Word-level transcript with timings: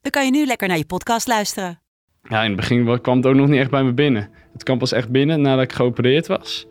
dan 0.00 0.10
kan 0.10 0.24
je 0.24 0.30
nu 0.30 0.46
lekker 0.46 0.68
naar 0.68 0.76
je 0.76 0.86
podcast 0.86 1.28
luisteren. 1.28 1.80
Ja, 2.28 2.42
in 2.42 2.50
het 2.50 2.56
begin 2.56 3.00
kwam 3.00 3.16
het 3.16 3.26
ook 3.26 3.34
nog 3.34 3.48
niet 3.48 3.60
echt 3.60 3.70
bij 3.70 3.84
me 3.84 3.92
binnen. 3.92 4.30
Het 4.52 4.62
kwam 4.62 4.78
pas 4.78 4.92
echt 4.92 5.08
binnen 5.08 5.40
nadat 5.40 5.64
ik 5.64 5.72
geopereerd 5.72 6.26
was. 6.26 6.66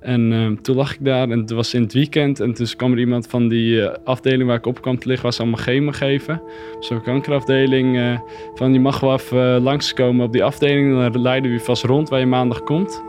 En 0.00 0.32
uh, 0.32 0.50
toen 0.50 0.76
lag 0.76 0.94
ik 0.94 1.04
daar 1.04 1.30
en 1.30 1.38
het 1.38 1.50
was 1.50 1.74
in 1.74 1.82
het 1.82 1.92
weekend. 1.92 2.40
En 2.40 2.54
toen 2.54 2.66
kwam 2.76 2.92
er 2.92 2.98
iemand 2.98 3.26
van 3.26 3.48
die 3.48 3.74
uh, 3.74 3.90
afdeling 4.04 4.48
waar 4.48 4.56
ik 4.56 4.66
op 4.66 4.82
kwam 4.82 4.98
te 4.98 5.08
liggen, 5.08 5.26
was 5.26 5.40
allemaal 5.40 5.58
chemo 5.58 5.90
geven. 5.90 6.42
Zo'n 6.80 7.02
kankerafdeling. 7.02 7.96
Uh, 7.96 8.18
van 8.54 8.72
je 8.72 8.80
mag 8.80 9.00
wel 9.00 9.12
even 9.12 9.60
langskomen 9.60 10.26
op 10.26 10.32
die 10.32 10.44
afdeling. 10.44 11.12
Dan 11.12 11.22
leiden 11.22 11.50
we 11.50 11.56
je 11.56 11.64
vast 11.64 11.84
rond 11.84 12.08
waar 12.08 12.20
je 12.20 12.26
maandag 12.26 12.62
komt. 12.62 13.02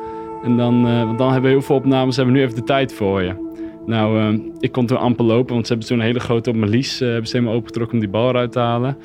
En 0.44 0.58
dan, 0.58 0.82
want 1.06 1.18
dan 1.18 1.32
hebben 1.32 1.50
we 1.50 1.58
heel 1.58 1.66
veel 1.66 1.76
opnames, 1.76 2.16
hebben 2.16 2.34
we 2.34 2.40
nu 2.40 2.46
even 2.46 2.60
de 2.60 2.66
tijd 2.66 2.94
voor 2.94 3.22
je. 3.22 3.52
Nou, 3.86 4.40
ik 4.60 4.72
kon 4.72 4.86
toen 4.86 4.98
amper 4.98 5.26
lopen, 5.26 5.54
want 5.54 5.68
ze 5.68 5.72
hebben 5.72 5.92
toen 5.92 6.00
een 6.00 6.06
hele 6.06 6.20
grote 6.20 6.50
op 6.50 6.56
mijn 6.56 6.72
lies. 6.72 7.00
hebben 7.00 7.28
ze 7.28 7.36
helemaal 7.36 7.56
opengetrokken 7.56 7.94
om 7.94 8.00
die 8.00 8.10
bal 8.10 8.30
eruit 8.30 8.52
te 8.52 8.60
halen. 8.60 8.98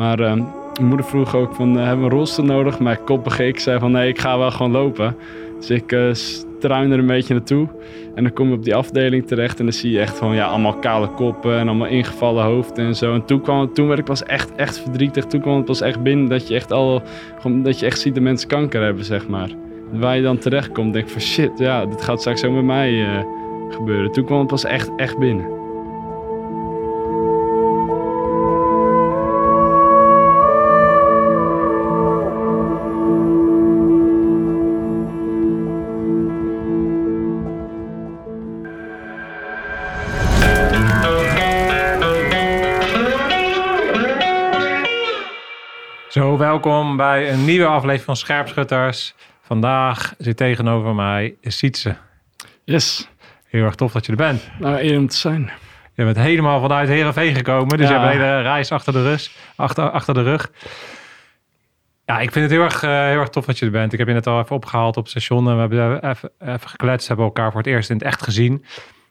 Maar 0.00 0.18
mijn 0.18 0.46
moeder 0.80 1.06
vroeg 1.06 1.34
ook 1.34 1.54
van, 1.54 1.76
hebben 1.76 1.98
we 1.98 2.10
een 2.10 2.18
rolstoel 2.18 2.44
nodig? 2.44 2.78
Maar 2.78 2.96
koppige 2.96 3.46
ik 3.46 3.58
zei 3.58 3.78
van, 3.78 3.92
nee, 3.92 4.08
ik 4.08 4.18
ga 4.18 4.38
wel 4.38 4.50
gewoon 4.50 4.72
lopen. 4.72 5.16
Dus 5.58 5.70
ik 5.70 5.96
truin 6.58 6.92
er 6.92 6.98
een 6.98 7.06
beetje 7.06 7.34
naartoe. 7.34 7.68
En 8.14 8.22
dan 8.22 8.32
kom 8.32 8.48
je 8.48 8.54
op 8.54 8.64
die 8.64 8.74
afdeling 8.74 9.26
terecht 9.26 9.58
en 9.58 9.64
dan 9.64 9.74
zie 9.74 9.92
je 9.92 10.00
echt 10.00 10.18
van 10.18 10.34
ja, 10.34 10.46
allemaal 10.46 10.74
kale 10.74 11.08
koppen 11.08 11.58
en 11.58 11.68
allemaal 11.68 11.86
ingevallen 11.86 12.44
hoofden 12.44 12.84
en 12.84 12.94
zo. 12.94 13.14
En 13.14 13.24
toen, 13.24 13.40
kwam, 13.40 13.72
toen 13.72 13.86
werd 13.86 13.98
ik 13.98 14.04
pas 14.04 14.24
echt, 14.24 14.54
echt 14.54 14.80
verdrietig. 14.80 15.24
Toen 15.24 15.40
kwam 15.40 15.56
het 15.56 15.64
pas 15.64 15.80
echt 15.80 16.02
binnen 16.02 16.28
dat 16.28 16.48
je 16.48 16.54
echt 16.54 16.72
al, 16.72 17.02
gewoon, 17.38 17.62
dat 17.62 17.78
je 17.80 17.86
echt 17.86 18.00
ziet 18.00 18.14
dat 18.14 18.22
mensen 18.22 18.48
kanker 18.48 18.82
hebben, 18.82 19.04
zeg 19.04 19.28
maar. 19.28 19.50
Waar 19.92 20.16
je 20.16 20.22
dan 20.22 20.38
terecht 20.38 20.72
komt, 20.72 20.92
denk 20.92 21.08
van 21.08 21.20
shit, 21.20 21.58
ja, 21.58 21.86
dit 21.86 22.02
gaat 22.02 22.20
straks 22.20 22.40
zo 22.40 22.50
met 22.50 22.64
mij 22.64 22.92
uh, 22.92 23.24
gebeuren. 23.68 24.12
Toen 24.12 24.24
kwam 24.24 24.38
het 24.38 24.48
pas 24.48 24.64
echt, 24.64 24.90
echt 24.96 25.18
binnen. 25.18 25.59
Welkom 46.62 46.96
bij 46.96 47.32
een 47.32 47.44
nieuwe 47.44 47.66
aflevering 47.66 48.02
van 48.02 48.16
Scherpschutters. 48.16 49.14
Vandaag 49.40 50.14
zit 50.18 50.36
tegenover 50.36 50.94
mij 50.94 51.34
Sietse. 51.42 51.96
Yes. 52.64 53.08
Heel 53.46 53.64
erg 53.64 53.74
tof 53.74 53.92
dat 53.92 54.06
je 54.06 54.12
er 54.12 54.18
bent. 54.18 54.50
Nou, 54.58 54.80
eer 54.80 54.98
om 54.98 55.08
te 55.08 55.16
zijn. 55.16 55.50
Je 55.94 56.04
bent 56.04 56.16
helemaal 56.16 56.60
vanuit 56.60 56.88
Heerenveen 56.88 57.34
gekomen, 57.34 57.78
dus 57.78 57.88
ja. 57.88 57.94
je 57.94 58.00
hebt 58.00 58.14
een 58.14 58.20
hele 58.20 58.40
reis 58.40 58.72
achter 58.72 58.92
de, 58.92 59.02
rug, 59.02 59.30
achter, 59.56 59.90
achter 59.90 60.14
de 60.14 60.22
rug. 60.22 60.50
Ja, 62.04 62.18
ik 62.18 62.32
vind 62.32 62.44
het 62.44 62.54
heel 62.54 62.62
erg, 62.62 62.82
uh, 62.82 62.90
heel 62.90 63.20
erg 63.20 63.28
tof 63.28 63.44
dat 63.44 63.58
je 63.58 63.64
er 63.64 63.70
bent. 63.70 63.92
Ik 63.92 63.98
heb 63.98 64.08
je 64.08 64.14
net 64.14 64.26
al 64.26 64.40
even 64.40 64.56
opgehaald 64.56 64.96
op 64.96 65.02
het 65.02 65.10
station 65.10 65.48
en 65.48 65.54
we 65.54 65.60
hebben 65.60 66.10
even, 66.10 66.30
even 66.40 66.68
gekletst. 66.68 67.08
Hebben 67.08 67.26
elkaar 67.26 67.50
voor 67.50 67.60
het 67.60 67.70
eerst 67.70 67.90
in 67.90 67.96
het 67.96 68.04
echt 68.04 68.22
gezien. 68.22 68.64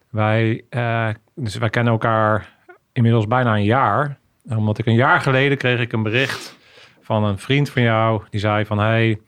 Wij, 0.09 0.63
uh, 0.69 1.09
dus 1.35 1.55
wij 1.55 1.69
kennen 1.69 1.93
elkaar 1.93 2.49
inmiddels 2.93 3.27
bijna 3.27 3.55
een 3.55 3.63
jaar. 3.63 4.17
Omdat 4.49 4.77
ik 4.77 4.85
een 4.85 4.95
jaar 4.95 5.21
geleden 5.21 5.57
kreeg 5.57 5.79
ik 5.79 5.93
een 5.93 6.03
bericht 6.03 6.57
van 7.09 7.23
een 7.23 7.37
vriend 7.37 7.69
van 7.69 7.81
jou. 7.81 8.21
Die 8.29 8.39
zei 8.39 8.65
van, 8.65 8.79
hey, 8.79 9.19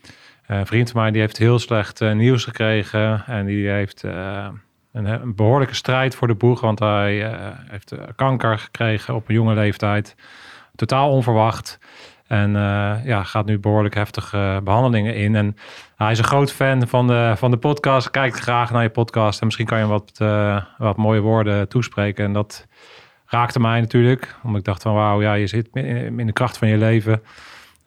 een 0.48 0.66
vriend 0.66 0.92
van 0.92 1.02
mij 1.02 1.12
die 1.12 1.22
heeft 1.22 1.38
heel 1.38 1.60
slecht 1.60 2.02
uh, 2.02 2.12
nieuws 2.14 2.44
gekregen. 2.44 3.24
En 3.26 3.46
die 3.46 3.70
heeft 3.70 4.04
uh, 4.04 4.48
een, 4.94 5.36
behoorlijke 5.36 5.76
strijd 5.76 6.16
voor 6.16 6.28
de 6.28 6.36
boeg. 6.36 6.62
Want 6.62 6.80
hij 6.80 7.32
uh, 7.32 7.48
heeft 7.70 7.94
kanker 8.16 8.58
gekregen 8.58 9.16
op 9.16 9.30
een 9.30 9.36
jonge 9.36 9.54
leeftijd. 9.54 10.16
Totaal 10.76 11.12
onverwacht. 11.12 11.80
En 12.28 12.52
ja, 13.04 13.24
gaat 13.24 13.46
nu 13.46 13.60
behoorlijk 13.60 13.96
heftige 13.96 14.62
behandelingen 14.64 15.16
in. 15.16 15.36
En 15.36 15.56
hij 15.96 16.12
is 16.12 16.18
een 16.18 16.24
groot 16.24 16.52
fan 16.52 16.88
van 16.88 17.08
de, 17.08 17.34
van 17.36 17.52
de 17.52 17.58
podcast. 17.58 18.12
Kijkt 18.12 18.40
graag 18.40 18.72
naar 18.72 18.84
je 18.84 18.90
podcast. 18.90 19.40
En 19.40 19.46
misschien 19.46 19.66
kan 19.66 19.80
je 19.80 19.86
wat, 19.86 20.12
wat 20.78 20.98
mooie 20.98 21.20
woorden 21.20 21.70
toespreken. 21.70 22.26
En 22.26 22.34
dat 22.34 22.68
raakte 23.26 23.60
mij 23.60 23.80
natuurlijk. 23.80 24.36
Omdat 24.44 24.60
ik 24.60 24.66
dacht 24.66 24.82
van 24.82 24.94
wauw, 24.94 25.22
ja, 25.22 25.34
je 25.34 25.48
zit 25.48 25.70
in 25.74 26.26
de 26.26 26.34
kracht 26.34 26.58
van 26.58 26.68
je 26.68 26.78
leven. 26.78 27.22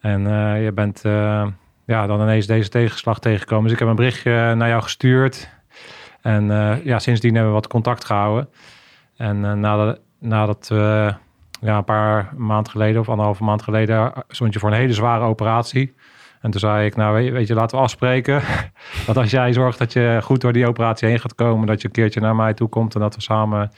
En 0.05 0.21
uh, 0.27 0.65
je 0.65 0.73
bent 0.73 1.03
uh, 1.07 1.47
ja, 1.85 2.07
dan 2.07 2.21
ineens 2.21 2.47
deze 2.47 2.69
tegenslag 2.69 3.19
tegengekomen. 3.19 3.65
Dus 3.65 3.73
ik 3.73 3.79
heb 3.79 3.89
een 3.89 3.97
berichtje 3.97 4.55
naar 4.55 4.69
jou 4.69 4.83
gestuurd. 4.83 5.49
En 6.21 6.47
ja, 6.85 6.99
sindsdien 6.99 7.35
hebben 7.35 7.53
we 7.53 7.59
wat 7.59 7.69
contact 7.69 8.05
gehouden. 8.05 8.49
En 9.17 9.61
nadat, 9.61 10.01
nadat 10.19 10.67
ja, 11.61 11.77
een 11.77 11.85
paar 11.85 12.33
maanden 12.37 12.73
geleden 12.73 13.01
of 13.01 13.09
anderhalve 13.09 13.45
maand 13.45 13.63
geleden 13.63 14.13
stond 14.29 14.53
je 14.53 14.59
voor 14.59 14.71
een 14.71 14.77
hele 14.77 14.93
zware 14.93 15.25
operatie. 15.25 15.95
En 16.41 16.51
toen 16.51 16.61
zei 16.61 16.87
ik, 16.87 16.97
nou 16.97 17.33
weet 17.33 17.47
je 17.47 17.55
laten 17.55 17.77
we 17.77 17.83
afspreken. 17.85 18.43
dat 19.07 19.17
als 19.17 19.31
jij 19.31 19.53
zorgt 19.53 19.79
dat 19.79 19.93
je 19.93 20.19
goed 20.23 20.41
door 20.41 20.53
die 20.53 20.67
operatie 20.67 21.09
heen 21.09 21.21
gaat 21.21 21.35
komen, 21.35 21.67
dat 21.67 21.81
je 21.81 21.87
een 21.87 21.95
keertje 21.95 22.21
naar 22.21 22.37
mij 22.37 22.55
toe 22.55 22.69
komt 22.69 22.95
en 22.95 23.01
dat 23.01 23.15
we 23.15 23.21
samen 23.21 23.71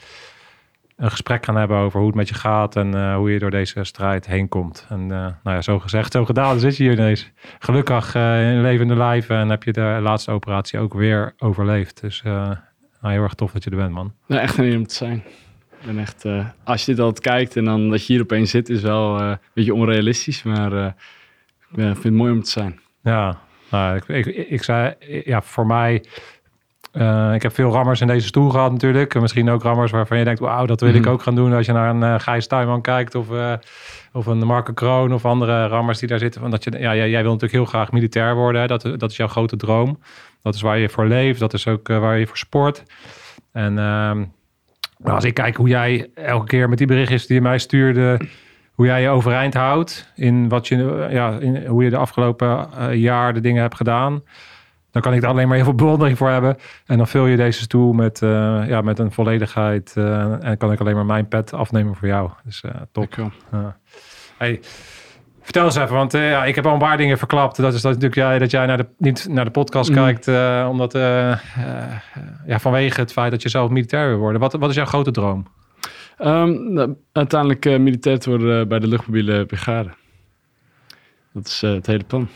een 0.97 1.11
gesprek 1.11 1.45
gaan 1.45 1.55
hebben 1.55 1.77
over 1.77 1.99
hoe 1.99 2.07
het 2.07 2.17
met 2.17 2.29
je 2.29 2.35
gaat 2.35 2.75
en 2.75 2.95
uh, 2.95 3.15
hoe 3.15 3.31
je 3.31 3.39
door 3.39 3.51
deze 3.51 3.83
strijd 3.83 4.27
heen 4.27 4.47
komt. 4.47 4.85
En 4.89 5.01
uh, 5.01 5.07
nou 5.09 5.37
ja, 5.43 5.61
zo 5.61 5.79
gezegd, 5.79 6.11
zo 6.11 6.25
gedaan, 6.25 6.49
dan 6.49 6.59
zit 6.59 6.77
je 6.77 6.83
hier 6.83 6.91
ineens. 6.91 7.31
Gelukkig 7.59 8.15
uh, 8.15 8.51
in 8.51 8.61
levende 8.61 8.95
lijf 8.95 9.29
en 9.29 9.49
heb 9.49 9.63
je 9.63 9.71
de 9.71 9.99
laatste 10.01 10.31
operatie 10.31 10.79
ook 10.79 10.93
weer 10.93 11.33
overleefd. 11.37 12.01
Dus 12.01 12.21
nou, 12.23 12.57
heel 13.01 13.23
erg 13.23 13.33
tof 13.33 13.51
dat 13.51 13.63
je 13.63 13.69
er 13.69 13.75
bent, 13.75 13.91
man. 13.91 14.13
Nou, 14.27 14.41
echt 14.41 14.57
een 14.57 14.65
eer 14.65 14.77
om 14.77 14.87
te 14.87 14.95
zijn. 14.95 15.23
En 15.87 15.99
echt, 15.99 16.25
als 16.63 16.85
je 16.85 16.91
dit 16.91 16.99
altijd 16.99 17.25
kijkt 17.25 17.55
en 17.55 17.65
dan 17.65 17.89
dat 17.89 18.05
je 18.05 18.13
hier 18.13 18.21
opeens 18.21 18.51
zit, 18.51 18.69
is 18.69 18.81
wel 18.81 19.21
een 19.21 19.39
beetje 19.53 19.73
onrealistisch. 19.73 20.43
Maar 20.43 20.87
ik 21.71 21.75
vind 21.75 22.03
het 22.03 22.13
mooi 22.13 22.31
om 22.31 22.41
te 22.41 22.49
zijn. 22.49 22.79
Ja, 23.03 23.37
nou, 23.71 23.95
ik, 23.95 24.07
ik, 24.07 24.25
ik 24.49 24.63
zei, 24.63 24.93
ja, 25.23 25.41
voor 25.41 25.65
mij 25.65 26.03
uh, 26.97 27.33
ik 27.33 27.41
heb 27.41 27.53
veel 27.53 27.71
rammers 27.71 28.01
in 28.01 28.07
deze 28.07 28.27
stoel 28.27 28.49
gehad 28.49 28.71
natuurlijk. 28.71 29.19
Misschien 29.19 29.49
ook 29.49 29.63
rammers 29.63 29.91
waarvan 29.91 30.17
je 30.17 30.23
denkt, 30.23 30.39
wauw, 30.39 30.65
dat 30.65 30.81
wil 30.81 30.93
ik 30.93 31.07
ook 31.07 31.21
gaan 31.21 31.35
doen. 31.35 31.53
Als 31.53 31.65
je 31.65 31.71
naar 31.71 31.89
een 31.89 32.01
uh, 32.01 32.19
Gijs 32.19 32.47
Tuinman 32.47 32.81
kijkt 32.81 33.15
of, 33.15 33.31
uh, 33.31 33.53
of 34.13 34.25
een 34.25 34.37
Marco 34.37 34.73
Kroon 34.73 35.13
of 35.13 35.25
andere 35.25 35.67
rammers 35.67 35.99
die 35.99 36.07
daar 36.07 36.19
zitten. 36.19 36.41
Want 36.41 36.53
dat 36.53 36.63
je, 36.63 36.71
ja, 36.71 36.95
jij, 36.95 37.09
jij 37.09 37.21
wil 37.21 37.31
natuurlijk 37.31 37.59
heel 37.61 37.65
graag 37.65 37.91
militair 37.91 38.35
worden. 38.35 38.61
Hè? 38.61 38.67
Dat, 38.67 38.81
dat 38.81 39.11
is 39.11 39.17
jouw 39.17 39.27
grote 39.27 39.55
droom. 39.55 39.99
Dat 40.41 40.55
is 40.55 40.61
waar 40.61 40.77
je 40.77 40.89
voor 40.89 41.05
leeft. 41.05 41.39
Dat 41.39 41.53
is 41.53 41.67
ook 41.67 41.87
waar 41.87 42.19
je 42.19 42.27
voor 42.27 42.37
sport. 42.37 42.83
En 43.51 43.77
ehm, 43.77 44.23
als 45.03 45.23
ik 45.23 45.33
kijk 45.33 45.55
hoe 45.55 45.67
jij 45.69 46.09
elke 46.15 46.45
keer 46.45 46.69
met 46.69 46.77
die 46.77 46.87
berichtjes 46.87 47.27
die 47.27 47.35
je 47.35 47.41
mij 47.41 47.57
stuurde... 47.57 48.19
Hoe 48.77 48.85
jij 48.85 49.01
je 49.01 49.09
overeind 49.09 49.53
houdt 49.53 50.11
in, 50.15 50.49
wat 50.49 50.67
je, 50.67 51.07
ja, 51.09 51.37
in 51.39 51.65
hoe 51.65 51.83
je 51.83 51.89
de 51.89 51.97
afgelopen 51.97 52.67
jaar 52.97 53.33
de 53.33 53.39
dingen 53.39 53.61
hebt 53.61 53.75
gedaan 53.75 54.21
dan 54.97 55.05
kan 55.05 55.15
ik 55.15 55.21
daar 55.21 55.31
alleen 55.31 55.47
maar 55.47 55.55
heel 55.55 55.65
veel 55.65 55.75
bewondering 55.75 56.17
voor 56.17 56.29
hebben. 56.29 56.57
En 56.85 56.97
dan 56.97 57.07
vul 57.07 57.25
je 57.25 57.35
deze 57.35 57.61
stoel 57.61 57.93
met, 57.93 58.21
uh, 58.21 58.29
ja, 58.67 58.81
met 58.81 58.99
een 58.99 59.11
volledigheid. 59.11 59.93
Uh, 59.97 60.43
en 60.43 60.57
kan 60.57 60.71
ik 60.71 60.79
alleen 60.79 60.95
maar 60.95 61.05
mijn 61.05 61.27
pet 61.27 61.53
afnemen 61.53 61.95
voor 61.95 62.07
jou. 62.07 62.29
Dus 62.43 62.63
uh, 62.65 62.71
top. 62.91 63.31
Hey, 64.37 64.59
vertel 65.41 65.65
eens 65.65 65.75
even, 65.75 65.95
want 65.95 66.11
ja, 66.11 66.45
ik 66.45 66.55
heb 66.55 66.65
al 66.65 66.73
een 66.73 66.79
paar 66.79 66.97
dingen 66.97 67.17
verklapt. 67.17 67.55
Dat 67.55 67.73
is 67.73 67.81
dat 67.81 67.91
natuurlijk 67.91 68.15
jij, 68.15 68.39
dat 68.39 68.51
jij 68.51 68.65
naar 68.65 68.77
de, 68.77 68.85
niet 68.97 69.27
naar 69.29 69.45
de 69.45 69.51
podcast 69.51 69.89
mm. 69.89 69.95
kijkt. 69.95 70.27
omdat 70.67 70.93
ja, 72.45 72.59
vanwege 72.59 72.99
het 72.99 73.11
feit 73.11 73.31
dat 73.31 73.41
je 73.41 73.49
zelf 73.49 73.69
militair 73.69 74.07
wil 74.09 74.17
worden. 74.17 74.41
Wat, 74.41 74.53
wat 74.53 74.69
is 74.69 74.75
jouw 74.75 74.85
grote 74.85 75.11
droom? 75.11 75.47
Um, 76.19 76.97
uiteindelijk 77.11 77.65
militair 77.65 78.19
te 78.19 78.29
worden 78.29 78.67
bij 78.67 78.79
de 78.79 78.87
luchtmobiele 78.87 79.45
brigade. 79.45 79.89
Dat 81.33 81.47
is 81.47 81.61
het 81.61 81.87
hele 81.87 82.03
plan. 82.03 82.27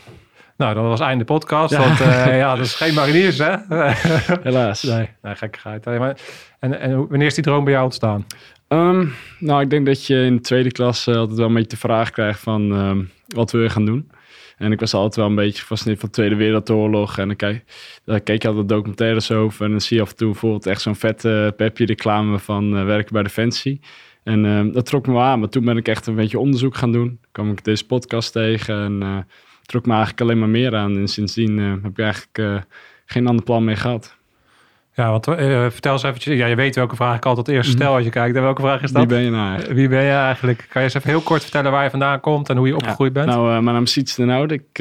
Nou, 0.56 0.74
dat 0.74 0.84
was 0.84 1.00
einde 1.00 1.24
podcast. 1.24 1.72
Ja. 1.72 1.78
Want 1.78 2.00
uh, 2.00 2.36
ja, 2.38 2.54
dat 2.54 2.66
is 2.66 2.74
geen 2.74 2.94
mariniers, 2.94 3.38
hè? 3.38 3.54
Helaas. 4.48 4.82
Nee, 4.82 5.08
nee 5.22 5.34
gekkigheid. 5.34 5.86
En, 5.86 6.80
en 6.80 7.08
wanneer 7.08 7.26
is 7.26 7.34
die 7.34 7.44
droom 7.44 7.64
bij 7.64 7.72
jou 7.72 7.84
ontstaan? 7.84 8.26
Um, 8.68 9.14
nou, 9.38 9.62
ik 9.62 9.70
denk 9.70 9.86
dat 9.86 10.06
je 10.06 10.24
in 10.24 10.36
de 10.36 10.42
tweede 10.42 10.72
klas 10.72 11.06
uh, 11.06 11.16
altijd 11.16 11.38
wel 11.38 11.46
een 11.46 11.54
beetje 11.54 11.68
de 11.68 11.76
vraag 11.76 12.10
krijgt 12.10 12.40
van 12.40 12.72
um, 12.72 13.10
wat 13.26 13.50
wil 13.50 13.62
je 13.62 13.68
gaan 13.68 13.84
doen. 13.84 14.10
En 14.56 14.72
ik 14.72 14.80
was 14.80 14.94
altijd 14.94 15.16
wel 15.16 15.26
een 15.26 15.34
beetje 15.34 15.60
gefascineerd 15.60 16.00
van 16.00 16.08
de 16.08 16.14
Tweede 16.14 16.34
Wereldoorlog. 16.34 17.18
En 17.18 17.26
dan 17.26 17.36
kijk, 17.36 17.64
daar 18.04 18.20
keek 18.20 18.42
je 18.42 18.48
altijd 18.48 18.68
documentaires 18.68 19.30
over. 19.30 19.64
En 19.64 19.70
dan 19.70 19.80
zie 19.80 19.96
je 19.96 20.02
af 20.02 20.10
en 20.10 20.16
toe 20.16 20.30
bijvoorbeeld 20.30 20.66
echt 20.66 20.80
zo'n 20.80 20.96
vette 20.96 21.54
pepje 21.56 21.86
reclame 21.86 22.38
van 22.38 22.76
uh, 22.76 22.84
werken 22.84 23.12
bij 23.12 23.22
Defensie. 23.22 23.80
En 24.24 24.44
um, 24.44 24.72
dat 24.72 24.86
trok 24.86 25.06
me 25.06 25.18
aan. 25.18 25.40
Maar 25.40 25.48
toen 25.48 25.64
ben 25.64 25.76
ik 25.76 25.88
echt 25.88 26.06
een 26.06 26.14
beetje 26.14 26.38
onderzoek 26.38 26.76
gaan 26.76 26.92
doen. 26.92 27.20
kwam 27.32 27.50
ik 27.50 27.64
deze 27.64 27.86
podcast 27.86 28.32
tegen 28.32 28.84
en 28.84 29.26
trok 29.72 29.86
me 29.86 29.92
eigenlijk 29.92 30.20
alleen 30.20 30.38
maar 30.38 30.48
meer 30.48 30.76
aan. 30.76 30.96
En 30.96 31.08
sindsdien 31.08 31.58
heb 31.58 31.86
ik 31.86 31.98
eigenlijk 31.98 32.64
geen 33.06 33.26
ander 33.26 33.44
plan 33.44 33.64
meer 33.64 33.76
gehad. 33.76 34.16
Ja, 34.94 35.10
want 35.10 35.24
vertel 35.72 35.92
eens 35.92 36.02
eventjes. 36.02 36.36
Ja, 36.36 36.46
je 36.46 36.54
weet 36.54 36.74
welke 36.74 36.96
vraag 36.96 37.16
ik 37.16 37.26
altijd 37.26 37.48
eerst 37.48 37.70
stel 37.70 37.94
als 37.94 38.04
je 38.04 38.10
kijkt. 38.10 38.36
En 38.36 38.42
welke 38.42 38.62
vraag 38.62 38.82
is 38.82 38.92
dat? 38.92 39.06
Wie 39.06 39.16
ben 39.16 39.24
je 39.24 39.30
nou 39.30 39.48
eigenlijk? 39.48 39.78
Wie 39.78 39.88
ben 39.88 40.02
je 40.02 40.10
eigenlijk? 40.10 40.58
Kan 40.58 40.82
je 40.82 40.88
eens 40.88 40.96
even 40.96 41.10
heel 41.10 41.20
kort 41.20 41.42
vertellen 41.42 41.70
waar 41.70 41.84
je 41.84 41.90
vandaan 41.90 42.20
komt 42.20 42.48
en 42.48 42.56
hoe 42.56 42.66
je 42.66 42.74
opgegroeid 42.74 43.12
bent? 43.12 43.26
Nou, 43.26 43.46
mijn 43.46 43.64
naam 43.64 43.82
is 43.82 43.92
Siets 43.92 44.14
de 44.14 44.32
Oude. 44.32 44.54
Ik 44.54 44.72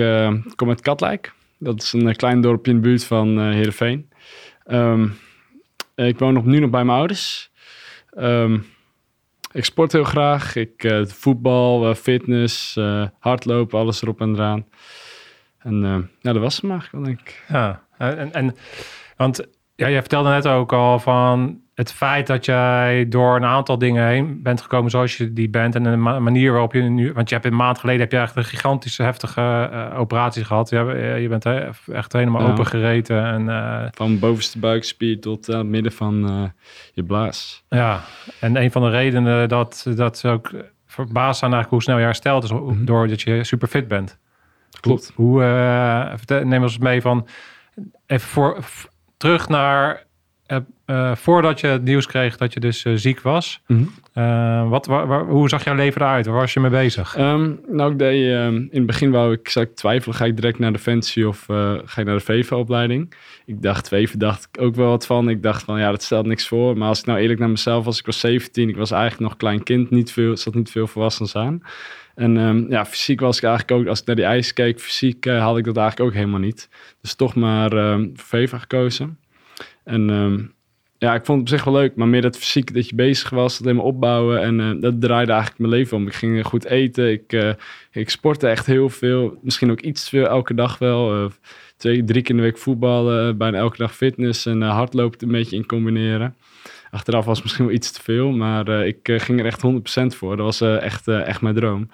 kom 0.55 0.69
uit 0.69 0.81
Katlijk. 0.81 1.33
Dat 1.59 1.81
is 1.81 1.93
een 1.93 2.15
klein 2.15 2.41
dorpje 2.41 2.71
in 2.71 2.81
de 2.81 2.87
buurt 2.87 3.03
van 3.03 3.51
Heerenveen. 3.51 4.09
Um, 4.67 5.17
ik 5.95 6.19
woon 6.19 6.33
nog, 6.33 6.45
nu 6.45 6.59
nog 6.59 6.69
bij 6.69 6.83
mijn 6.83 6.97
ouders. 6.97 7.51
Um, 8.17 8.65
ik 9.51 9.65
sport 9.65 9.91
heel 9.91 10.03
graag. 10.03 10.55
Ik 10.55 10.83
uh, 10.83 11.05
voetbal, 11.05 11.89
uh, 11.89 11.95
fitness, 11.95 12.75
uh, 12.77 13.07
hardlopen, 13.19 13.79
alles 13.79 14.01
erop 14.01 14.21
en 14.21 14.33
eraan. 14.33 14.65
En 15.59 16.09
ja, 16.19 16.31
dat 16.33 16.41
was 16.41 16.61
hem 16.61 16.71
eigenlijk 16.71 17.05
denk 17.05 17.19
ik. 17.19 17.43
Ja, 17.47 17.83
en, 17.97 18.33
en 18.33 18.55
want 19.17 19.47
ja, 19.75 19.89
jij 19.89 19.99
vertelde 19.99 20.29
net 20.29 20.47
ook 20.47 20.73
al 20.73 20.99
van 20.99 21.61
het 21.81 21.93
feit 21.93 22.27
dat 22.27 22.45
jij 22.45 23.05
door 23.09 23.35
een 23.35 23.45
aantal 23.45 23.77
dingen 23.77 24.07
heen 24.07 24.41
bent 24.43 24.61
gekomen 24.61 24.91
zoals 24.91 25.17
je 25.17 25.33
die 25.33 25.49
bent 25.49 25.75
en 25.75 25.83
de 25.83 25.95
manier 25.97 26.51
waarop 26.51 26.73
je 26.73 26.81
nu, 26.81 27.13
want 27.13 27.29
je 27.29 27.35
hebt 27.35 27.47
een 27.47 27.55
maand 27.55 27.79
geleden 27.79 28.01
heb 28.01 28.11
je 28.11 28.17
echt 28.17 28.35
een 28.35 28.43
gigantische 28.43 29.03
heftige 29.03 29.69
uh, 29.71 29.99
operatie 29.99 30.43
gehad. 30.43 30.69
Je, 30.69 31.17
je 31.21 31.27
bent 31.27 31.45
echt 31.93 32.13
helemaal 32.13 32.41
ja. 32.41 32.51
open 32.51 32.65
gereten 32.65 33.25
en 33.25 33.41
uh, 33.47 33.85
van 33.91 34.19
bovenste 34.19 34.59
buikspier 34.59 35.19
tot 35.19 35.49
uh, 35.49 35.61
midden 35.61 35.91
van 35.91 36.51
je 36.93 37.03
blaas. 37.03 37.63
Ja, 37.69 38.01
en 38.39 38.55
een 38.55 38.71
van 38.71 38.81
de 38.81 38.89
redenen 38.89 39.49
dat 39.49 39.85
dat 39.95 40.17
ze 40.17 40.27
ook 40.27 40.51
verbaasd 40.87 41.39
zijn 41.39 41.53
eigenlijk 41.53 41.69
hoe 41.69 41.81
snel 41.81 41.97
je 41.97 42.03
herstelt 42.03 42.43
is 42.43 42.51
mm-hmm. 42.51 42.85
doordat 42.85 43.21
je 43.21 43.43
super 43.43 43.67
fit 43.67 43.87
bent. 43.87 44.19
Klopt. 44.79 45.11
Hoe, 45.15 45.43
hoe 46.27 46.43
neem 46.43 46.61
ons 46.61 46.77
mee 46.77 47.01
van 47.01 47.27
even 48.05 48.27
voor 48.27 48.57
terug 49.17 49.49
naar 49.49 50.09
uh, 50.85 51.15
voordat 51.15 51.59
je 51.59 51.67
het 51.67 51.83
nieuws 51.83 52.05
kreeg 52.05 52.37
dat 52.37 52.53
je 52.53 52.59
dus 52.59 52.85
uh, 52.85 52.93
ziek 52.95 53.21
was. 53.21 53.61
Mm 53.67 53.77
-hmm. 53.77 54.23
uh, 54.23 54.69
wat, 54.69 54.85
waar, 54.85 55.25
hoe 55.25 55.49
zag 55.49 55.63
jouw 55.63 55.75
leven 55.75 56.01
eruit? 56.01 56.25
Waar 56.25 56.35
was 56.35 56.53
je 56.53 56.59
mee 56.59 56.71
bezig? 56.71 57.17
Um, 57.17 57.59
nou, 57.67 57.91
ik 57.91 57.99
deed 57.99 58.31
um, 58.31 58.55
in 58.55 58.77
het 58.77 58.85
begin 58.85 59.11
wou 59.11 59.33
ik, 59.33 59.49
zou 59.49 59.65
ik 59.65 59.75
twijfelen, 59.75 60.15
ga 60.15 60.25
ik 60.25 60.35
direct 60.35 60.59
naar 60.59 60.73
de 60.73 60.79
Fancy 60.79 61.23
of 61.23 61.43
ga 61.85 62.01
ik 62.01 62.05
naar 62.05 62.17
de 62.17 62.23
VEVA-opleiding? 62.23 63.13
Ik 63.45 63.61
dacht, 63.61 63.87
VEVA 63.87 64.17
dacht 64.17 64.47
ik 64.51 64.61
ook 64.61 64.75
wel 64.75 64.89
wat 64.89 65.05
van. 65.05 65.29
Ik 65.29 65.43
dacht 65.43 65.63
van, 65.63 65.79
ja, 65.79 65.91
dat 65.91 66.03
stelt 66.03 66.25
niks 66.25 66.47
voor. 66.47 66.77
Maar 66.77 66.87
als 66.87 66.99
ik 66.99 67.05
nou 67.05 67.19
eerlijk 67.19 67.39
naar 67.39 67.49
mezelf 67.49 67.85
was, 67.85 67.99
ik 67.99 68.05
was 68.05 68.19
17, 68.19 68.69
ik 68.69 68.75
was 68.75 68.91
eigenlijk 68.91 69.21
nog 69.21 69.37
klein 69.37 69.63
kind, 69.63 69.89
niet 69.89 70.11
veel, 70.11 70.37
zat 70.37 70.55
niet 70.55 70.71
veel 70.71 70.87
volwassens 70.87 71.35
aan. 71.35 71.61
En 72.15 72.37
um, 72.37 72.65
ja, 72.69 72.85
fysiek 72.85 73.19
was 73.19 73.37
ik 73.37 73.43
eigenlijk 73.43 73.81
ook, 73.81 73.87
als 73.87 73.99
ik 73.99 74.05
naar 74.05 74.15
die 74.15 74.25
ijs 74.25 74.53
keek, 74.53 74.79
fysiek 74.79 75.25
had 75.25 75.57
ik 75.57 75.63
dat 75.63 75.77
eigenlijk 75.77 76.09
ook 76.09 76.15
helemaal 76.15 76.39
niet. 76.39 76.69
Dus 77.01 77.13
toch 77.15 77.35
maar 77.35 77.73
um, 77.73 78.11
voor 78.15 78.27
VEVA 78.27 78.57
gekozen. 78.57 79.17
En 79.83 80.09
um, 80.09 80.53
ja, 81.01 81.13
ik 81.13 81.25
vond 81.25 81.39
het 81.39 81.49
op 81.49 81.57
zich 81.57 81.63
wel 81.63 81.73
leuk, 81.73 81.95
maar 81.95 82.07
meer 82.07 82.21
dat 82.21 82.37
fysiek 82.37 82.73
dat 82.73 82.89
je 82.89 82.95
bezig 82.95 83.29
was, 83.29 83.57
dat 83.57 83.67
helemaal 83.67 83.85
opbouwen. 83.85 84.41
En 84.41 84.59
uh, 84.59 84.81
dat 84.81 85.01
draaide 85.01 85.31
eigenlijk 85.31 85.61
mijn 85.61 85.73
leven 85.73 85.97
om. 85.97 86.07
Ik 86.07 86.13
ging 86.13 86.45
goed 86.45 86.65
eten, 86.65 87.11
ik, 87.11 87.33
uh, 87.33 87.53
ik 87.91 88.09
sportte 88.09 88.47
echt 88.47 88.65
heel 88.65 88.89
veel. 88.89 89.39
Misschien 89.41 89.71
ook 89.71 89.81
iets 89.81 90.09
veel, 90.09 90.27
elke 90.27 90.53
dag 90.53 90.77
wel. 90.77 91.23
Uh, 91.23 91.29
twee, 91.77 92.03
drie 92.03 92.21
keer 92.21 92.31
in 92.31 92.37
de 92.37 92.47
week 92.47 92.57
voetballen, 92.57 93.37
bijna 93.37 93.57
elke 93.57 93.77
dag 93.77 93.95
fitness 93.95 94.45
en 94.45 94.61
hardlopen 94.61 95.27
een 95.27 95.31
beetje 95.31 95.55
in 95.55 95.65
combineren. 95.65 96.35
Achteraf 96.91 97.25
was 97.25 97.41
misschien 97.41 97.65
wel 97.65 97.73
iets 97.73 97.91
te 97.91 98.01
veel, 98.01 98.31
maar 98.31 98.85
ik 98.87 98.99
ging 99.03 99.39
er 99.39 99.45
echt 99.45 99.61
100% 99.61 100.15
voor. 100.17 100.37
Dat 100.37 100.45
was 100.45 100.61
echt, 100.61 101.07
echt 101.07 101.41
mijn 101.41 101.55
droom. 101.55 101.89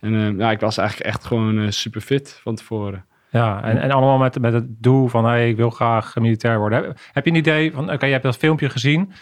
En 0.00 0.38
ja, 0.38 0.50
ik 0.50 0.60
was 0.60 0.78
eigenlijk 0.78 1.10
echt 1.10 1.24
gewoon 1.24 1.72
super 1.72 2.00
fit 2.00 2.40
van 2.42 2.54
tevoren. 2.54 3.04
Ja, 3.36 3.62
en, 3.62 3.78
en 3.80 3.90
allemaal 3.90 4.18
met, 4.18 4.40
met 4.40 4.52
het 4.52 4.64
doel 4.68 5.08
van 5.08 5.24
hey, 5.24 5.48
ik 5.48 5.56
wil 5.56 5.70
graag 5.70 6.14
militair 6.16 6.58
worden. 6.58 6.94
Heb, 7.12 7.24
je 7.24 7.30
een 7.30 7.36
idee 7.36 7.72
van, 7.72 7.92
oké, 7.92 8.06
je 8.06 8.12
hebt 8.12 8.24
dat 8.24 8.36
filmpje 8.36 8.70
gezien. 8.70 9.12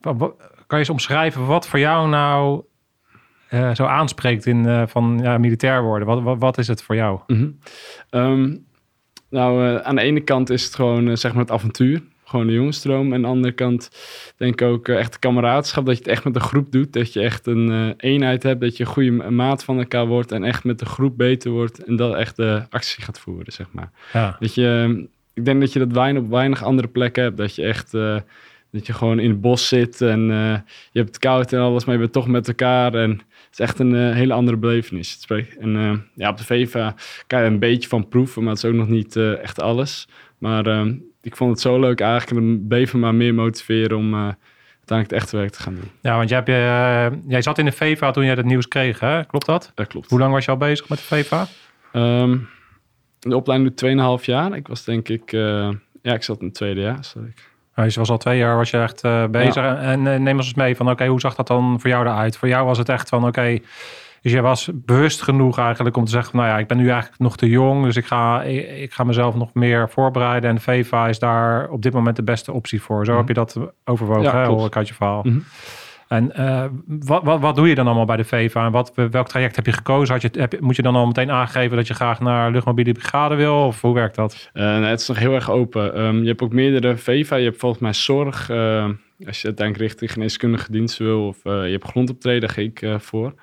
Kan 0.00 0.34
je 0.68 0.76
eens 0.76 0.90
omschrijven 0.90 1.46
wat 1.46 1.68
voor 1.68 1.78
jou 1.78 2.08
nou 2.08 2.62
uh, 3.50 3.74
zo 3.74 3.84
aanspreekt 3.84 4.46
in 4.46 4.64
uh, 4.64 4.82
van 4.86 5.18
ja, 5.22 5.38
militair 5.38 5.82
worden? 5.82 6.22
Wat, 6.22 6.38
wat, 6.38 6.58
is 6.58 6.68
het 6.68 6.82
voor 6.82 6.94
jou? 6.94 7.20
-hmm. 7.26 7.58
um, 8.10 8.66
nou, 9.30 9.68
uh, 9.68 9.76
aan 9.76 9.96
de 9.96 10.02
ene 10.02 10.20
kant 10.20 10.50
is 10.50 10.64
het 10.64 10.74
gewoon 10.74 11.16
zeg 11.16 11.32
maar 11.32 11.42
het 11.42 11.50
avontuur 11.50 12.02
gewoon 12.28 12.46
de 12.46 12.52
jongensstroom. 12.52 13.06
En 13.06 13.14
aan 13.14 13.22
de 13.22 13.28
andere 13.28 13.54
kant 13.54 13.90
denk 14.36 14.60
ik 14.60 14.68
ook 14.68 14.88
uh, 14.88 14.98
echt 14.98 15.18
kameraadschap. 15.18 15.86
Dat 15.86 15.94
je 15.94 16.02
het 16.02 16.10
echt 16.10 16.24
met 16.24 16.34
de 16.34 16.40
groep 16.40 16.72
doet. 16.72 16.92
Dat 16.92 17.12
je 17.12 17.20
echt 17.20 17.46
een 17.46 17.70
uh, 17.70 17.90
eenheid 17.96 18.42
hebt. 18.42 18.60
Dat 18.60 18.76
je 18.76 18.84
een 18.84 18.90
goede 18.90 19.10
maat 19.10 19.64
van 19.64 19.78
elkaar 19.78 20.06
wordt. 20.06 20.32
En 20.32 20.44
echt 20.44 20.64
met 20.64 20.78
de 20.78 20.86
groep 20.86 21.16
beter 21.16 21.50
wordt. 21.50 21.84
En 21.84 21.96
dat 21.96 22.14
echt 22.14 22.36
de 22.36 22.62
actie 22.70 23.04
gaat 23.04 23.20
voeren, 23.20 23.52
zeg 23.52 23.66
maar. 23.72 23.90
Ja. 24.12 24.36
Dat 24.40 24.54
je, 24.54 25.06
ik 25.34 25.44
denk 25.44 25.60
dat 25.60 25.72
je 25.72 25.78
dat 25.78 25.92
weinig, 25.92 26.22
op 26.22 26.28
weinig 26.28 26.64
andere 26.64 26.88
plekken 26.88 27.22
hebt. 27.22 27.36
Dat 27.36 27.54
je 27.54 27.62
echt... 27.62 27.94
Uh, 27.94 28.16
dat 28.70 28.86
je 28.86 28.92
gewoon 28.92 29.18
in 29.18 29.30
het 29.30 29.40
bos 29.40 29.68
zit 29.68 30.00
en 30.00 30.20
je 30.20 30.98
hebt 30.98 31.08
het 31.08 31.18
koud 31.18 31.52
en 31.52 31.60
alles, 31.60 31.84
maar 31.84 31.94
je 31.94 32.00
bent 32.00 32.12
toch 32.12 32.26
met 32.26 32.48
elkaar. 32.48 32.94
En 32.94 33.10
het 33.10 33.52
is 33.52 33.58
echt 33.58 33.78
een 33.78 33.94
uh, 33.94 34.12
hele 34.12 34.32
andere 34.32 34.56
belevenis. 34.56 35.26
En 35.58 35.74
uh, 35.74 35.92
ja, 36.14 36.30
op 36.30 36.36
de 36.36 36.44
VEVA 36.44 36.94
kan 37.26 37.40
je 37.40 37.46
een 37.46 37.58
beetje 37.58 37.88
van 37.88 38.08
proeven, 38.08 38.42
maar 38.42 38.54
het 38.54 38.64
is 38.64 38.70
ook 38.70 38.76
nog 38.76 38.88
niet 38.88 39.16
echt 39.16 39.60
alles. 39.60 40.08
Maar 40.38 40.66
ehm, 40.66 40.94
ik 41.22 41.36
vond 41.36 41.50
het 41.50 41.60
zo 41.60 41.80
leuk 41.80 42.00
eigenlijk. 42.00 42.40
En 42.40 42.66
me 42.68 42.98
maar 42.98 43.14
meer 43.14 43.34
motiveren 43.34 43.96
om 43.96 44.14
uh, 44.14 44.20
uiteindelijk 44.20 45.10
het 45.10 45.12
echte 45.12 45.36
werk 45.36 45.50
te 45.50 45.62
gaan 45.62 45.74
doen. 45.74 45.90
Ja, 46.00 46.16
want 46.16 46.28
jij, 46.28 46.42
uh, 46.46 47.16
jij 47.26 47.42
zat 47.42 47.58
in 47.58 47.64
de 47.64 47.72
VEVA 47.72 48.10
toen 48.10 48.24
jij 48.24 48.34
het 48.34 48.44
nieuws 48.44 48.68
kreeg, 48.68 49.00
hè? 49.00 49.24
Klopt 49.24 49.46
dat? 49.46 49.72
Dat 49.74 49.86
klopt. 49.86 50.10
Hoe 50.10 50.18
lang 50.18 50.32
was 50.32 50.44
je 50.44 50.50
al 50.50 50.56
bezig 50.56 50.88
met 50.88 50.98
de 50.98 51.04
VEVA? 51.04 51.46
Um, 51.92 52.48
de 53.18 53.36
opleiding 53.36 53.74
doet 53.74 54.20
2,5 54.20 54.24
jaar. 54.24 54.56
Ik 54.56 54.68
was 54.68 54.84
denk 54.84 55.08
ik... 55.08 55.32
Uh, 55.32 55.70
ja, 56.02 56.14
ik 56.14 56.22
zat 56.22 56.40
in 56.40 56.46
het 56.46 56.54
tweede 56.54 56.80
jaar. 56.80 57.12
Nou, 57.14 57.90
dus 57.90 57.94
je 57.94 58.00
was 58.00 58.10
al 58.10 58.18
twee 58.18 58.38
jaar 58.38 58.56
was 58.56 58.70
je 58.70 58.78
echt 58.78 59.30
bezig. 59.30 59.54
Ja. 59.54 59.78
En, 59.78 60.06
en 60.06 60.22
neem 60.22 60.36
ons 60.36 60.46
eens 60.46 60.54
mee 60.54 60.76
van, 60.76 60.86
oké, 60.86 60.94
okay, 60.94 61.08
hoe 61.08 61.20
zag 61.20 61.34
dat 61.34 61.46
dan 61.46 61.80
voor 61.80 61.90
jou 61.90 62.06
eruit? 62.06 62.36
Voor 62.36 62.48
jou 62.48 62.66
was 62.66 62.78
het 62.78 62.88
echt 62.88 63.08
van, 63.08 63.18
oké... 63.18 63.28
Okay, 63.28 63.62
dus 64.22 64.32
jij 64.32 64.42
was 64.42 64.70
bewust 64.74 65.22
genoeg 65.22 65.58
eigenlijk 65.58 65.96
om 65.96 66.04
te 66.04 66.10
zeggen, 66.10 66.36
nou 66.36 66.48
ja, 66.48 66.58
ik 66.58 66.66
ben 66.66 66.76
nu 66.76 66.88
eigenlijk 66.88 67.20
nog 67.20 67.36
te 67.36 67.48
jong, 67.48 67.84
dus 67.84 67.96
ik 67.96 68.06
ga, 68.06 68.42
ik, 68.42 68.92
ga 68.92 69.04
mezelf 69.04 69.34
nog 69.34 69.54
meer 69.54 69.90
voorbereiden. 69.90 70.50
En 70.50 70.60
VEVA 70.60 71.08
is 71.08 71.18
daar 71.18 71.68
op 71.68 71.82
dit 71.82 71.92
moment 71.92 72.16
de 72.16 72.22
beste 72.22 72.52
optie 72.52 72.82
voor. 72.82 73.04
Zo 73.04 73.12
mm. 73.12 73.18
heb 73.18 73.28
je 73.28 73.34
dat 73.34 73.58
overwogen, 73.84 74.22
ja, 74.22 74.42
hè, 74.42 74.46
hoor 74.46 74.66
ik 74.66 74.76
uit 74.76 74.88
je 74.88 74.94
verhaal. 74.94 75.22
Mm 75.22 75.30
-hmm. 75.30 75.44
En 76.08 76.32
uh, 76.38 76.64
wat, 76.86 77.22
wat, 77.22 77.40
wat 77.40 77.56
doe 77.56 77.68
je 77.68 77.74
dan 77.74 77.86
allemaal 77.86 78.04
bij 78.04 78.16
de 78.16 78.24
VEVA? 78.24 78.64
En 78.64 78.72
wat, 78.72 78.92
welk 78.94 79.28
traject 79.28 79.56
heb 79.56 79.66
je 79.66 79.72
gekozen? 79.72 80.14
Had 80.14 80.22
je, 80.22 80.40
heb, 80.40 80.60
moet 80.60 80.76
je 80.76 80.82
dan 80.82 80.96
al 80.96 81.06
meteen 81.06 81.30
aangeven 81.30 81.76
dat 81.76 81.86
je 81.86 81.94
graag 81.94 82.20
naar 82.20 82.50
luchtmobiele 82.50 82.92
brigade 82.92 83.34
wil? 83.34 83.66
Of 83.66 83.80
hoe 83.80 83.94
werkt 83.94 84.14
dat? 84.14 84.50
Uh, 84.54 84.62
nee, 84.78 84.90
het 84.90 85.00
is 85.00 85.08
nog 85.08 85.18
heel 85.18 85.34
erg 85.34 85.50
open. 85.50 86.00
Um, 86.00 86.22
je 86.22 86.28
hebt 86.28 86.42
ook 86.42 86.52
meerdere 86.52 86.96
VEVA. 86.96 87.36
Je 87.36 87.44
hebt 87.44 87.58
volgens 87.58 87.80
mij 87.80 87.92
zorg. 87.92 88.50
Uh, 88.50 88.84
als 89.26 89.40
je 89.40 89.46
uiteindelijk 89.46 89.88
richting 89.88 90.12
geneeskundige 90.12 90.72
dienst 90.72 90.98
wil. 90.98 91.26
Of 91.26 91.38
je 91.42 91.50
hebt 91.50 91.84
grondoptreden, 91.84 92.40
daar 92.40 92.50
ga 92.50 92.60
ik 92.60 93.00
voor. 93.00 93.34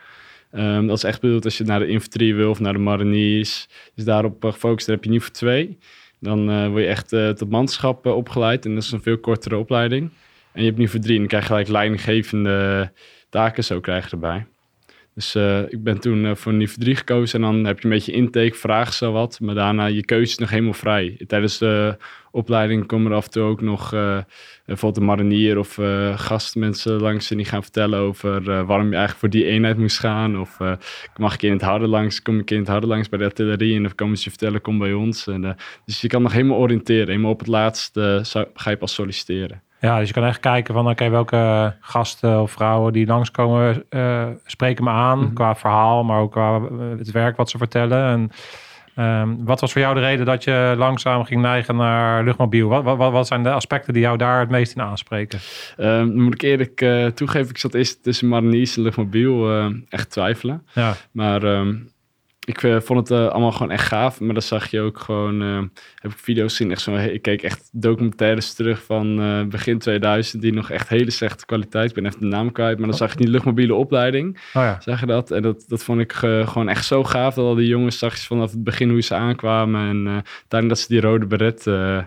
Um, 0.57 0.87
dat 0.87 0.97
is 0.97 1.03
echt 1.03 1.21
bedoeld 1.21 1.45
als 1.45 1.57
je 1.57 1.63
naar 1.63 1.79
de 1.79 1.87
infanterie 1.87 2.35
wil 2.35 2.49
of 2.49 2.59
naar 2.59 2.73
de 2.73 2.79
mariniers. 2.79 3.67
Dus 3.95 4.05
daarop 4.05 4.45
uh, 4.45 4.51
gefocust, 4.51 4.87
dan 4.87 4.95
heb 4.95 5.03
je 5.03 5.19
voor 5.19 5.31
twee. 5.31 5.77
Dan 6.19 6.49
uh, 6.49 6.67
word 6.67 6.81
je 6.81 6.89
echt 6.89 7.13
uh, 7.13 7.29
tot 7.29 7.49
manschap 7.49 8.05
opgeleid 8.05 8.65
en 8.65 8.73
dat 8.73 8.83
is 8.83 8.91
een 8.91 9.01
veel 9.01 9.17
kortere 9.17 9.57
opleiding. 9.57 10.09
En 10.53 10.63
je 10.63 10.73
hebt 10.73 10.91
voor 10.91 10.99
drie 10.99 11.13
en 11.13 11.19
dan 11.19 11.27
krijg 11.27 11.43
je 11.43 11.49
gelijk 11.49 11.67
leidinggevende 11.67 12.91
taken, 13.29 13.63
zo 13.63 13.79
krijg 13.79 14.05
je 14.05 14.11
erbij. 14.11 14.45
Dus 15.15 15.35
uh, 15.35 15.59
ik 15.59 15.83
ben 15.83 15.99
toen 15.99 16.25
uh, 16.25 16.35
voor 16.35 16.53
niveau 16.53 16.79
3 16.79 16.95
gekozen 16.95 17.43
en 17.43 17.51
dan 17.51 17.65
heb 17.65 17.79
je 17.79 17.85
een 17.85 17.93
beetje 17.93 18.11
intake, 18.11 18.55
vragen 18.55 18.93
zo 18.93 19.11
wat. 19.11 19.39
Maar 19.39 19.55
daarna 19.55 19.85
je 19.85 20.05
keuze 20.05 20.35
nog 20.39 20.49
helemaal 20.49 20.73
vrij. 20.73 21.19
Tijdens 21.27 21.57
de 21.57 21.97
opleiding 22.31 22.85
komen 22.85 23.11
er 23.11 23.17
af 23.17 23.25
en 23.25 23.31
toe 23.31 23.43
ook 23.43 23.61
nog 23.61 23.93
uh, 23.93 24.17
bijvoorbeeld 24.65 25.01
een 25.01 25.07
marinier 25.07 25.57
of 25.57 25.79
gastmensen 26.15 27.01
langs 27.01 27.31
en 27.31 27.37
die 27.37 27.45
gaan 27.45 27.61
vertellen 27.61 27.99
over 27.99 28.43
waarom 28.43 28.89
je 28.89 28.95
eigenlijk 28.95 29.19
voor 29.19 29.29
die 29.29 29.45
eenheid 29.45 29.77
moest 29.77 29.99
gaan. 29.99 30.39
Of 30.39 30.57
mag 31.17 31.33
ik 31.33 31.41
in 31.41 31.51
het 31.51 31.61
harde 31.61 31.87
langs, 31.87 32.21
kom 32.21 32.39
ik 32.39 32.51
in 32.51 32.59
het 32.59 32.67
harde 32.67 32.87
langs 32.87 33.09
bij 33.09 33.19
de 33.19 33.25
artillerie 33.25 33.75
en 33.75 33.83
dan 33.83 33.95
komen 33.95 34.17
ze 34.17 34.23
je 34.23 34.29
vertellen, 34.29 34.61
kom 34.61 34.77
bij 34.77 34.93
ons. 34.93 35.27
En, 35.27 35.55
dus 35.85 36.01
je 36.01 36.07
kan 36.07 36.21
nog 36.21 36.31
helemaal 36.31 36.57
oriënteren. 36.57 37.07
Helemaal 37.07 37.31
op 37.31 37.39
het 37.39 37.47
laatste 37.47 38.21
ga 38.53 38.69
je 38.69 38.77
pas 38.77 38.93
solliciteren. 38.93 39.61
Ja, 39.85 39.99
dus 39.99 40.07
je 40.07 40.13
kan 40.13 40.23
echt 40.23 40.39
kijken 40.39 40.73
van 40.73 40.89
oké, 40.89 41.09
welke 41.09 41.73
gasten 41.79 42.41
of 42.41 42.51
vrouwen 42.51 42.93
die 42.93 43.07
langskomen 43.07 43.83
uh, 43.89 44.27
spreken 44.45 44.83
me 44.83 44.89
aan 44.89 45.17
mm 45.17 45.25
-hmm. 45.25 45.33
qua 45.33 45.55
verhaal, 45.55 46.03
maar 46.03 46.19
ook 46.19 46.31
qua 46.31 46.61
het 46.97 47.11
werk 47.11 47.37
wat 47.37 47.49
ze 47.49 47.57
vertellen. 47.57 48.05
En 48.07 48.31
um, 49.21 49.45
wat 49.45 49.59
was 49.59 49.71
voor 49.71 49.81
jou 49.81 49.95
de 49.95 50.01
reden 50.01 50.25
dat 50.25 50.43
je 50.43 50.75
langzaam 50.77 51.23
ging 51.23 51.41
neigen 51.41 51.75
naar 51.75 52.23
luchtmobiel? 52.23 52.67
Wat, 52.67 52.83
wat, 52.83 53.11
wat 53.11 53.27
zijn 53.27 53.43
de 53.43 53.51
aspecten 53.51 53.93
die 53.93 54.01
jou 54.01 54.17
daar 54.17 54.39
het 54.39 54.49
meest 54.49 54.75
in 54.75 54.81
aanspreken? 54.81 55.39
Um, 55.77 56.21
moet 56.21 56.33
ik 56.33 56.41
eerlijk 56.41 56.81
uh, 56.81 57.05
toegeven, 57.05 57.49
ik 57.49 57.57
zat 57.57 57.73
eerst 57.73 58.03
tussen 58.03 58.27
mariniers 58.27 58.77
en 58.77 58.83
luchtmobiel 58.83 59.51
uh, 59.51 59.65
echt 59.89 60.09
twijfelen. 60.11 60.63
Ja. 60.73 60.93
Maar 61.11 61.43
um, 61.43 61.89
ik 62.45 62.63
eh, 62.63 62.79
vond 62.79 62.99
het 63.09 63.19
eh, 63.19 63.27
allemaal 63.27 63.51
gewoon 63.51 63.71
echt 63.71 63.87
gaaf. 63.87 64.19
Maar 64.19 64.33
dan 64.33 64.41
zag 64.41 64.71
je 64.71 64.81
ook 64.81 64.99
gewoon, 64.99 65.41
eh, 65.41 65.81
heb 65.95 66.11
ik 66.11 66.17
video's 66.17 66.55
zien, 66.55 66.71
echt 66.71 66.81
zo, 66.81 66.95
ik 66.95 67.21
keek 67.21 67.43
echt 67.43 67.69
documentaires 67.71 68.53
terug 68.53 68.83
van 68.83 69.49
begin 69.49 69.79
2000, 69.79 70.41
die 70.41 70.53
nog 70.53 70.69
echt 70.69 70.89
hele 70.89 71.11
slechte 71.11 71.45
kwaliteit. 71.45 71.89
Ik 71.89 71.95
ben 71.95 72.05
even 72.05 72.19
de 72.19 72.25
naam 72.25 72.51
kwijt, 72.51 72.77
maar 72.77 72.87
dan 72.87 72.97
zag 72.97 73.11
je 73.11 73.17
die 73.17 73.27
luchtmobiele 73.27 73.73
opleiding. 73.73 74.35
Oh 74.53 74.61
ja. 74.61 74.77
Zag 74.81 74.99
je 74.99 75.05
dat? 75.05 75.31
En 75.31 75.41
dat, 75.41 75.65
dat 75.67 75.83
vond 75.83 75.99
ik 75.99 76.11
gewoon 76.13 76.69
echt 76.69 76.85
zo 76.85 77.03
gaaf. 77.03 77.33
Dat 77.33 77.45
al 77.45 77.55
die 77.55 77.67
jongens 77.67 77.97
zag 77.97 78.15
je 78.15 78.25
vanaf 78.25 78.51
het 78.51 78.63
begin 78.63 78.89
hoe 78.89 79.01
ze 79.01 79.15
aankwamen. 79.15 79.89
En 79.89 80.05
uh, 80.05 80.13
uiteindelijk 80.13 80.69
dat 80.69 80.79
ze 80.79 80.87
die 80.87 81.01
rode 81.01 81.25
beret 81.25 81.65
uh, 81.65 82.03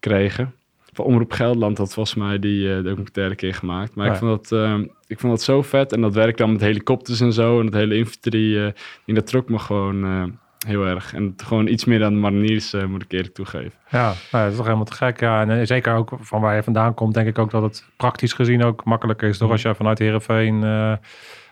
kregen. 0.00 0.54
Van 0.92 1.04
Omroep 1.04 1.32
Gelderland 1.32 1.78
had 1.78 1.94
volgens 1.94 2.14
mij 2.14 2.38
die 2.38 2.66
uh, 2.66 2.84
documentaire 2.84 3.34
keer 3.34 3.54
gemaakt. 3.54 3.94
Maar 3.94 4.06
Ja. 4.06 4.12
ik, 4.12 4.18
vond 4.18 4.48
dat, 4.48 4.60
uh, 4.60 4.78
ik 5.06 5.20
vond 5.20 5.32
dat 5.32 5.42
zo 5.42 5.62
vet. 5.62 5.92
En 5.92 6.00
dat 6.00 6.14
werk 6.14 6.36
dan 6.36 6.52
met 6.52 6.60
helikopters 6.60 7.20
en 7.20 7.32
zo. 7.32 7.58
En 7.60 7.64
het 7.66 7.74
hele 7.74 7.96
infanterie. 7.96 8.54
Uh, 8.54 9.14
dat 9.14 9.26
trok 9.26 9.48
me 9.48 9.58
gewoon 9.58 10.38
heel 10.66 10.86
erg. 10.86 11.14
En 11.14 11.24
het, 11.24 11.42
gewoon 11.42 11.66
iets 11.66 11.84
meer 11.84 11.98
dan 11.98 12.12
de 12.14 12.20
mariniers, 12.20 12.74
moet 12.88 13.02
ik 13.02 13.12
eerlijk 13.12 13.34
toegeven. 13.34 13.72
Ja, 13.90 14.04
nou, 14.04 14.16
dat 14.30 14.50
is 14.50 14.56
toch 14.56 14.64
helemaal 14.64 14.84
te 14.84 14.92
gek. 14.92 15.20
Ja, 15.20 15.46
en 15.46 15.66
zeker 15.66 15.94
ook 15.94 16.10
van 16.20 16.40
waar 16.40 16.56
je 16.56 16.62
vandaan 16.62 16.94
komt, 16.94 17.14
denk 17.14 17.28
ik 17.28 17.38
ook 17.38 17.50
dat 17.50 17.62
het 17.62 17.84
praktisch 17.96 18.32
gezien 18.32 18.64
ook 18.64 18.84
makkelijker 18.84 19.28
is. 19.28 19.38
Toch 19.38 19.50
als 19.50 19.62
je 19.62 19.74
vanuit 19.74 19.98
Heerenveen... 19.98 20.60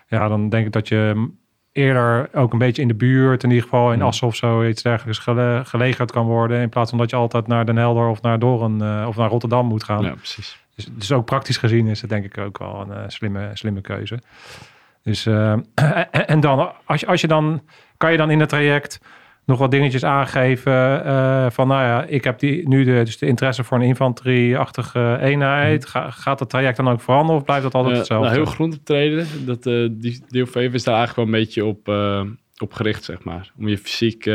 ja, 0.07 0.27
dan 0.27 0.49
denk 0.49 0.65
ik 0.65 0.71
dat 0.71 0.87
je 0.87 1.29
eerder 1.71 2.29
ook 2.33 2.53
een 2.53 2.59
beetje 2.59 2.81
in 2.81 2.87
de 2.87 2.95
buurt, 2.95 3.43
in 3.43 3.49
ieder 3.49 3.63
geval 3.63 3.93
in 3.93 4.01
Assen 4.01 4.27
of 4.27 4.35
zo, 4.35 4.65
iets 4.65 4.81
dergelijks 4.81 5.19
gele 5.19 5.61
gelegerd 5.65 6.11
kan 6.11 6.25
worden. 6.25 6.61
In 6.61 6.69
plaats 6.69 6.89
van 6.89 6.99
dat 6.99 7.09
je 7.09 7.15
altijd 7.15 7.47
naar 7.47 7.65
Den 7.65 7.77
Helder 7.77 8.07
of 8.07 8.21
naar 8.21 8.39
Doorn 8.39 8.83
uh, 8.83 9.05
of 9.07 9.15
naar 9.15 9.29
Rotterdam 9.29 9.65
moet 9.65 9.83
gaan. 9.83 10.03
Ja, 10.03 10.13
precies. 10.13 10.63
Dus, 10.75 10.89
dus 10.91 11.11
ook 11.11 11.25
praktisch 11.25 11.57
gezien 11.57 11.87
is 11.87 12.01
het 12.01 12.09
denk 12.09 12.25
ik 12.25 12.37
ook 12.37 12.57
wel 12.57 12.81
een 12.81 12.97
uh, 12.97 13.03
slimme, 13.07 13.49
slimme 13.53 13.81
keuze. 13.81 14.19
Dus, 15.03 15.25
uh, 15.25 15.51
en, 16.11 16.27
en, 16.27 16.39
dan, 16.39 16.71
als 16.85 16.99
je, 16.99 17.07
als 17.07 17.21
je 17.21 17.27
dan, 17.27 17.61
kan 17.97 18.11
je 18.11 18.17
dan 18.17 18.31
in 18.31 18.39
het 18.39 18.49
traject 18.49 18.99
nog 19.49 19.59
wat 19.59 19.71
dingetjes 19.71 20.03
aangeven 20.03 21.05
uh, 21.05 21.49
van, 21.49 21.67
nou 21.67 21.83
ja, 21.83 22.03
ik 22.03 22.23
heb 22.23 22.39
die, 22.39 22.67
nu 22.67 22.83
de, 22.83 23.01
dus 23.03 23.17
de 23.17 23.25
interesse 23.25 23.63
voor 23.63 23.77
een 23.77 23.83
infanterieachtige 23.83 25.17
eenheid. 25.21 25.85
Ga, 25.85 26.11
gaat 26.11 26.39
het 26.39 26.49
traject 26.49 26.77
dan 26.77 26.89
ook 26.89 27.01
veranderen 27.01 27.39
of 27.39 27.45
blijft 27.45 27.63
dat 27.63 27.73
altijd 27.73 27.97
hetzelfde? 27.97 28.27
Nou, 28.27 28.39
heel 28.39 28.51
grondoptreden. 28.51 29.27
Dat, 29.45 29.65
uh, 29.65 29.87
die 29.91 30.21
DOV 30.27 30.55
is 30.55 30.83
daar 30.83 30.95
eigenlijk 30.95 31.15
wel 31.15 31.25
een 31.25 31.45
beetje 31.45 31.65
op, 31.65 31.87
uh, 31.87 32.21
op 32.57 32.73
gericht, 32.73 33.03
zeg 33.03 33.23
maar. 33.23 33.51
Om 33.57 33.67
je 33.67 33.77
fysiek 33.77 34.25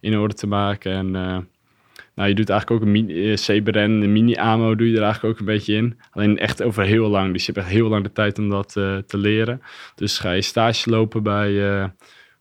in 0.00 0.18
orde 0.18 0.34
te 0.34 0.46
maken. 0.46 0.92
En 0.92 1.10
nou, 2.14 2.28
je 2.28 2.34
doet 2.34 2.50
eigenlijk 2.50 2.82
ook 2.82 2.88
een 2.88 3.34
CBRN, 3.34 3.78
een 3.78 4.12
mini-AMO 4.12 4.74
doe 4.74 4.90
je 4.90 4.96
er 4.96 5.02
eigenlijk 5.02 5.34
ook 5.34 5.40
een 5.40 5.54
beetje 5.54 5.74
in. 5.74 5.98
Alleen 6.10 6.38
echt 6.38 6.62
over 6.62 6.84
heel 6.84 7.08
lang. 7.08 7.32
Dus 7.32 7.46
je 7.46 7.52
hebt 7.52 7.66
echt 7.66 7.74
heel 7.74 7.88
lang 7.88 8.02
de 8.04 8.12
tijd 8.12 8.38
om 8.38 8.48
dat 8.48 8.72
te 9.06 9.18
leren. 9.18 9.62
Dus 9.94 10.18
ga 10.18 10.32
je 10.32 10.42
stage 10.42 10.90
lopen 10.90 11.22
bij 11.22 11.52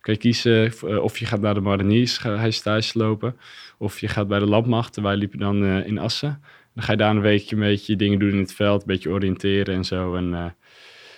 kan 0.03 0.13
je 0.13 0.19
kiezen 0.19 0.73
of 1.03 1.17
je 1.17 1.25
gaat 1.25 1.41
naar 1.41 1.53
de 1.53 1.59
mariniers, 1.59 2.17
ga 2.17 2.43
je 2.43 2.51
stage 2.51 2.97
lopen. 2.97 3.37
Of 3.77 3.99
je 3.99 4.07
gaat 4.07 4.27
bij 4.27 4.39
de 4.39 4.45
landmacht. 4.45 5.01
Wij 5.01 5.15
liepen 5.15 5.39
dan 5.39 5.63
uh, 5.63 5.87
in 5.87 5.97
Assen. 5.97 6.41
Dan 6.73 6.83
ga 6.83 6.91
je 6.91 6.97
daar 6.97 7.09
een 7.09 7.21
weekje 7.21 7.55
een 7.55 7.61
beetje 7.61 7.95
dingen 7.95 8.19
doen 8.19 8.29
in 8.29 8.37
het 8.37 8.53
veld. 8.53 8.81
Een 8.81 8.87
beetje 8.87 9.09
oriënteren 9.09 9.75
en 9.75 9.83
zo. 9.83 10.15
En 10.15 10.55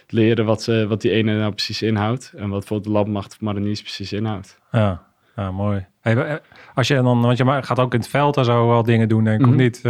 leren 0.08 0.46
wat, 0.46 0.66
wat 0.66 1.02
die 1.02 1.12
ene 1.12 1.38
nou 1.38 1.52
precies 1.52 1.82
inhoudt. 1.82 2.34
En 2.36 2.50
wat 2.50 2.60
bijvoorbeeld 2.60 2.84
de 2.84 2.94
landmacht 2.94 3.32
of 3.32 3.42
mariniers 3.42 3.82
precies 3.82 4.14
inhoudt. 4.14 4.60
Ja, 4.72 5.04
ja 5.36 5.52
mooi. 5.52 5.86
Hey, 6.02 6.42
als 6.74 6.88
je 6.88 6.96
dan, 6.96 7.22
want 7.22 7.38
je 7.38 7.46
gaat 7.62 7.80
ook 7.80 7.94
in 7.94 8.00
het 8.00 8.10
veld 8.10 8.38
en 8.38 8.46
zo 8.46 8.68
wel 8.68 8.84
dingen 8.84 9.08
doen, 9.08 9.24
denk 9.24 9.40
ik, 9.40 9.46
mm 9.46 9.52
-hmm. 9.52 9.62
of 9.62 9.66
niet? 9.66 9.82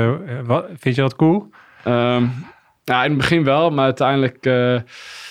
wat, 0.45 0.65
vind 0.77 0.95
je 0.95 1.01
dat 1.01 1.15
cool? 1.15 1.49
Um, 1.87 2.33
nou, 2.85 3.03
in 3.03 3.09
het 3.09 3.17
begin 3.17 3.43
wel, 3.43 3.69
maar 3.69 3.85
uiteindelijk 3.85 4.45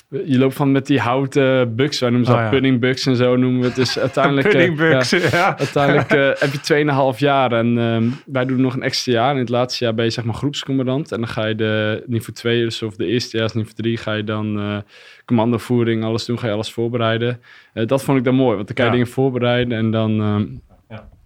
je 0.08 0.38
loopt 0.38 0.54
van 0.54 0.73
met 0.73 0.87
die 0.87 1.00
houten 1.00 1.76
buks, 1.76 1.99
wij 2.00 2.08
noemen 2.11 2.26
ze 2.26 2.32
Oh, 2.32 2.38
dat 2.40 2.50
ja. 2.50 2.52
puddingbuks 2.54 3.06
en 3.06 3.16
zo 3.16 3.37
noemen 3.37 3.61
we 3.61 3.66
het. 3.66 3.75
Dus 3.76 3.99
uiteindelijk, 4.08 4.46
eh, 4.46 4.52
Puddingbuks, 4.52 5.11
ja. 5.11 5.58
uiteindelijk 5.58 6.11
eh, 6.20 6.30
heb 6.40 6.52
je 6.52 7.12
2,5 7.14 7.18
jaar 7.18 7.52
en 7.52 7.78
ehm, 7.78 8.04
wij 8.26 8.44
doen 8.44 8.61
nog 8.61 8.75
een 8.75 8.82
extra 8.82 9.12
jaar. 9.12 9.32
In 9.32 9.38
het 9.40 9.49
laatste 9.49 9.84
jaar 9.84 9.94
ben 9.94 10.04
je 10.04 10.11
zeg 10.11 10.25
maar 10.25 10.34
groepscommandant 10.34 11.12
en 11.12 11.18
dan 11.18 11.28
ga 11.28 11.46
je 11.46 11.54
de 11.54 12.02
niveau 12.06 12.32
2 12.32 12.62
dus 12.64 12.82
of 12.82 12.96
de 12.96 13.06
eerste 13.06 13.37
jaar 13.37 13.50
niveau 13.54 13.75
3 13.75 13.96
ga 13.96 14.12
je 14.12 14.25
dan 14.25 14.58
eh, 14.58 14.76
commandovoering, 15.25 16.04
alles 16.04 16.25
doen, 16.25 16.38
ga 16.38 16.46
je 16.46 16.52
alles 16.52 16.73
voorbereiden. 16.73 17.40
Dat 17.73 18.04
vond 18.04 18.18
ik 18.18 18.25
dan 18.25 18.34
mooi, 18.34 18.54
want 18.54 18.66
dan 18.66 18.76
kan 18.76 18.84
je 18.84 18.90
Ja. 18.90 18.96
dingen 18.96 19.12
voorbereiden 19.12 19.78
en 19.78 19.90
dan... 19.90 20.20
ehm, 20.20 20.40
Ja. 20.40 20.74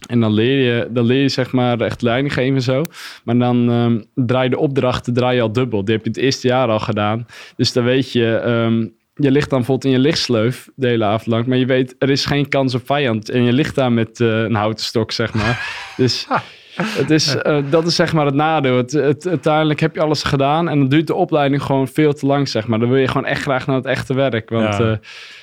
En 0.07 0.21
dan 0.21 0.33
leer, 0.33 0.75
je, 0.75 0.89
dan 0.91 1.05
leer 1.05 1.23
je 1.23 1.29
zeg 1.29 1.53
maar 1.53 1.81
echt 1.81 2.03
leiding 2.03 2.33
geven 2.33 2.55
en 2.55 2.63
zo. 2.63 2.87
Maar 3.25 3.39
dan 3.39 3.71
ehm, 3.71 4.01
draai 4.27 4.45
je 4.45 4.51
de 4.51 4.59
opdrachten 4.59 5.13
draai 5.15 5.37
je 5.37 5.43
al 5.43 5.53
dubbel. 5.53 5.85
Die 5.85 5.95
heb 5.95 6.05
je 6.05 6.11
het 6.11 6.19
eerste 6.19 6.49
jaar 6.49 6.69
al 6.69 6.79
gedaan. 6.81 7.27
Dus 7.57 7.73
dan 7.73 7.85
weet 7.85 8.13
je, 8.13 8.35
ehm, 8.37 8.87
je 9.15 9.31
ligt 9.31 9.51
dan 9.51 9.59
bijvoorbeeld 9.59 9.93
in 9.95 10.01
je 10.01 10.07
lichtsleuf 10.07 10.69
de 10.75 10.87
hele 10.87 11.05
avond 11.05 11.27
lang. 11.27 11.47
Maar 11.47 11.59
je 11.59 11.67
weet, 11.67 11.95
er 11.99 12.11
is 12.11 12.25
geen 12.27 12.49
kans 12.49 12.75
op 12.75 12.87
vijand. 12.87 13.31
En 13.31 13.43
je 13.43 13.53
ligt 13.53 13.75
daar 13.75 13.93
met 13.93 14.21
eh, 14.21 14.43
een 14.43 14.55
houten 14.55 14.85
stok, 14.85 15.13
zeg 15.13 15.35
maar. 15.35 15.67
dus 15.97 16.27
het 17.01 17.11
is, 17.11 17.37
eh, 17.37 17.59
dat 17.71 17.87
is 17.87 17.95
zeg 17.95 18.13
maar 18.13 18.27
het 18.27 18.35
nadeel. 18.35 18.77
Het, 18.77 18.93
het, 18.93 19.27
uiteindelijk 19.29 19.81
heb 19.81 19.95
je 19.95 20.01
alles 20.01 20.23
gedaan. 20.23 20.69
En 20.69 20.79
dan 20.79 20.89
duurt 20.89 21.07
de 21.07 21.15
opleiding 21.15 21.63
gewoon 21.63 21.89
veel 21.89 22.13
te 22.13 22.27
lang, 22.27 22.49
zeg 22.49 22.67
maar. 22.67 22.79
Dan 22.79 22.89
wil 22.89 22.99
je 22.99 23.09
gewoon 23.09 23.27
echt 23.27 23.43
graag 23.43 23.67
naar 23.67 23.77
het 23.77 23.87
echte 23.87 24.15
werk. 24.15 24.49
Want 24.51 24.65
Ja. 24.79 24.79
eh, 24.81 24.97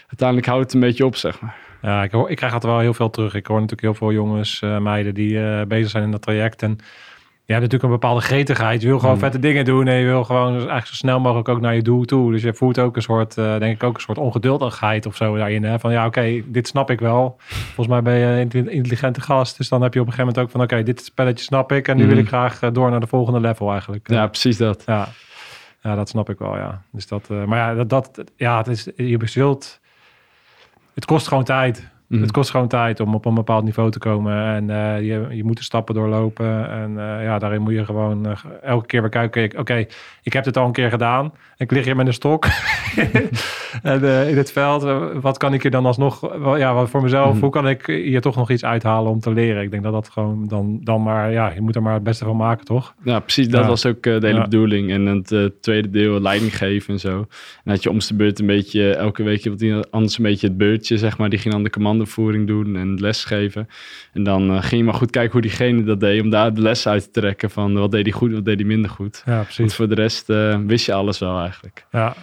uiteindelijk 0.07 0.47
houdt 0.47 0.63
het 0.63 0.73
een 0.73 0.79
beetje 0.79 1.05
op, 1.05 1.15
zeg 1.15 1.41
maar. 1.41 1.55
Ja, 1.85 2.03
ik, 2.03 2.11
hoor, 2.11 2.29
ik 2.29 2.35
krijg 2.35 2.53
altijd 2.53 2.71
wel 2.71 2.81
heel 2.81 2.93
veel 2.93 3.09
terug. 3.09 3.33
Ik 3.33 3.45
hoor 3.45 3.55
natuurlijk 3.61 3.81
heel 3.81 3.93
veel 3.93 4.11
jongens, 4.11 4.61
eh, 4.61 4.77
meiden 4.77 5.13
die 5.13 5.43
eh, 5.43 5.65
bezig 5.67 5.89
zijn 5.89 6.03
in 6.03 6.11
dat 6.11 6.21
traject. 6.21 6.61
En 6.61 6.69
je 7.45 7.53
hebt 7.53 7.63
natuurlijk 7.63 7.83
een 7.83 7.99
bepaalde 7.99 8.21
gretigheid. 8.21 8.81
Je 8.81 8.87
wil 8.87 8.99
gewoon 8.99 9.13
Mm. 9.13 9.19
vette 9.21 9.39
dingen 9.39 9.65
doen 9.65 9.87
en 9.87 9.95
je 9.95 10.05
wil 10.05 10.23
gewoon 10.23 10.53
eigenlijk 10.53 10.85
zo 10.85 10.93
snel 10.93 11.19
mogelijk 11.19 11.49
ook 11.49 11.61
naar 11.61 11.75
je 11.75 11.81
doel 11.81 12.05
toe. 12.05 12.31
Dus 12.31 12.41
je 12.41 12.53
voelt 12.53 12.79
ook 12.79 12.95
een 12.95 13.01
soort, 13.01 13.37
eh, 13.37 13.57
denk 13.57 13.75
ik 13.75 13.83
ook 13.83 13.95
een 13.95 14.01
soort 14.01 14.17
ongeduldigheid 14.17 15.05
of 15.05 15.15
zo 15.15 15.35
daarin. 15.37 15.63
Hè? 15.63 15.79
Van 15.79 15.91
ja, 15.91 16.05
oké, 16.05 16.41
dit 16.45 16.67
snap 16.67 16.89
ik 16.91 16.99
wel. 16.99 17.35
Volgens 17.47 17.87
mij 17.87 18.01
ben 18.01 18.13
je 18.13 18.25
een 18.25 18.39
intelli- 18.39 18.69
intelligente 18.69 19.21
gast. 19.21 19.57
Dus 19.57 19.69
dan 19.69 19.81
heb 19.81 19.93
je 19.93 19.99
op 19.99 20.05
een 20.07 20.13
gegeven 20.13 20.33
moment 20.35 20.53
ook 20.55 20.59
van 20.59 20.77
oké, 20.77 20.83
dit 20.85 21.01
spelletje 21.03 21.43
snap 21.45 21.71
ik. 21.71 21.87
En 21.87 21.97
nu 21.97 22.03
Mm. 22.03 22.09
wil 22.09 22.17
ik 22.17 22.27
graag 22.27 22.59
door 22.59 22.89
naar 22.89 22.99
de 22.99 23.07
volgende 23.07 23.39
level 23.39 23.71
eigenlijk. 23.71 24.09
Ja, 24.09 24.27
precies 24.27 24.57
dat. 24.57 24.83
Ja, 24.85 25.07
ja 25.81 25.95
dat 25.95 26.09
snap 26.09 26.29
ik 26.29 26.39
wel, 26.39 26.55
ja. 26.57 26.81
Dus 26.91 27.07
dat, 27.07 27.29
maar 27.29 27.57
ja, 27.57 27.73
dat, 27.83 27.89
dat, 27.89 28.31
ja, 28.35 28.57
het 28.57 28.67
is, 28.67 28.87
je 28.95 29.19
zult, 29.23 29.79
het 30.95 31.05
kost 31.05 31.27
gewoon 31.27 31.43
tijd. 31.43 31.94
Mhm. 32.07 32.21
Het 32.21 32.31
kost 32.31 32.49
gewoon 32.49 32.67
tijd 32.67 32.99
om 32.99 33.13
op 33.15 33.25
een 33.25 33.33
bepaald 33.33 33.63
niveau 33.63 33.91
te 33.91 33.99
komen. 33.99 34.45
En 34.45 34.69
eh, 34.69 35.01
je, 35.01 35.27
je 35.35 35.43
moet 35.43 35.57
de 35.57 35.63
stappen 35.63 35.95
doorlopen. 35.95 36.69
En 36.69 36.89
eh, 36.89 37.23
ja, 37.23 37.39
daarin 37.39 37.61
moet 37.61 37.73
je 37.73 37.85
gewoon 37.85 38.25
eh, 38.25 38.31
elke 38.63 38.85
keer 38.85 39.01
weer 39.01 39.09
kijken. 39.09 39.59
Oké, 39.59 39.85
ik 40.23 40.33
heb 40.33 40.43
dit 40.43 40.57
al 40.57 40.65
een 40.65 40.71
keer 40.71 40.89
gedaan. 40.89 41.33
Ik 41.57 41.71
lig 41.71 41.85
hier 41.85 41.95
met 41.95 42.07
een 42.07 42.13
stok 42.13 42.45
en, 43.83 44.03
in 44.27 44.37
het 44.37 44.51
veld. 44.51 44.83
Wat 45.21 45.37
kan 45.37 45.53
ik 45.53 45.61
hier 45.61 45.71
dan 45.71 45.85
alsnog... 45.85 46.19
wel, 46.19 46.57
Ja, 46.57 46.85
voor 46.85 47.01
mezelf, 47.01 47.31
Mhm. 47.33 47.41
hoe 47.41 47.49
kan 47.49 47.69
ik 47.69 47.85
hier 47.85 48.21
toch 48.21 48.35
nog 48.35 48.49
iets 48.51 48.65
uithalen 48.65 49.11
om 49.11 49.19
te 49.19 49.31
leren? 49.33 49.63
Ik 49.63 49.71
denk 49.71 49.83
dat 49.83 49.93
dat 49.93 50.09
gewoon 50.09 50.47
dan, 50.47 50.79
dan 50.83 51.03
maar... 51.03 51.31
Ja, 51.31 51.51
je 51.55 51.61
moet 51.61 51.75
er 51.75 51.81
maar 51.81 51.93
het 51.93 52.03
beste 52.03 52.25
van 52.25 52.37
maken, 52.37 52.65
toch? 52.65 52.93
Ja, 53.03 53.19
precies. 53.19 53.47
Dat 53.47 53.61
Ja. 53.61 53.67
was 53.67 53.85
ook 53.85 54.03
de 54.03 54.09
hele 54.11 54.33
Ja. 54.33 54.41
bedoeling. 54.41 54.91
En 54.91 55.05
het 55.05 55.61
tweede 55.61 55.89
deel, 55.89 56.21
leiding 56.21 56.57
geven 56.57 56.93
en 56.93 56.99
zo. 56.99 57.17
En 57.17 57.71
dat 57.71 57.83
je 57.83 57.89
om 57.89 57.99
de 57.99 58.13
beurt 58.15 58.39
een 58.39 58.45
beetje, 58.45 58.93
elke 58.95 59.23
week 59.23 59.45
wat 59.45 59.91
anders 59.91 60.17
een 60.17 60.23
beetje 60.23 60.47
het 60.47 60.57
beurtje, 60.57 60.97
zeg 60.97 61.17
maar. 61.17 61.29
Die 61.29 61.39
ging 61.39 61.53
dan 61.53 61.63
de 61.63 61.69
commandovoering 61.99 62.47
doen 62.47 62.75
en 62.75 62.99
lesgeven. 62.99 63.67
En 64.13 64.23
dan 64.23 64.49
eh, 64.51 64.57
ging 64.61 64.71
je 64.81 64.83
maar 64.83 64.93
goed 64.93 65.11
kijken 65.11 65.31
hoe 65.31 65.41
diegene 65.41 65.83
dat 65.83 65.99
deed. 65.99 66.21
Om 66.21 66.29
daar 66.29 66.53
de 66.53 66.61
les 66.61 66.87
uit 66.87 67.03
te 67.03 67.19
trekken 67.19 67.49
van 67.49 67.73
wat 67.73 67.91
deed 67.91 68.03
hij 68.03 68.11
goed, 68.13 68.33
wat 68.33 68.45
deed 68.45 68.57
hij 68.57 68.67
minder 68.67 68.89
goed. 68.89 69.23
Ja, 69.25 69.33
Want 69.35 69.45
precies. 69.45 69.75
voor 69.75 69.87
de 69.89 69.95
rest 69.95 70.29
eh, 70.29 70.59
wist 70.65 70.85
je 70.85 70.93
alles 70.93 71.19
wel 71.19 71.39
eigenlijk. 71.39 71.85
Ja. 71.91 72.15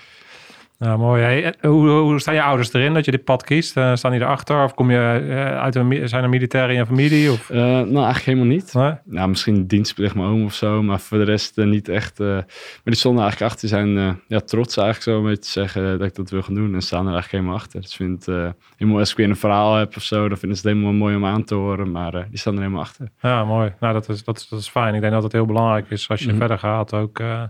Nou, 0.83 0.99
mooi. 0.99 1.23
Hey, 1.23 1.55
hoe, 1.61 1.89
hoe 1.89 2.21
staan 2.21 2.35
je 2.35 2.43
ouders 2.43 2.73
erin 2.73 2.95
dat 2.95 3.05
je 3.05 3.11
dit 3.11 3.25
pad 3.25 3.45
kiest? 3.45 3.77
Eh, 3.77 3.95
staan 3.95 4.11
die 4.13 4.21
erachter? 4.21 4.65
Of 4.65 4.75
kom 4.75 4.91
je 4.91 4.99
eh, 5.29 5.61
uit 5.61 5.75
een, 5.75 6.09
zijn 6.09 6.23
er 6.23 6.29
militairen 6.29 6.71
in 6.71 6.77
je 6.77 6.87
familie? 6.87 7.33
Of, 7.33 7.51
Eh, 7.51 7.57
nou, 7.59 7.77
eigenlijk 7.77 8.19
helemaal 8.25 8.47
niet. 8.47 8.75
nee? 8.75 8.93
Nou, 9.05 9.29
misschien 9.29 9.67
dienstplicht 9.67 10.15
mijn 10.15 10.29
oom 10.29 10.45
of 10.45 10.55
zo, 10.55 10.83
maar 10.83 11.01
voor 11.01 11.19
de 11.19 11.25
rest 11.25 11.57
niet 11.57 11.89
echt. 11.89 12.19
maar 12.19 12.45
die 12.85 12.95
stonden 12.95 13.23
eigenlijk 13.23 13.53
achter, 13.53 13.69
zijn 13.69 14.21
ja, 14.29 14.41
trots 14.41 14.77
eigenlijk 14.77 15.09
zo 15.09 15.19
een 15.19 15.25
beetje 15.29 15.43
te 15.43 15.49
zeggen 15.49 15.99
dat 15.99 16.09
ik 16.09 16.15
dat 16.15 16.31
wil 16.31 16.43
gaan 16.43 16.55
doen 16.55 16.75
en 16.75 16.83
staan 16.83 17.07
er 17.07 17.13
eigenlijk 17.13 17.33
helemaal 17.33 17.55
achter. 17.55 17.81
Dus 17.81 17.91
ik 17.91 17.97
vind 17.97 18.27
het 18.27 18.35
eh, 18.37 18.51
helemaal 18.77 19.01
als 19.01 19.11
ik 19.11 19.17
weer 19.17 19.29
een 19.29 19.37
verhaal 19.37 19.75
heb 19.75 19.97
of 19.97 20.03
zo, 20.03 20.29
dan 20.29 20.39
vinden 20.39 20.59
ze 20.59 20.69
het 20.69 20.77
helemaal 20.77 20.99
mooi 20.99 21.17
om 21.17 21.25
aan 21.27 21.45
te 21.45 21.55
horen, 21.55 21.91
maar 21.91 22.11
die 22.29 22.39
staan 22.39 22.53
er 22.55 22.61
helemaal 22.61 22.83
achter. 22.83 23.09
Ja, 23.21 23.45
mooi. 23.45 23.73
Nou, 23.81 23.93
dat 23.93 24.09
is, 24.09 24.25
dat, 24.25 24.37
is, 24.37 24.49
dat 24.49 24.59
is 24.59 24.69
fijn. 24.69 24.95
Ik 24.95 25.01
denk 25.01 25.13
dat 25.13 25.23
het 25.23 25.33
heel 25.33 25.47
belangrijk 25.47 25.91
is 25.91 26.09
als 26.09 26.21
je 26.23 26.29
Mhm. 26.29 26.37
verder 26.39 26.59
gaat. 26.59 26.95
Ook 26.95 27.19
eh, 27.19 27.43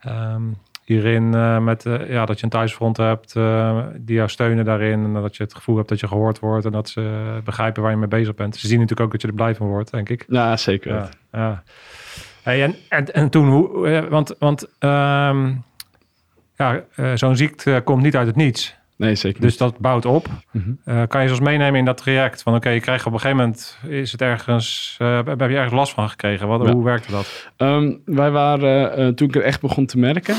ehm, 0.00 0.42
hierin 0.86 1.34
eh, 1.34 1.58
met 1.58 1.86
eh, 1.86 2.10
ja, 2.10 2.26
dat 2.26 2.38
je 2.38 2.44
een 2.44 2.50
thuisfront 2.50 2.96
hebt 2.96 3.36
eh, 3.36 3.78
die 3.96 4.16
jou 4.16 4.28
steunen 4.28 4.64
daarin. 4.64 5.04
En 5.04 5.12
dat 5.12 5.36
je 5.36 5.42
het 5.42 5.54
gevoel 5.54 5.76
hebt 5.76 5.88
dat 5.88 6.00
je 6.00 6.08
gehoord 6.08 6.38
wordt 6.38 6.64
en 6.64 6.72
dat 6.72 6.88
ze 6.88 7.40
begrijpen 7.44 7.82
waar 7.82 7.90
je 7.90 7.96
mee 7.96 8.08
bezig 8.08 8.34
bent. 8.34 8.56
Ze 8.56 8.66
zien 8.66 8.78
natuurlijk 8.78 9.06
ook 9.06 9.12
dat 9.12 9.22
je 9.22 9.28
er 9.28 9.34
blij 9.34 9.54
van 9.54 9.66
wordt, 9.66 9.90
denk 9.90 10.08
ik. 10.08 10.24
Ja, 10.28 10.56
zeker. 10.56 10.94
Ja, 10.94 11.08
ja. 11.32 11.62
Hey, 12.42 12.62
en, 12.62 12.74
en, 12.88 13.14
en 13.14 13.30
toen, 13.30 13.48
hoe, 13.48 14.06
want, 14.08 14.34
want 14.38 14.68
ehm, 14.78 15.52
ja, 16.56 16.84
zo'n 17.14 17.36
ziekte 17.36 17.80
komt 17.84 18.02
niet 18.02 18.16
uit 18.16 18.26
het 18.26 18.36
niets. 18.36 18.76
Nee, 18.96 19.14
zeker 19.14 19.40
Dus 19.40 19.56
dat 19.56 19.78
bouwt 19.78 20.04
op. 20.04 20.26
Mhm. 20.50 20.70
Eh, 20.84 21.02
kan 21.08 21.22
je 21.24 21.30
ons 21.30 21.40
meenemen 21.40 21.78
in 21.78 21.84
dat 21.84 21.96
traject? 21.96 22.42
Van 22.42 22.54
oké, 22.54 22.68
je 22.68 22.80
krijgt 22.80 23.06
op 23.06 23.12
een 23.12 23.20
gegeven 23.20 23.38
moment, 23.42 23.78
is 23.88 24.12
het 24.12 24.22
ergens, 24.22 24.96
eh, 24.98 25.20
heb 25.24 25.40
je 25.40 25.56
ergens 25.56 25.72
last 25.74 25.92
van 25.92 26.08
gekregen? 26.08 26.48
Wat, 26.48 26.62
Ja. 26.66 26.72
Hoe 26.72 26.84
werkte 26.84 27.10
dat? 27.10 27.48
Ehm, 27.56 27.92
wij 28.04 28.30
waren, 28.30 28.96
eh, 28.96 29.08
toen 29.08 29.28
ik 29.28 29.34
er 29.36 29.42
echt 29.42 29.60
begon 29.60 29.86
te 29.86 29.98
merken, 29.98 30.34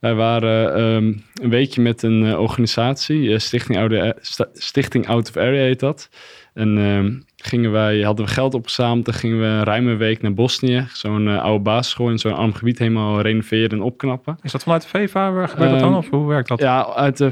wij 0.00 0.14
waren 0.14 0.74
ehm, 0.74 1.12
een 1.34 1.50
weekje 1.50 1.80
met 1.80 2.02
een 2.02 2.36
organisatie, 2.38 3.38
Stichting, 3.38 3.78
Oude, 3.78 4.16
Sta- 4.20 4.48
Stichting 4.52 5.08
Out 5.08 5.28
of 5.28 5.36
Area 5.36 5.62
heet 5.62 5.80
dat. 5.80 6.08
En 6.54 6.78
ehm, 6.78 7.12
gingen 7.36 7.72
wij, 7.72 8.00
hadden 8.00 8.24
we 8.26 8.30
geld 8.32 8.54
opgezameld 8.54 9.06
en 9.08 9.14
gingen 9.14 9.38
we 9.40 9.44
een 9.46 9.64
ruime 9.64 9.94
week 9.94 10.22
naar 10.22 10.34
Bosnië, 10.34 10.86
zo'n 10.92 11.28
oude 11.28 11.62
basisschool 11.62 12.10
in 12.10 12.18
zo'n 12.18 12.34
arm 12.36 12.52
gebied 12.52 12.78
helemaal 12.78 13.20
renoveren 13.20 13.70
en 13.70 13.82
opknappen. 13.82 14.38
Is 14.42 14.52
dat 14.52 14.62
vanuit 14.62 14.82
de 14.82 14.88
VEVA? 14.88 15.46
Gebeurt 15.46 15.70
dat 15.70 15.80
dan? 15.80 15.96
Of 15.96 16.10
hoe 16.10 16.26
werkt 16.26 16.48
dat? 16.48 16.60
Ja, 16.60 16.86
uit 16.94 17.16
de 17.16 17.30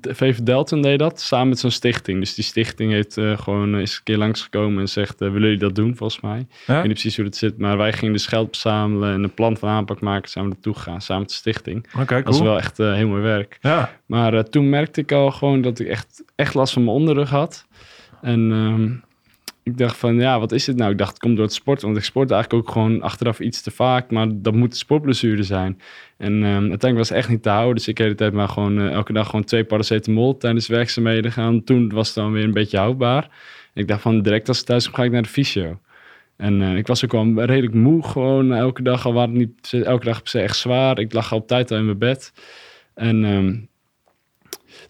VV 0.00 0.38
Delton 0.38 0.82
deed 0.82 0.98
dat, 0.98 1.20
samen 1.20 1.48
met 1.48 1.58
zo'n 1.58 1.70
stichting. 1.70 2.20
Dus 2.20 2.34
die 2.34 2.44
stichting 2.44 2.92
heeft 2.92 3.16
eh, 3.16 3.38
gewoon 3.38 3.74
eh, 3.74 3.80
is 3.80 3.94
een 3.96 4.02
keer 4.02 4.16
langsgekomen 4.16 4.80
en 4.80 4.88
zegt, 4.88 5.20
eh, 5.20 5.26
willen 5.28 5.40
jullie 5.42 5.58
dat 5.58 5.74
doen 5.74 5.96
volgens 5.96 6.20
mij? 6.20 6.38
Ik 6.38 6.46
Ja? 6.66 6.74
weet 6.74 6.82
niet 6.82 6.92
precies 6.92 7.16
hoe 7.16 7.24
het 7.24 7.36
zit, 7.36 7.58
maar 7.58 7.76
wij 7.76 7.92
gingen 7.92 8.12
dus 8.12 8.26
geld 8.26 8.46
verzamelen 8.48 9.12
en 9.14 9.22
een 9.22 9.34
plan 9.34 9.56
van 9.56 9.68
aanpak 9.68 10.00
maken. 10.00 10.42
We 10.42 10.48
naartoe 10.48 10.74
gegaan, 10.74 11.00
samen 11.00 11.22
met 11.22 11.30
de 11.30 11.36
stichting. 11.36 11.86
Oké, 12.00 12.22
Dat 12.22 12.32
is 12.32 12.38
cool. 12.38 12.48
wel 12.48 12.58
echt 12.58 12.76
heel 12.76 13.08
mooi 13.08 13.22
werk. 13.22 13.58
Ja, 13.60 13.90
Maar 14.06 14.44
toen 14.48 14.68
merkte 14.68 15.00
ik 15.00 15.12
al 15.12 15.30
gewoon 15.30 15.60
dat 15.62 15.78
ik 15.78 15.86
echt, 15.86 16.24
echt 16.34 16.54
last 16.54 16.72
van 16.72 16.84
mijn 16.84 16.96
onderrug 16.96 17.30
had. 17.30 17.66
En 18.22 18.52
ehm, 18.52 19.05
ik 19.66 19.78
dacht 19.78 19.96
van, 19.96 20.14
ja, 20.14 20.40
wat 20.40 20.52
is 20.52 20.64
dit 20.64 20.76
nou? 20.76 20.90
Ik 20.90 20.98
dacht, 20.98 21.10
het 21.10 21.18
komt 21.18 21.36
door 21.36 21.44
het 21.44 21.54
sporten. 21.54 21.86
Want 21.86 21.98
ik 21.98 22.04
sport 22.04 22.30
eigenlijk 22.30 22.62
ook 22.68 22.72
gewoon 22.72 23.02
achteraf 23.02 23.40
iets 23.40 23.62
te 23.62 23.70
vaak. 23.70 24.10
Maar 24.10 24.28
dat 24.32 24.54
moet 24.54 24.76
sportblessure 24.76 25.42
zijn. 25.42 25.80
En 26.16 26.32
ehm, 26.32 26.44
uiteindelijk 26.44 26.96
was 26.96 27.08
het 27.08 27.18
echt 27.18 27.28
niet 27.28 27.42
te 27.42 27.48
houden. 27.48 27.74
Dus 27.74 27.88
ik 27.88 27.96
de 27.96 28.02
hele 28.02 28.14
tijd 28.14 28.32
maar 28.32 28.48
gewoon 28.48 28.80
eh, 28.80 28.90
elke 28.90 29.12
dag 29.12 29.26
gewoon 29.26 29.44
twee 29.44 29.64
paracetamol 29.64 30.36
tijdens 30.36 30.66
werkzaamheden 30.66 31.32
gaan. 31.32 31.64
Toen 31.64 31.88
was 31.88 32.06
het 32.06 32.16
dan 32.16 32.32
weer 32.32 32.44
een 32.44 32.52
beetje 32.52 32.78
houdbaar. 32.78 33.30
Ik 33.74 33.88
dacht 33.88 34.02
van, 34.02 34.22
direct 34.22 34.48
als 34.48 34.60
ik 34.60 34.66
thuis 34.66 34.86
ga 34.86 35.04
ik 35.04 35.10
naar 35.10 35.22
de 35.22 35.28
fysio. 35.28 35.78
En 36.36 36.62
eh, 36.62 36.76
ik 36.76 36.86
was 36.86 37.04
ook 37.04 37.12
wel 37.12 37.44
redelijk 37.44 37.74
moe 37.74 38.02
gewoon 38.02 38.52
elke 38.52 38.82
dag. 38.82 39.06
Al 39.06 39.12
waren 39.12 39.30
het 39.30 39.38
niet 39.38 39.84
elke 39.84 40.04
dag 40.04 40.22
per 40.22 40.42
echt 40.42 40.56
zwaar. 40.56 40.98
Ik 40.98 41.12
lag 41.12 41.32
al 41.32 41.44
tijd 41.44 41.70
al 41.70 41.78
in 41.78 41.84
mijn 41.84 41.98
bed. 41.98 42.32
En 42.94 43.24
ehm, 43.24 43.54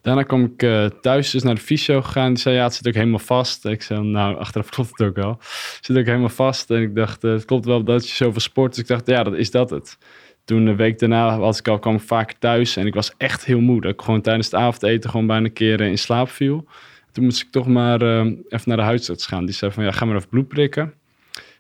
daarna 0.06 0.22
kwam 0.22 0.44
ik 0.44 0.62
eh, 0.62 0.86
thuis 0.86 1.30
dus 1.30 1.42
naar 1.42 1.54
de 1.54 1.60
fysio 1.60 2.02
gegaan. 2.02 2.32
Die 2.32 2.42
zei, 2.42 2.54
ja, 2.54 2.62
het 2.62 2.74
zit 2.74 2.86
ook 2.88 2.94
helemaal 2.94 3.18
vast. 3.18 3.64
Ik 3.64 3.82
zei, 3.82 4.00
nou, 4.02 4.36
achteraf 4.36 4.68
klopt 4.68 4.90
het 4.90 5.08
ook 5.08 5.16
wel. 5.16 5.38
Zit 5.80 5.98
ook 5.98 6.06
helemaal 6.06 6.28
vast. 6.28 6.70
En 6.70 6.82
ik 6.82 6.94
dacht, 6.94 7.24
eh, 7.24 7.30
het 7.30 7.44
klopt 7.44 7.64
wel 7.64 7.84
dat 7.84 8.08
je 8.08 8.14
zoveel 8.14 8.40
sport. 8.40 8.70
Dus 8.70 8.82
ik 8.82 8.88
dacht, 8.88 9.06
ja, 9.06 9.22
dat 9.22 9.34
is 9.34 9.50
dat 9.50 9.70
het. 9.70 9.98
Toen 10.44 10.66
een 10.66 10.76
week 10.76 10.98
daarna 10.98 11.38
was 11.38 11.58
ik 11.58 11.68
al, 11.68 11.78
kwam 11.78 11.94
ik 11.94 12.00
vaak 12.00 12.32
thuis. 12.32 12.76
En 12.76 12.86
ik 12.86 12.94
was 12.94 13.12
echt 13.16 13.44
heel 13.44 13.60
moe. 13.60 13.80
Dat 13.80 13.92
ik 13.92 14.02
gewoon 14.02 14.20
tijdens 14.20 14.46
het 14.46 14.54
avondeten 14.54 15.10
gewoon 15.10 15.26
bijna 15.26 15.44
een 15.44 15.52
keer 15.52 15.80
eh, 15.80 15.88
in 15.88 15.98
slaap 15.98 16.28
viel. 16.28 16.68
Toen 17.12 17.24
moest 17.24 17.42
ik 17.42 17.50
toch 17.50 17.66
maar 17.66 18.02
eh, 18.02 18.24
even 18.24 18.62
naar 18.64 18.76
de 18.76 18.82
huisarts 18.82 19.26
gaan. 19.26 19.44
Die 19.44 19.54
zei 19.54 19.72
van, 19.72 19.84
ja, 19.84 19.90
ga 19.90 20.04
maar 20.04 20.16
even 20.16 20.28
bloed 20.28 20.48
prikken. 20.48 20.92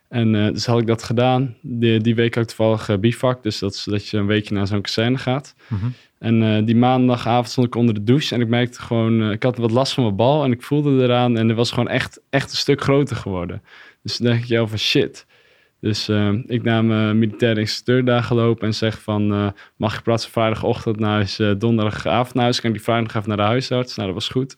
En 0.08 0.32
dus 0.32 0.66
had 0.66 0.80
ik 0.80 0.86
dat 0.86 1.02
gedaan. 1.02 1.56
Die, 1.62 2.00
die 2.00 2.14
week 2.14 2.34
had 2.34 2.42
ik 2.42 2.56
toevallig 2.56 3.00
bivak. 3.00 3.42
Dus 3.42 3.58
dat 3.58 3.82
dat 3.86 4.08
je 4.08 4.16
een 4.16 4.26
weekje 4.26 4.54
naar 4.54 4.66
zo'n 4.66 4.80
kazerne 4.80 5.18
gaat. 5.18 5.54
Mhm. 5.68 5.86
En 6.18 6.42
eh, 6.42 6.64
die 6.64 6.76
maandagavond 6.76 7.48
stond 7.48 7.66
ik 7.66 7.74
onder 7.74 7.94
de 7.94 8.02
douche. 8.02 8.34
En 8.34 8.40
ik 8.40 8.48
merkte 8.48 8.82
gewoon, 8.82 9.22
eh, 9.22 9.30
ik 9.30 9.42
had 9.42 9.56
wat 9.56 9.70
last 9.70 9.92
van 9.94 10.02
mijn 10.02 10.16
bal. 10.16 10.44
En 10.44 10.52
ik 10.52 10.62
voelde 10.62 11.02
eraan. 11.02 11.36
En 11.36 11.48
het 11.48 11.56
was 11.56 11.70
gewoon 11.70 11.88
echt, 11.88 12.20
echt 12.30 12.50
een 12.50 12.56
stuk 12.56 12.80
groter 12.80 13.16
geworden. 13.16 13.62
Dus 14.02 14.16
toen 14.16 14.26
dacht 14.26 14.38
ik, 14.38 14.44
ja, 14.44 14.66
van 14.66 14.78
shit. 14.78 15.26
Dus 15.80 16.08
eh, 16.08 16.32
ik 16.46 16.62
naar 16.62 16.84
mijn 16.84 17.18
militaire 17.18 17.60
instructeur 17.60 18.04
daar 18.04 18.22
gelopen 18.22 18.66
en 18.66 18.74
zeg 18.74 19.02
van... 19.02 19.52
mag 19.76 19.96
ik 19.96 20.02
plaatsen 20.02 20.30
vrijdagochtend 20.30 20.98
naar 20.98 21.10
huis, 21.10 21.36
donderdagavond 21.58 22.34
naar 22.34 22.42
huis? 22.42 22.60
Kan 22.60 22.72
die 22.72 22.82
vrijdag 22.82 23.14
even 23.14 23.28
naar 23.28 23.36
de 23.36 23.42
huisarts? 23.42 23.96
Nou, 23.96 24.08
dat 24.08 24.18
was 24.18 24.28
goed. 24.28 24.56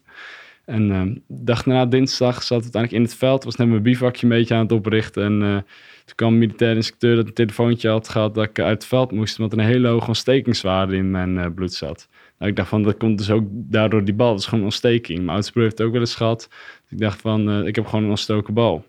En 0.64 1.22
dag 1.28 1.66
na 1.66 1.86
dinsdag 1.86 2.42
zat 2.42 2.58
ik 2.58 2.62
uiteindelijk 2.62 3.02
in 3.02 3.08
het 3.08 3.18
veld. 3.18 3.44
Was 3.44 3.56
net 3.56 3.68
mijn 3.68 3.82
bivakje 3.82 4.22
een 4.22 4.32
beetje 4.32 4.54
aan 4.54 4.62
het 4.62 4.72
oprichten. 4.72 5.24
En 5.24 5.64
toen 6.08 6.16
kwam 6.16 6.32
een 6.32 6.38
militaire 6.38 6.76
instructeur 6.76 7.16
dat 7.16 7.26
een 7.26 7.32
telefoontje 7.32 7.88
had 7.88 8.08
gehad... 8.08 8.34
dat 8.34 8.44
ik 8.44 8.58
uit 8.58 8.74
het 8.74 8.84
veld 8.84 9.12
moest, 9.12 9.38
omdat 9.38 9.58
er 9.58 9.64
een 9.64 9.70
hele 9.70 9.88
hoge 9.88 10.06
ontstekingswaarde 10.06 10.96
in 10.96 11.10
mijn 11.10 11.38
eh, 11.38 11.46
bloed 11.54 11.72
zat. 11.72 12.08
Nou, 12.38 12.50
ik 12.50 12.56
dacht 12.56 12.68
van, 12.68 12.82
dat 12.82 12.96
komt 12.96 13.18
dus 13.18 13.30
ook 13.30 13.44
daardoor 13.50 14.04
die 14.04 14.14
bal. 14.14 14.30
Dat 14.30 14.38
is 14.38 14.44
gewoon 14.44 14.60
een 14.60 14.66
ontsteking. 14.66 15.18
Mijn 15.18 15.30
oudste 15.30 15.52
broer 15.52 15.64
heeft 15.64 15.78
het 15.78 15.86
ook 15.86 15.92
wel 15.92 16.02
eens 16.02 16.14
gehad. 16.14 16.48
Dus 16.82 16.90
ik 16.90 16.98
dacht 16.98 17.20
van, 17.20 17.50
eh, 17.50 17.66
ik 17.66 17.74
heb 17.74 17.86
gewoon 17.86 18.04
een 18.04 18.10
ontstoken 18.10 18.54
bal. 18.54 18.84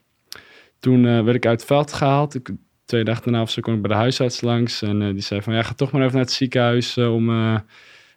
Toen 0.80 1.06
eh, 1.06 1.24
werd 1.24 1.36
ik 1.36 1.46
uit 1.46 1.60
het 1.60 1.70
veld 1.70 1.94
gehaald. 1.94 2.36
Ik, 2.36 2.50
twee 2.86 3.04
dagen 3.04 3.24
daarna 3.24 3.42
of 3.42 3.50
zo 3.50 3.62
kwam 3.62 3.76
ik 3.76 3.82
bij 3.82 3.92
de 3.92 3.98
huisarts 3.98 4.42
langs. 4.42 4.82
En 4.82 5.14
die 5.14 5.24
zei 5.24 5.42
van, 5.42 5.54
ja, 5.54 5.62
ga 5.62 5.74
toch 5.74 5.92
maar 5.92 6.02
even 6.02 6.14
naar 6.14 6.24
het 6.24 6.34
ziekenhuis 6.34 6.98
om 6.98 7.30
even 7.30 7.64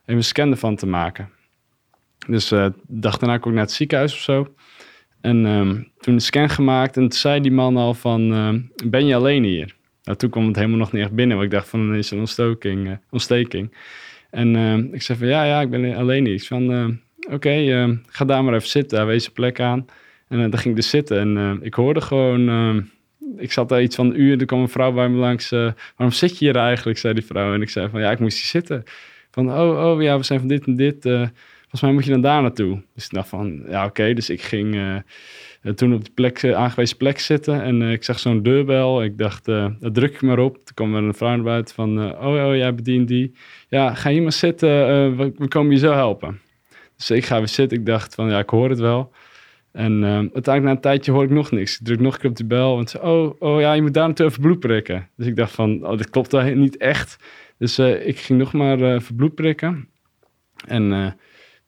een 0.04 0.24
scan 0.24 0.50
ervan 0.50 0.76
te 0.76 0.86
maken. 0.86 1.30
Dus 2.26 2.48
dag 2.86 3.18
daarna 3.18 3.38
kwam 3.38 3.50
ik 3.50 3.58
naar 3.58 3.66
het 3.66 3.74
ziekenhuis 3.74 4.12
of 4.12 4.18
zo. 4.18 4.54
En 5.22 5.46
ehm, 5.46 5.82
toen 5.98 6.14
een 6.14 6.20
scan 6.20 6.48
gemaakt 6.48 6.96
en 6.96 7.02
toen 7.02 7.18
zei 7.18 7.40
die 7.40 7.52
man 7.52 7.76
al 7.76 7.94
van, 7.94 8.32
ehm, 8.32 8.60
ben 8.90 9.06
je 9.06 9.14
alleen 9.14 9.44
hier? 9.44 9.74
Nou, 10.04 10.18
toen 10.18 10.30
kwam 10.30 10.46
het 10.46 10.56
helemaal 10.56 10.78
nog 10.78 10.92
niet 10.92 11.02
echt 11.02 11.12
binnen, 11.12 11.36
want 11.36 11.48
ik 11.48 11.54
dacht 11.54 11.68
van, 11.68 11.90
er 11.90 11.96
is 11.96 12.10
een 12.10 12.18
ontstoking, 12.18 12.88
eh, 12.88 12.92
ontsteking. 13.10 13.76
En 14.30 14.56
ehm, 14.56 14.94
ik 14.94 15.02
zei 15.02 15.18
van, 15.18 15.28
ja, 15.28 15.44
ja, 15.44 15.60
ik 15.60 15.70
ben 15.70 15.94
alleen 15.94 16.24
hier. 16.24 16.34
Ik 16.34 16.42
zei 16.42 16.66
van, 16.66 17.00
oké, 17.34 17.98
ga 18.06 18.24
daar 18.24 18.44
maar 18.44 18.54
even 18.54 18.68
zitten, 18.68 19.06
wees 19.06 19.26
een 19.26 19.32
plek 19.32 19.60
aan. 19.60 19.86
En 20.28 20.44
eh, 20.44 20.50
dan 20.50 20.58
ging 20.58 20.74
ik 20.74 20.76
dus 20.76 20.90
zitten 20.90 21.18
en 21.18 21.36
eh, 21.36 21.66
ik 21.66 21.74
hoorde 21.74 22.00
gewoon, 22.00 22.90
ik 23.36 23.52
zat 23.52 23.68
daar 23.68 23.82
iets 23.82 23.96
van 23.96 24.06
een 24.06 24.20
uur, 24.20 24.40
er 24.40 24.46
kwam 24.46 24.60
een 24.60 24.68
vrouw 24.68 24.92
bij 24.92 25.08
me 25.08 25.16
langs. 25.16 25.50
waarom 25.50 26.10
zit 26.10 26.38
je 26.38 26.44
hier 26.44 26.56
eigenlijk, 26.56 26.98
zei 26.98 27.14
die 27.14 27.24
vrouw. 27.24 27.54
En 27.54 27.62
ik 27.62 27.68
zei 27.68 27.88
van, 27.88 28.00
ja, 28.00 28.10
ik 28.10 28.18
moest 28.18 28.36
hier 28.36 28.46
zitten. 28.46 28.82
Van, 29.30 29.52
oh, 29.52 29.84
oh, 29.84 30.02
ja, 30.02 30.16
we 30.16 30.24
zijn 30.24 30.38
van 30.38 30.48
dit 30.48 30.66
en 30.66 30.76
dit. 30.76 31.04
Volgens 31.72 31.80
mij 31.80 31.92
moet 31.92 32.04
je 32.04 32.10
dan 32.10 32.20
daar 32.20 32.42
naartoe. 32.42 32.82
Dus 32.94 33.04
ik 33.04 33.10
dacht 33.10 33.28
van, 33.28 33.62
ja, 33.68 33.84
oké. 33.84 34.14
Dus 34.14 34.30
ik 34.30 34.42
ging 34.42 34.74
eh, 34.74 35.72
toen 35.72 35.94
op 35.94 36.04
die 36.04 36.12
plek, 36.14 36.42
eh, 36.42 36.52
aangewezen 36.54 36.96
plek 36.96 37.18
zitten. 37.18 37.62
En 37.62 37.82
eh, 37.82 37.92
ik 37.92 38.04
zag 38.04 38.18
zo'n 38.18 38.42
deurbel. 38.42 39.02
Ik 39.02 39.18
dacht, 39.18 39.44
dat 39.44 39.94
druk 39.94 40.14
ik 40.14 40.22
maar 40.22 40.38
op. 40.38 40.54
Toen 40.54 40.74
kwam 40.74 40.94
er 40.94 41.02
een 41.02 41.14
vrouw 41.14 41.34
naar 41.34 41.44
buiten 41.44 41.74
van, 41.74 42.12
oh, 42.12 42.46
oh, 42.46 42.56
jij 42.56 42.74
bedient 42.74 43.08
die. 43.08 43.34
Ja, 43.68 43.94
ga 43.94 44.10
hier 44.10 44.22
maar 44.22 44.32
zitten. 44.32 44.68
we, 45.16 45.32
we 45.36 45.48
komen 45.48 45.72
je 45.72 45.78
zo 45.78 45.92
helpen. 45.92 46.40
Dus 46.96 47.10
ik 47.10 47.24
ga 47.24 47.38
weer 47.38 47.48
zitten. 47.48 47.78
Ik 47.78 47.86
dacht 47.86 48.14
van, 48.14 48.30
ja, 48.30 48.38
ik 48.38 48.50
hoor 48.50 48.68
het 48.68 48.78
wel. 48.78 49.12
En 49.72 50.04
eh, 50.04 50.10
uiteindelijk 50.10 50.62
na 50.62 50.70
een 50.70 50.80
tijdje 50.80 51.12
hoor 51.12 51.24
ik 51.24 51.30
nog 51.30 51.50
niks. 51.50 51.78
Ik 51.78 51.86
druk 51.86 52.00
nog 52.00 52.14
een 52.14 52.20
keer 52.20 52.30
op 52.30 52.36
die 52.36 52.46
bel. 52.46 52.78
En 52.78 52.88
zei, 52.88 53.04
oh, 53.04 53.34
oh 53.38 53.60
ja, 53.60 53.72
je 53.72 53.82
moet 53.82 53.94
daar 53.94 54.06
naartoe 54.06 54.26
even 54.26 54.42
bloed 54.42 54.58
prikken. 54.58 55.08
Dus 55.16 55.26
ik 55.26 55.36
dacht 55.36 55.52
van, 55.52 55.86
oh, 55.86 55.96
dit 55.96 56.10
klopt 56.10 56.54
niet 56.54 56.76
echt. 56.76 57.16
Dus 57.58 57.78
ik 57.78 58.18
ging 58.18 58.38
nog 58.38 58.52
maar 58.52 58.80
eh 58.80 58.94
even 58.94 59.16
bloed 59.16 59.34
prikken. 59.34 59.88
En 60.66 61.16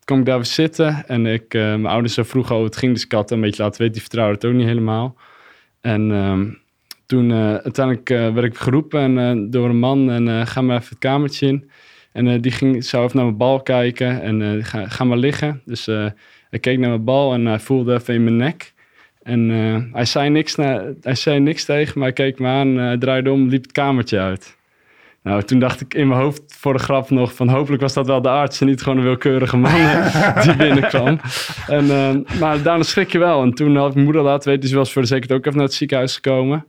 kwam 0.05 0.19
ik 0.19 0.25
daar 0.25 0.37
weer 0.37 0.45
zitten. 0.45 1.07
En 1.07 1.27
ik, 1.27 1.55
eh, 1.55 1.61
mijn 1.61 1.87
ouders 1.87 2.19
vroegen 2.21 2.55
hoe 2.55 2.65
het 2.65 2.77
ging. 2.77 2.93
Dus 2.93 3.07
had 3.09 3.31
een 3.31 3.41
beetje 3.41 3.63
laten 3.63 3.79
weten, 3.79 3.95
die 3.95 4.03
vertrouwden 4.03 4.35
het 4.37 4.45
ook 4.45 4.55
niet 4.55 4.67
helemaal. 4.67 5.17
En 5.81 6.13
ehm, 6.13 6.47
toen 7.07 7.31
eh, 7.31 7.55
uiteindelijk 7.55 8.11
eh, 8.11 8.33
werd 8.33 8.47
ik 8.47 8.59
geroepen 8.59 9.19
en, 9.19 9.51
door 9.51 9.69
een 9.69 9.79
man. 9.79 10.11
En 10.11 10.47
ga 10.47 10.63
maar 10.63 10.77
even 10.77 10.89
het 10.89 10.99
kamertje 10.99 11.47
in. 11.47 11.71
En 12.13 12.41
die 12.41 12.53
ging, 12.53 12.85
zou 12.85 13.05
even 13.05 13.17
naar 13.17 13.25
mijn 13.25 13.39
bal 13.39 13.63
kijken. 13.63 14.23
En 14.23 14.65
ga, 14.65 14.89
ga 14.89 15.05
maar 15.05 15.17
liggen. 15.17 15.63
Dus 15.65 15.87
hij 16.51 16.59
keek 16.61 16.79
naar 16.79 16.89
mijn 16.89 17.05
bal 17.05 17.35
en 17.35 17.47
hij 17.47 17.59
voelde 17.59 17.95
even 17.95 18.15
in 18.15 18.25
mijn 18.25 18.37
nek. 18.37 18.73
En 19.23 19.49
hij, 19.93 20.05
zei 20.05 20.29
niks 20.31 20.55
na, 20.55 20.93
hij 21.01 21.15
zei 21.15 21.41
niks 21.41 21.65
tegen 21.65 21.99
me. 21.99 22.05
Hij 22.05 22.13
keek 22.13 22.39
me 22.39 22.47
aan, 22.47 22.99
draaide 22.99 23.31
om, 23.31 23.49
liep 23.49 23.63
het 23.63 23.73
kamertje 23.73 24.19
uit. 24.19 24.57
Nou, 25.25 25.43
toen 25.43 25.59
dacht 25.59 25.81
ik 25.81 25.95
in 25.95 26.09
mijn 26.09 26.21
hoofd 26.21 26.43
voor 26.59 26.73
de 26.73 26.79
grap 26.79 27.11
nog 27.11 27.35
van 27.35 27.49
hopelijk 27.49 27.83
was 27.83 27.93
dat 27.93 28.07
wel 28.07 28.23
de 28.23 28.29
arts 28.29 28.61
en 28.61 28.67
niet 28.67 28.83
gewoon 28.83 28.99
een 28.99 29.05
willekeurige 29.05 29.57
man 29.57 29.75
eh, 29.75 30.43
die 30.43 30.57
binnenkwam. 30.57 31.21
En, 31.67 31.91
eh, 31.91 32.39
maar 32.41 32.63
daarna 32.63 32.83
schrik 32.83 33.13
je 33.13 33.19
wel. 33.19 33.43
En 33.43 33.55
toen 33.55 33.77
had 33.77 33.89
ik 33.89 33.93
mijn 33.95 34.05
moeder 34.05 34.23
laten 34.23 34.47
weten, 34.49 34.61
dus 34.61 34.71
die 34.71 34.79
was 34.79 34.93
voor 34.93 35.03
de 35.03 35.09
zekerheid 35.09 35.39
ook 35.39 35.47
even 35.47 35.59
naar 35.59 35.67
het 35.67 35.77
ziekenhuis 35.77 36.15
gekomen. 36.15 36.67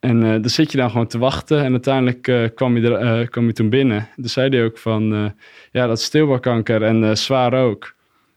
En 0.00 0.22
eh 0.22 0.30
dan 0.30 0.48
zit 0.48 0.72
je 0.72 0.78
dan 0.78 0.90
gewoon 0.90 1.06
te 1.06 1.18
wachten. 1.18 1.64
En 1.64 1.70
uiteindelijk 1.70 2.52
kwam, 2.54 2.76
je 2.76 2.96
er, 2.96 3.28
kwam 3.28 3.46
je 3.46 3.52
toen 3.52 3.68
binnen. 3.68 4.08
Toen 4.14 4.28
zei 4.28 4.48
hij 4.48 4.64
ook 4.64 4.78
van, 4.78 5.34
ja, 5.72 5.86
dat 5.86 5.98
is 5.98 6.04
stilbaarkanker 6.04 6.82
en 6.82 7.16
zwaar 7.18 7.54
ook. 7.54 7.94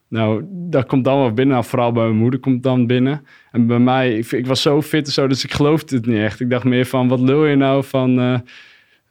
Nou, 0.08 0.44
dat 0.50 0.86
komt 0.86 1.04
dan 1.04 1.18
wel 1.18 1.34
binnen. 1.34 1.56
Nou, 1.56 1.68
vooral 1.68 1.92
bij 1.92 2.04
mijn 2.04 2.16
moeder 2.16 2.40
komt 2.40 2.64
dan 2.64 2.88
binnen. 2.88 3.26
En 3.52 3.68
bij 3.68 3.80
mij, 3.80 4.18
ik, 4.18 4.32
ik 4.32 4.48
was 4.48 4.62
zo 4.62 4.82
fit 4.82 5.06
en 5.06 5.12
zo, 5.12 5.28
dus 5.28 5.44
ik 5.44 5.54
geloofde 5.54 5.96
het 5.96 6.06
niet 6.06 6.18
echt. 6.18 6.40
Ik 6.40 6.50
dacht 6.50 6.64
meer 6.64 6.86
van, 6.86 7.08
wat 7.08 7.20
lul 7.20 7.46
je 7.46 7.56
nou 7.56 7.84
van, 7.84 8.42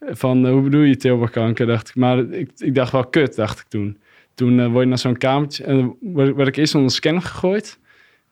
van 0.00 0.46
eh, 0.46 0.52
hoe 0.52 0.62
bedoel 0.62 0.82
je 0.82 0.96
tilbaarkanker, 0.96 1.66
dacht 1.66 1.88
ik. 1.88 1.94
Maar 1.94 2.18
ik, 2.18 2.50
ik 2.56 2.74
dacht 2.74 2.92
wel, 2.92 3.06
kut, 3.06 3.34
dacht 3.34 3.60
ik 3.60 3.66
toen. 3.68 3.98
Toen 4.34 4.60
eh, 4.60 4.66
word 4.66 4.82
je 4.82 4.88
naar 4.88 4.98
zo'n 4.98 5.16
kamertje 5.16 5.64
en 5.64 5.96
ik 6.36 6.56
eerst 6.56 6.74
onder 6.74 6.90
scanner 6.90 7.22
gegooid. 7.22 7.78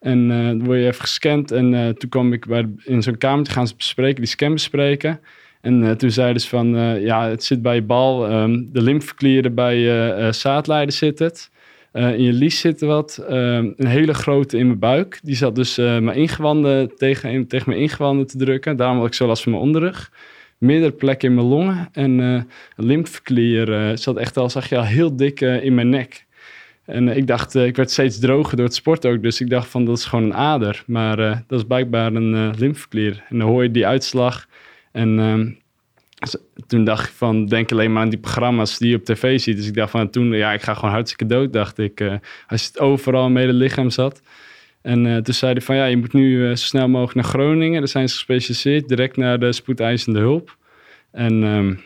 En 0.01 0.31
eh, 0.31 0.47
dan 0.47 0.65
word 0.65 0.79
je 0.79 0.87
even 0.87 1.01
gescand. 1.01 1.51
En 1.51 1.95
toen 1.99 2.11
kwam 2.11 2.33
ik 2.33 2.47
bij, 2.47 2.69
in 2.85 3.03
zo'n 3.03 3.19
kamertje, 3.19 3.53
gaan 3.53 3.69
bespreken, 3.77 4.21
die 4.21 4.31
scan 4.31 4.53
bespreken. 4.53 5.21
En 5.61 5.99
toen 5.99 6.11
zeiden 6.11 6.43
ze 6.43 6.49
van, 6.49 6.69
ja, 7.01 7.29
het 7.29 7.45
zit 7.45 7.63
bij 7.63 7.75
je 7.75 7.83
bal. 7.83 8.29
ehm, 8.29 8.63
de 8.73 8.83
lymfeklieren 8.83 9.55
bij 9.55 9.79
je 9.79 10.15
eh 10.19 10.33
zaadleider 10.33 10.95
zit 10.95 11.19
het. 11.19 11.51
In 11.93 12.23
je 12.23 12.33
lies 12.33 12.61
zit 12.61 12.81
wat. 12.81 13.25
Ehm, 13.29 13.73
een 13.77 13.87
hele 13.87 14.15
grote 14.15 14.59
in 14.59 14.67
mijn 14.67 14.79
buik. 14.79 15.21
Die 15.23 15.35
zat 15.35 15.55
dus 15.55 15.77
mijn 15.77 16.15
ingewanden 16.15 16.97
tegen, 16.97 17.47
tegen 17.47 17.71
mijn 17.71 17.81
ingewanden 17.81 18.27
te 18.27 18.39
drukken. 18.39 18.77
Daarom 18.77 18.99
had 18.99 19.07
ik 19.07 19.15
zo 19.15 19.27
last 19.27 19.43
van 19.43 19.53
mijn 19.53 19.65
onderrug. 19.65 20.11
Meerdere 20.59 20.93
plekken 20.93 21.29
in 21.29 21.35
mijn 21.35 21.47
longen. 21.47 21.89
En 21.93 22.21
eh, 22.21 22.43
een 22.77 22.87
lymfeklier 22.87 23.73
eh, 23.73 23.97
zat 23.97 24.17
echt 24.17 24.37
al, 24.37 24.51
zag 24.51 24.69
je 24.69 24.77
al 24.77 24.85
heel 24.85 25.17
dik 25.17 25.41
eh, 25.41 25.65
in 25.65 25.75
mijn 25.75 25.89
nek. 25.89 26.25
En 26.85 27.09
ik 27.09 27.27
dacht, 27.27 27.55
ik 27.55 27.77
werd 27.77 27.91
steeds 27.91 28.19
droger 28.19 28.57
door 28.57 28.67
het 28.67 28.75
sport 28.75 29.07
ook. 29.07 29.23
Dus 29.23 29.41
ik 29.41 29.51
dacht 29.51 29.69
van, 29.69 29.85
dat 29.85 29.99
is 29.99 30.05
gewoon 30.05 30.25
een 30.25 30.35
ader. 30.35 30.83
Maar 30.87 31.17
dat 31.47 31.59
is 31.59 31.65
blijkbaar 31.65 32.15
een 32.15 32.51
lymfeklier. 32.59 33.25
En 33.29 33.39
dan 33.39 33.49
hoor 33.49 33.63
je 33.63 33.71
die 33.71 33.87
uitslag. 33.87 34.47
En 34.93 35.19
ehm, 35.19 35.51
toen 36.67 36.85
dacht 36.85 37.09
ik 37.09 37.15
van, 37.15 37.47
denk 37.47 37.73
alleen 37.73 37.93
maar 37.93 38.03
aan 38.03 38.09
die 38.09 38.19
programma's 38.19 38.79
die 38.79 38.89
je 38.89 38.97
op 38.97 39.05
tv 39.05 39.41
ziet. 39.41 39.57
Dus 39.57 39.67
ik 39.67 39.75
dacht 39.75 39.91
van, 39.91 40.11
toen, 40.11 40.33
ja, 40.33 40.53
ik 40.53 40.63
ga 40.63 40.75
gewoon 40.75 40.91
hartstikke 40.91 41.27
dood, 41.27 41.53
dacht 41.53 41.79
ik. 41.79 42.05
als 42.47 42.67
het 42.67 42.79
overal 42.79 43.31
mee 43.31 43.47
het 43.47 43.57
lichaam 43.57 43.91
zat. 43.91 44.23
En 44.87 45.05
uh, 45.05 45.17
toen 45.17 45.35
zeiden 45.35 45.63
van 45.63 45.77
ja, 45.77 45.85
je 45.85 45.97
moet 45.97 46.13
nu 46.13 46.43
uh, 46.43 46.49
zo 46.49 46.55
snel 46.55 46.89
mogelijk 46.89 47.15
naar 47.15 47.25
Groningen. 47.25 47.79
Daar 47.79 47.89
zijn 47.89 48.09
ze 48.09 48.15
gespecialiseerd, 48.15 48.89
direct 48.89 49.17
naar 49.17 49.39
de 49.39 49.53
spoedeisende 49.53 50.19
hulp. 50.19 50.57
En 51.13 51.43
um, 51.43 51.81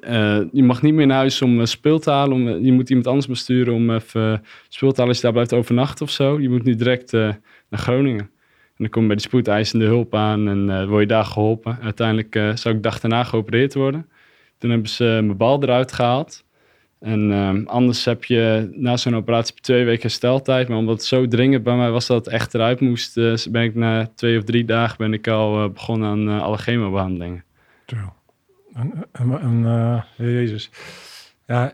uh, 0.00 0.40
je 0.52 0.62
mag 0.62 0.82
niet 0.82 0.94
meer 0.94 1.06
naar 1.06 1.16
huis 1.16 1.42
om 1.42 1.66
spul 1.66 1.98
te 1.98 2.10
halen. 2.10 2.34
Om, 2.34 2.64
je 2.64 2.72
moet 2.72 2.88
iemand 2.88 3.06
anders 3.06 3.26
besturen 3.26 3.74
om 3.74 3.90
even 3.90 4.44
spul 4.68 4.90
te 4.90 4.96
halen 4.96 5.08
als 5.08 5.16
je 5.16 5.22
daar 5.22 5.32
blijft 5.32 5.52
overnachten 5.52 6.06
of 6.06 6.12
zo. 6.12 6.40
Je 6.40 6.48
moet 6.48 6.64
nu 6.64 6.74
direct 6.74 7.12
naar 7.12 7.40
Groningen. 7.70 8.30
En 8.66 8.76
dan 8.76 8.88
kom 8.88 9.02
je 9.02 9.06
bij 9.08 9.16
de 9.16 9.22
spoedeisende 9.22 9.84
hulp 9.84 10.14
aan 10.14 10.48
en 10.48 10.88
word 10.88 11.00
je 11.00 11.06
daar 11.06 11.24
geholpen. 11.24 11.78
Uiteindelijk 11.82 12.58
zou 12.58 12.74
ik 12.74 12.82
dag 12.82 13.00
daarna 13.00 13.24
geopereerd 13.24 13.74
worden. 13.74 14.08
Toen 14.58 14.70
hebben 14.70 14.88
ze 14.88 15.04
mijn 15.04 15.36
bal 15.36 15.62
eruit 15.62 15.92
gehaald. 15.92 16.44
En 17.02 17.30
um, 17.30 17.66
anders 17.66 18.04
heb 18.04 18.24
je 18.24 18.70
na 18.74 18.96
zo'n 18.96 19.16
operatie 19.16 19.54
twee 19.60 19.84
weken 19.84 20.02
hersteltijd. 20.02 20.68
Maar 20.68 20.78
omdat 20.78 20.94
het 20.94 21.04
zo 21.04 21.28
dringend 21.28 21.62
bij 21.62 21.76
mij 21.76 21.90
was 21.90 22.06
dat 22.06 22.24
het 22.24 22.34
echt 22.34 22.54
eruit 22.54 22.80
moest, 22.80 23.16
uh, 23.16 23.36
ben 23.50 23.62
ik 23.62 23.74
na 23.74 24.10
twee 24.14 24.38
of 24.38 24.44
drie 24.44 24.64
dagen 24.64 24.96
ben 24.98 25.12
ik 25.12 25.28
al 25.28 25.64
uh, 25.64 25.70
begonnen 25.70 26.08
aan 26.08 26.28
uh, 26.28 26.42
alle 26.42 26.56
chemobehandelingen. 26.56 27.44
Zo. 27.86 27.96
En, 28.72 29.08
en, 29.42 30.04
Jezus. 30.16 30.70
Ja, 31.46 31.72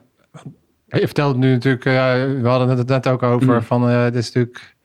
je 0.87 1.07
vertelt 1.07 1.37
nu 1.37 1.53
natuurlijk, 1.53 1.85
we 2.43 2.49
hadden 2.49 2.69
het 2.69 2.89
net 2.89 3.09
ook 3.09 3.23
over, 3.23 3.55
mm. 3.55 3.63
van 3.63 3.83
het 3.83 4.15
is 4.15 4.33
natuurlijk 4.33 4.77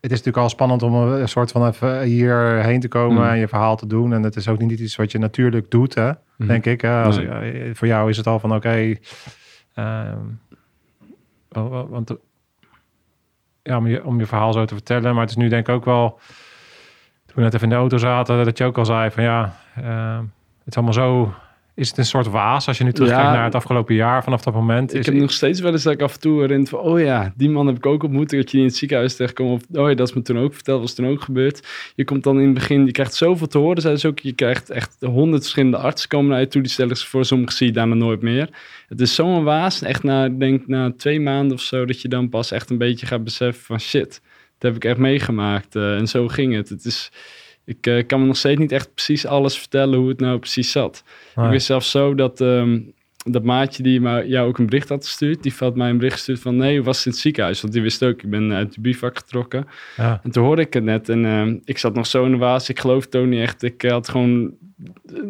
het 0.00 0.10
is 0.10 0.16
natuurlijk 0.16 0.44
al 0.44 0.48
spannend 0.48 0.82
om 0.82 0.94
een 0.94 1.28
soort 1.28 1.50
van 1.50 1.66
even 1.66 2.02
hierheen 2.02 2.80
te 2.80 2.88
komen 2.88 3.22
mm. 3.22 3.28
en 3.28 3.38
je 3.38 3.48
verhaal 3.48 3.76
te 3.76 3.86
doen. 3.86 4.12
En 4.12 4.22
het 4.22 4.36
is 4.36 4.48
ook 4.48 4.58
niet 4.58 4.80
iets 4.80 4.96
wat 4.96 5.12
je 5.12 5.18
natuurlijk 5.18 5.70
doet, 5.70 5.94
hè, 5.94 6.12
mm. 6.42 6.48
denk 6.48 6.66
ik. 6.66 6.84
Als, 6.84 7.20
Voor 7.72 7.86
jou 7.86 8.10
is 8.10 8.16
het 8.16 8.26
al 8.26 8.38
van 8.38 8.54
oké. 8.54 8.68
Okay, 8.68 9.00
uh, 9.74 10.12
want 11.88 12.16
ja, 13.62 13.76
om 13.76 13.86
je, 13.86 14.04
om 14.04 14.18
je 14.18 14.26
verhaal 14.26 14.52
zo 14.52 14.64
te 14.64 14.74
vertellen. 14.74 15.12
Maar 15.12 15.20
het 15.20 15.30
is 15.30 15.36
nu 15.36 15.48
denk 15.48 15.68
ik 15.68 15.74
ook 15.74 15.84
wel. 15.84 16.20
Toen 17.26 17.34
we 17.34 17.42
net 17.42 17.54
even 17.54 17.66
in 17.66 17.74
de 17.74 17.80
auto 17.80 17.96
zaten, 17.96 18.44
dat 18.44 18.58
je 18.58 18.64
ook 18.64 18.78
al 18.78 18.84
zei 18.84 19.10
van 19.10 19.22
ja, 19.22 19.56
uh, 19.78 20.18
het 20.58 20.66
is 20.66 20.74
allemaal 20.74 20.92
zo 20.92 21.34
is 21.74 21.88
het 21.88 21.98
een 21.98 22.04
soort 22.04 22.26
waas 22.26 22.68
als 22.68 22.78
je 22.78 22.84
nu 22.84 22.92
terugkijkt 22.92 23.30
naar 23.30 23.44
het 23.44 23.54
afgelopen 23.54 23.94
jaar 23.94 24.24
vanaf 24.24 24.42
dat 24.42 24.54
moment? 24.54 24.94
Ik 24.94 25.04
heb 25.04 25.14
nog 25.14 25.32
steeds 25.32 25.60
wel 25.60 25.72
eens 25.72 25.82
dat 25.82 25.92
ik 25.92 26.02
af 26.02 26.14
en 26.14 26.20
toe 26.20 26.40
herinner 26.40 26.68
van, 26.68 26.78
oh 26.78 27.00
ja, 27.00 27.32
die 27.36 27.50
man 27.50 27.66
heb 27.66 27.76
ik 27.76 27.86
ook 27.86 28.02
ontmoet. 28.02 28.30
Dat 28.30 28.50
je 28.50 28.58
in 28.58 28.64
het 28.64 28.76
ziekenhuis 28.76 29.16
terechtkomt. 29.16 29.50
Of, 29.50 29.78
oh 29.78 29.88
ja, 29.88 29.94
dat 29.94 30.08
is 30.08 30.14
me 30.14 30.22
toen 30.22 30.38
ook 30.38 30.54
verteld, 30.54 30.80
was 30.80 30.94
toen 30.94 31.06
ook 31.06 31.22
gebeurd. 31.22 31.66
Je 31.94 32.04
komt 32.04 32.22
dan 32.22 32.38
in 32.38 32.44
het 32.44 32.54
begin, 32.54 32.86
je 32.86 32.92
krijgt 32.92 33.14
zoveel 33.14 33.46
te 33.46 33.58
horen. 33.58 33.98
Zij 33.98 34.10
ook, 34.10 34.18
je 34.18 34.32
krijgt 34.32 34.70
echt 34.70 34.96
honderd 35.00 35.42
verschillende 35.42 35.76
artsen 35.76 36.08
komen 36.08 36.30
naar 36.30 36.40
je 36.40 36.48
toe. 36.48 36.62
Die 36.62 36.70
stellen 36.70 36.96
ze 36.96 37.06
voor, 37.06 37.24
sommigen 37.24 37.56
zie 37.56 37.66
je 37.66 37.72
daarna 37.72 37.94
nooit 37.94 38.22
meer. 38.22 38.48
Het 38.88 39.00
is 39.00 39.14
zo'n 39.14 39.44
waas. 39.44 39.82
Echt 39.82 40.02
na, 40.02 40.28
denk 40.28 40.66
na 40.66 40.92
twee 40.96 41.20
maanden 41.20 41.56
of 41.56 41.62
zo, 41.62 41.84
dat 41.84 42.00
je 42.00 42.08
dan 42.08 42.28
pas 42.28 42.50
echt 42.50 42.70
een 42.70 42.78
beetje 42.78 43.06
gaat 43.06 43.24
beseffen 43.24 43.64
van, 43.64 43.80
shit, 43.80 44.20
dat 44.58 44.72
heb 44.72 44.74
ik 44.74 44.84
echt 44.84 44.98
meegemaakt. 44.98 45.74
Uh, 45.74 45.96
en 45.96 46.06
zo 46.06 46.28
ging 46.28 46.54
het. 46.54 46.68
Het 46.68 46.84
is 46.84 47.10
ik 47.64 47.86
uh, 47.86 48.06
kan 48.06 48.20
me 48.20 48.26
nog 48.26 48.36
steeds 48.36 48.60
niet 48.60 48.72
echt 48.72 48.94
precies 48.94 49.26
alles 49.26 49.58
vertellen 49.58 49.98
hoe 49.98 50.08
het 50.08 50.20
nou 50.20 50.38
precies 50.38 50.72
zat. 50.72 51.04
Ik 51.36 51.50
wist 51.50 51.66
zelfs 51.66 51.90
zo 51.90 52.14
dat 52.14 52.40
um, 52.40 52.92
dat 53.24 53.42
maatje 53.42 53.82
die 53.82 54.00
jou 54.26 54.48
ook 54.48 54.58
een 54.58 54.66
bericht 54.66 54.88
had 54.88 55.04
gestuurd, 55.04 55.42
die 55.42 55.52
had 55.58 55.76
mij 55.76 55.90
een 55.90 55.96
bericht 55.96 56.14
gestuurd 56.14 56.40
van 56.40 56.56
nee, 56.56 56.82
was 56.82 57.06
in 57.06 57.10
het 57.10 57.20
ziekenhuis. 57.20 57.60
Want 57.60 57.72
die 57.72 57.82
wist 57.82 58.04
ook, 58.04 58.22
ik 58.22 58.30
ben 58.30 58.52
uit 58.52 58.74
de 58.74 58.80
bivak 58.80 59.18
getrokken. 59.18 59.66
Ja. 59.96 60.20
En 60.22 60.30
toen 60.30 60.44
hoorde 60.44 60.62
ik 60.62 60.72
het 60.72 60.84
net 60.84 61.08
en 61.08 61.24
uh, 61.24 61.54
ik 61.64 61.78
zat 61.78 61.94
nog 61.94 62.06
zo 62.06 62.24
in 62.24 62.30
de 62.30 62.36
waas. 62.36 62.68
Ik 62.68 62.80
geloof 62.80 63.08
niet 63.12 63.40
echt. 63.40 63.62
Ik 63.62 63.82
had 63.82 64.08
gewoon, 64.08 64.52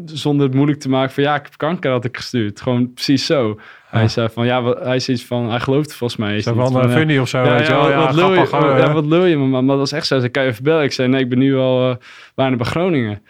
zonder 0.04 0.46
het 0.46 0.54
moeilijk 0.54 0.80
te 0.80 0.88
maken 0.88 1.14
van 1.14 1.22
ja, 1.22 1.34
ik 1.34 1.42
heb 1.44 1.56
kanker 1.56 1.90
had 1.90 2.04
ik 2.04 2.16
gestuurd. 2.16 2.60
Gewoon 2.60 2.92
precies 2.92 3.26
zo. 3.26 3.60
Hij 3.88 4.08
zei 4.08 4.28
van, 4.28 4.46
ja, 4.46 4.64
hij 4.64 4.96
is 4.96 5.08
iets 5.08 5.24
van, 5.24 5.50
hij 5.50 5.60
gelooft 5.60 5.94
volgens 5.94 6.20
mij. 6.20 6.40
Zo 6.40 6.54
van, 6.54 6.72
van 6.72 6.90
funny 6.90 7.18
of 7.18 7.28
zo, 7.28 7.38
ja, 7.38 7.56
weet 7.56 7.66
je 7.66 7.72
wel. 7.72 7.90
Ja, 7.90 8.06
wat, 8.06 8.14
lul 8.14 8.32
je, 8.32 8.48
ja, 8.50 8.92
wat 8.92 9.06
lul 9.06 9.24
je, 9.24 9.36
maar, 9.36 9.48
maar 9.48 9.62
dat 9.62 9.78
was 9.78 9.92
echt 9.92 10.06
zo. 10.06 10.20
Ze 10.20 10.28
kan 10.28 10.42
je 10.42 10.48
even 10.48 10.64
bellen? 10.64 10.84
Ik 10.84 10.92
zei, 10.92 11.08
nee, 11.08 11.20
ik 11.20 11.28
ben 11.28 11.38
nu 11.38 11.56
al 11.56 11.90
uh, 11.90 11.96
bijna 12.34 12.56
bij 12.56 12.66
Groningen. 12.66 13.22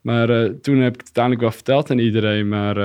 Maar 0.00 0.30
uh, 0.30 0.50
toen 0.62 0.78
heb 0.78 0.92
ik 0.92 0.98
het 0.98 1.04
uiteindelijk 1.04 1.42
wel 1.42 1.52
verteld 1.52 1.90
aan 1.90 1.98
iedereen. 1.98 2.48
Maar 2.48 2.76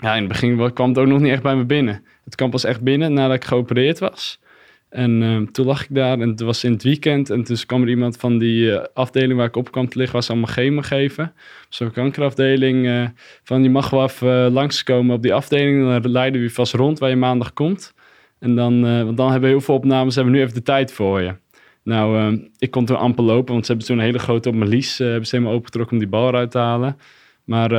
ja, 0.00 0.14
in 0.14 0.18
het 0.18 0.28
begin 0.28 0.72
kwam 0.72 0.88
het 0.88 0.98
ook 0.98 1.06
nog 1.06 1.20
niet 1.20 1.32
echt 1.32 1.42
bij 1.42 1.56
me 1.56 1.64
binnen. 1.64 2.04
Het 2.24 2.34
kwam 2.34 2.50
pas 2.50 2.64
echt 2.64 2.80
binnen 2.80 3.12
nadat 3.12 3.36
ik 3.36 3.44
geopereerd 3.44 3.98
was. 3.98 4.40
En 4.88 5.22
uh, 5.22 5.40
toen 5.52 5.66
lag 5.66 5.82
ik 5.82 5.94
daar 5.94 6.20
en 6.20 6.28
het 6.28 6.40
was 6.40 6.64
in 6.64 6.72
het 6.72 6.82
weekend. 6.82 7.30
En 7.30 7.44
toen 7.44 7.56
kwam 7.66 7.82
er 7.82 7.88
iemand 7.88 8.16
van 8.16 8.38
die 8.38 8.64
uh, 8.64 8.84
afdeling 8.94 9.38
waar 9.38 9.46
ik 9.46 9.56
op 9.56 9.70
kwam 9.70 9.88
te 9.88 9.98
liggen, 9.98 10.16
was 10.16 10.30
allemaal 10.30 10.48
chemo 10.48 10.80
geven. 10.80 11.32
Zo'n 11.68 11.90
kankerafdeling. 11.90 12.86
Uh, 12.86 13.06
van 13.42 13.62
je 13.62 13.70
mag 13.70 13.90
wel 13.90 14.02
even 14.02 14.52
langskomen 14.52 15.16
op 15.16 15.22
die 15.22 15.34
afdeling. 15.34 16.02
Dan 16.02 16.10
leiden 16.10 16.40
we 16.40 16.46
je 16.46 16.52
vast 16.52 16.72
rond 16.72 16.98
waar 16.98 17.10
je 17.10 17.16
maandag 17.16 17.52
komt. 17.52 17.94
En 18.38 18.54
dan, 18.54 18.80
want 19.04 19.16
dan 19.16 19.30
hebben 19.30 19.48
we 19.48 19.54
heel 19.54 19.64
veel 19.64 19.74
opnames, 19.74 20.14
hebben 20.14 20.32
we 20.32 20.38
nu 20.38 20.44
even 20.44 20.56
de 20.56 20.62
tijd 20.62 20.92
voor 20.92 21.20
je. 21.20 21.34
Nou, 21.82 22.40
ik 22.58 22.70
kon 22.70 22.84
toen 22.84 22.98
amper 22.98 23.24
lopen, 23.24 23.52
want 23.52 23.66
ze 23.66 23.72
hebben 23.72 23.88
toen 23.88 23.98
een 23.98 24.04
hele 24.04 24.18
grote 24.18 24.48
op 24.48 24.54
mijn 24.54 24.70
lies. 24.70 24.98
hebben 24.98 25.26
ze 25.26 25.34
helemaal 25.34 25.54
opengetrokken 25.54 25.92
om 25.92 26.02
die 26.02 26.08
bal 26.08 26.28
eruit 26.28 26.50
te 26.50 26.58
halen. 26.58 26.98
Maar 27.44 27.70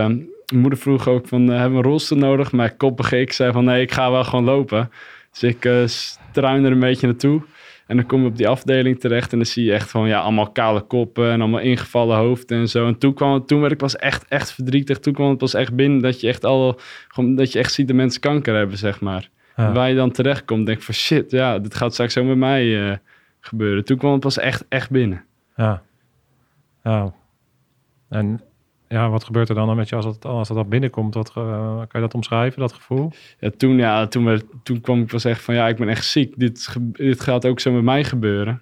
mijn 0.48 0.62
moeder 0.62 0.80
vroeg 0.80 1.08
ook 1.08 1.28
van, 1.28 1.48
hebben 1.48 1.72
we 1.72 1.78
een 1.78 1.92
rolstoel 1.92 2.18
nodig? 2.18 2.52
Maar 2.52 2.76
koppig 2.76 3.12
ik 3.12 3.34
zei 3.34 3.52
van, 3.52 3.66
nee, 3.66 3.82
ik 3.82 3.92
ga 3.92 4.12
wel 4.12 4.24
gewoon 4.24 4.46
lopen. 4.46 4.90
Dus 5.32 5.44
ik 5.44 5.70
struin 5.86 6.66
er 6.66 6.72
een 6.72 6.80
beetje 6.80 7.08
naartoe. 7.08 7.42
En 7.88 7.96
dan 7.96 8.06
kom 8.06 8.22
je 8.22 8.28
op 8.28 8.38
die 8.38 8.48
afdeling 8.48 9.00
terecht 9.00 9.32
en 9.32 9.38
dan 9.38 9.48
zie 9.48 9.66
je 9.66 9.74
echt 9.74 9.90
van 9.90 10.08
ja, 10.08 10.20
allemaal 10.20 10.52
kale 10.52 10.82
koppen 10.82 11.32
en 11.32 11.42
allemaal 11.42 11.60
ingevallen 11.60 12.18
hoofden 12.18 12.60
en 12.60 12.70
zo. 12.70 12.88
En 12.88 12.98
toen 12.98 13.14
kwam 13.14 13.46
toen 13.46 13.60
werd 13.60 13.72
ik 13.72 13.78
pas 13.78 13.96
echt, 13.96 14.26
echt 14.28 14.52
verdrietig. 14.52 15.00
Toen 15.00 15.14
kwam 15.14 15.30
het 15.30 15.38
pas 15.38 15.54
echt 15.54 15.76
binnen 15.76 16.00
dat 16.00 16.22
je 16.22 16.28
echt 16.28 16.46
al, 16.46 16.80
gewoon, 17.08 17.36
dat 17.36 17.52
je 17.52 17.60
echt 17.60 17.74
ziet 17.74 17.88
dat 17.88 17.96
mensen 17.96 18.22
kanker 18.22 18.56
hebben, 18.56 18.78
zeg 18.78 19.02
maar. 19.02 19.30
Waar 19.56 19.90
je 19.90 19.96
dan 19.96 20.12
terecht 20.12 20.46
komt, 20.46 20.66
denk 20.66 20.82
van 20.82 20.94
shit, 20.94 21.32
ja, 21.32 21.60
dit 21.60 21.76
gaat 21.76 21.94
straks 21.94 22.14
zo 22.14 22.24
met 22.24 22.38
mij 22.38 22.66
uh, 22.66 22.96
gebeuren. 23.40 23.86
Toen 23.86 23.98
kwam 23.98 24.12
het 24.12 24.22
pas 24.22 24.38
echt, 24.38 24.66
echt 24.70 24.90
binnen. 24.90 25.26
Ja. 25.56 25.82
Ja. 26.84 27.14
En 28.10 28.42
ja, 28.88 29.10
wat 29.10 29.24
gebeurt 29.24 29.50
er 29.50 29.56
dan 29.56 29.76
met 29.76 29.90
je 29.90 29.96
als 29.96 30.06
dat, 30.06 30.26
als 30.26 30.48
dat 30.48 30.70
binnenkomt? 30.70 31.14
Wat, 31.14 31.34
uh, 31.38 31.78
kan 31.78 31.88
je 31.92 32.00
dat 32.00 32.14
omschrijven, 32.14 32.60
dat 32.60 32.74
gevoel? 32.74 33.12
Ja, 33.40 33.50
toen, 33.58 33.78
ja, 33.78 34.08
toen, 34.08 34.26
werd, 34.26 34.46
toen 34.64 34.82
kwam 34.82 35.02
ik 35.02 35.08
pas 35.08 35.26
echt 35.26 35.42
van, 35.42 35.56
ja, 35.56 35.68
ik 35.68 35.78
ben 35.78 35.90
echt 35.90 36.06
ziek. 36.06 36.34
Dit, 36.38 36.76
dit 36.92 37.22
gaat 37.22 37.46
ook 37.46 37.60
zo 37.60 37.72
met 37.72 37.84
mij 37.84 38.04
gebeuren. 38.04 38.62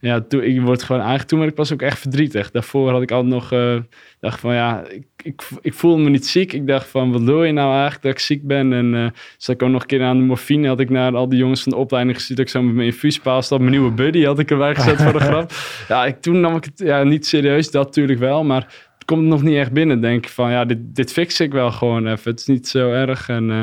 Ja, 0.00 0.20
toen, 0.20 0.42
ik 0.42 0.60
word 0.60 0.82
gewoon 0.82 1.00
eigenlijk, 1.00 1.28
toen 1.28 1.38
werd 1.38 1.50
ik 1.50 1.56
pas 1.56 1.72
ook 1.72 1.82
echt 1.82 1.98
verdrietig. 1.98 2.50
Daarvoor 2.50 2.90
had 2.90 3.02
ik 3.02 3.10
altijd 3.10 3.32
nog, 3.32 3.52
uh, 3.52 3.76
dacht 4.20 4.40
van, 4.40 4.54
ja, 4.54 4.84
ik, 4.88 5.06
ik, 5.22 5.42
ik 5.60 5.74
voelde 5.74 6.02
me 6.02 6.10
niet 6.10 6.26
ziek. 6.26 6.52
Ik 6.52 6.66
dacht 6.66 6.88
van, 6.88 7.12
wat 7.12 7.22
wil 7.22 7.44
je 7.44 7.52
nou 7.52 7.72
eigenlijk 7.72 8.02
dat 8.02 8.12
ik 8.12 8.18
ziek 8.18 8.46
ben? 8.46 8.72
En 8.72 8.94
uh, 8.94 9.08
zat 9.36 9.54
ik 9.54 9.62
ook 9.62 9.70
nog 9.70 9.80
een 9.80 9.86
keer 9.86 10.02
aan 10.02 10.18
de 10.18 10.24
morfine, 10.24 10.68
had 10.68 10.80
ik 10.80 10.90
naar 10.90 11.16
al 11.16 11.28
die 11.28 11.38
jongens 11.38 11.62
van 11.62 11.72
de 11.72 11.78
opleiding 11.78 12.16
gestuurd. 12.16 12.38
Dat 12.38 12.46
ik 12.46 12.52
zo 12.52 12.62
met 12.62 12.74
mijn 12.74 12.86
infuuspaal 12.86 13.42
stond. 13.42 13.60
Mijn 13.60 13.72
nieuwe 13.72 13.90
buddy 13.90 14.24
had 14.24 14.38
ik 14.38 14.50
erbij 14.50 14.74
gezet 14.74 15.02
voor 15.02 15.12
de 15.12 15.20
grap. 15.20 15.52
Ja, 15.88 16.06
ik, 16.06 16.20
toen 16.20 16.40
nam 16.40 16.56
ik 16.56 16.64
het 16.64 16.78
ja, 16.78 17.02
niet 17.02 17.26
serieus, 17.26 17.70
dat 17.70 17.86
natuurlijk 17.86 18.18
wel, 18.18 18.44
maar 18.44 18.87
komt 19.08 19.26
nog 19.26 19.42
niet 19.42 19.56
echt 19.56 19.72
binnen. 19.72 20.00
Denk 20.00 20.28
van 20.28 20.50
ja, 20.50 20.64
dit, 20.64 20.78
dit 20.80 21.12
fix 21.12 21.40
ik 21.40 21.52
wel 21.52 21.70
gewoon 21.70 22.06
even. 22.06 22.30
Het 22.30 22.40
is 22.40 22.46
niet 22.46 22.68
zo 22.68 22.90
erg. 22.90 23.28
En 23.28 23.50
uh, 23.50 23.60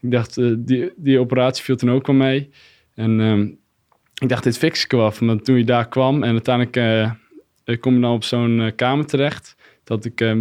ik 0.00 0.10
dacht, 0.10 0.38
uh, 0.38 0.54
die, 0.58 0.92
die 0.96 1.18
operatie 1.18 1.64
viel 1.64 1.76
toen 1.76 1.90
ook 1.90 2.06
wel 2.06 2.16
mee. 2.16 2.50
En 2.94 3.20
uh, 3.20 3.38
ik 4.18 4.28
dacht, 4.28 4.42
dit 4.42 4.58
fix 4.58 4.84
ik 4.84 4.90
wel. 4.90 5.12
Maar 5.20 5.36
toen 5.36 5.58
je 5.58 5.64
daar 5.64 5.88
kwam 5.88 6.22
en 6.22 6.30
uiteindelijk 6.30 6.76
uh, 7.66 7.76
kom 7.80 7.94
je 7.94 8.00
dan 8.00 8.12
op 8.12 8.24
zo'n 8.24 8.72
kamer 8.76 9.06
terecht. 9.06 9.56
Dat 9.84 10.04
ik 10.04 10.34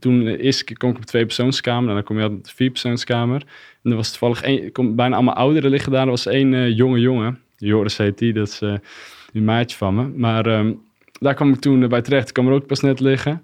toen 0.00 0.26
eerst 0.26 0.76
kom 0.78 0.90
ik 0.90 0.96
op 0.96 1.04
twee 1.04 1.26
persoonskamer 1.26 1.88
en 1.88 1.94
dan 1.94 2.04
kom 2.04 2.18
je 2.18 2.24
op 2.24 2.44
de 2.44 2.50
vier 2.54 2.70
persoonskamer. 2.70 3.42
En 3.82 3.90
er 3.90 3.96
was 3.96 4.10
toevallig 4.10 4.42
één, 4.42 4.72
kom, 4.72 4.96
bijna 4.96 5.14
allemaal 5.14 5.34
ouderen 5.34 5.70
liggen 5.70 5.92
daar. 5.92 6.04
Er 6.04 6.10
was 6.10 6.26
één 6.26 6.74
jonge 6.74 7.00
jongen, 7.00 7.40
Joris 7.56 7.96
heet 7.96 8.18
die, 8.18 8.32
dat 8.32 8.48
is 8.48 8.60
een 9.32 9.44
maatje 9.44 9.76
van 9.76 9.94
me. 9.94 10.08
Maar 10.16 10.46
ehm, 10.46 10.72
daar 11.20 11.34
kwam 11.34 11.52
ik 11.52 11.60
toen 11.60 11.88
bij 11.88 12.02
terecht. 12.02 12.28
Ik 12.28 12.34
kwam 12.34 12.46
er 12.46 12.52
ook 12.52 12.66
pas 12.66 12.80
net 12.80 13.00
liggen. 13.00 13.42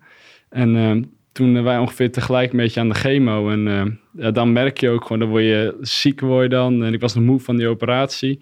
En 0.50 0.74
uh, 0.74 1.02
toen 1.32 1.62
wij 1.62 1.78
ongeveer 1.78 2.12
tegelijk 2.12 2.50
een 2.50 2.56
beetje 2.56 2.80
aan 2.80 2.88
de 2.88 2.94
chemo. 2.94 3.50
En 3.50 3.66
uh, 3.66 3.82
ja, 4.24 4.30
dan 4.30 4.52
merk 4.52 4.78
je 4.78 4.88
ook 4.88 5.02
gewoon, 5.02 5.18
dan 5.18 5.28
word 5.28 5.42
je 5.42 5.76
ziek 5.80 6.20
word 6.20 6.50
dan. 6.50 6.84
En 6.84 6.92
ik 6.92 7.00
was 7.00 7.14
nog 7.14 7.24
moe 7.24 7.40
van 7.40 7.56
die 7.56 7.68
operatie. 7.68 8.40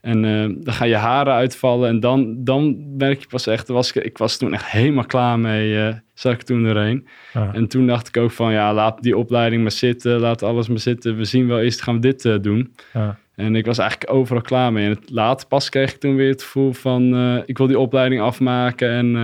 En 0.00 0.24
uh, 0.24 0.56
dan 0.64 0.74
gaan 0.74 0.88
je 0.88 0.96
haren 0.96 1.32
uitvallen. 1.32 1.88
En 1.88 2.00
dan, 2.00 2.44
dan 2.44 2.96
merk 2.96 3.20
je 3.20 3.26
pas 3.26 3.46
echt, 3.46 3.68
was 3.68 3.92
ik, 3.92 4.04
ik 4.04 4.18
was 4.18 4.36
toen 4.36 4.54
echt 4.54 4.70
helemaal 4.70 5.04
klaar 5.04 5.38
mee, 5.38 5.74
uh, 5.74 5.94
zat 6.14 6.32
ik 6.32 6.42
toen 6.42 6.64
erheen. 6.64 7.06
En 7.52 7.68
toen 7.68 7.86
dacht 7.86 8.08
ik 8.08 8.16
ook 8.16 8.30
van, 8.30 8.52
ja, 8.52 8.74
laat 8.74 9.02
die 9.02 9.16
opleiding 9.16 9.62
maar 9.62 9.70
zitten. 9.70 10.20
Laat 10.20 10.42
alles 10.42 10.68
maar 10.68 10.78
zitten. 10.78 11.16
We 11.16 11.24
zien 11.24 11.46
wel 11.46 11.60
eerst, 11.60 11.82
gaan 11.82 12.00
we 12.00 12.00
dit 12.00 12.42
doen. 12.42 12.74
Ja. 12.92 13.18
En 13.34 13.56
ik 13.56 13.66
was 13.66 13.78
eigenlijk 13.78 14.12
overal 14.12 14.42
klaar 14.42 14.72
mee. 14.72 14.84
En 14.84 14.90
het 14.90 15.10
later 15.10 15.48
pas 15.48 15.68
kreeg 15.68 15.92
ik 15.92 16.00
toen 16.00 16.16
weer 16.16 16.30
het 16.30 16.42
gevoel 16.42 16.72
van, 16.72 17.16
ik 17.46 17.58
wil 17.58 17.66
die 17.66 17.78
opleiding 17.78 18.20
afmaken. 18.20 18.90
En 18.90 19.16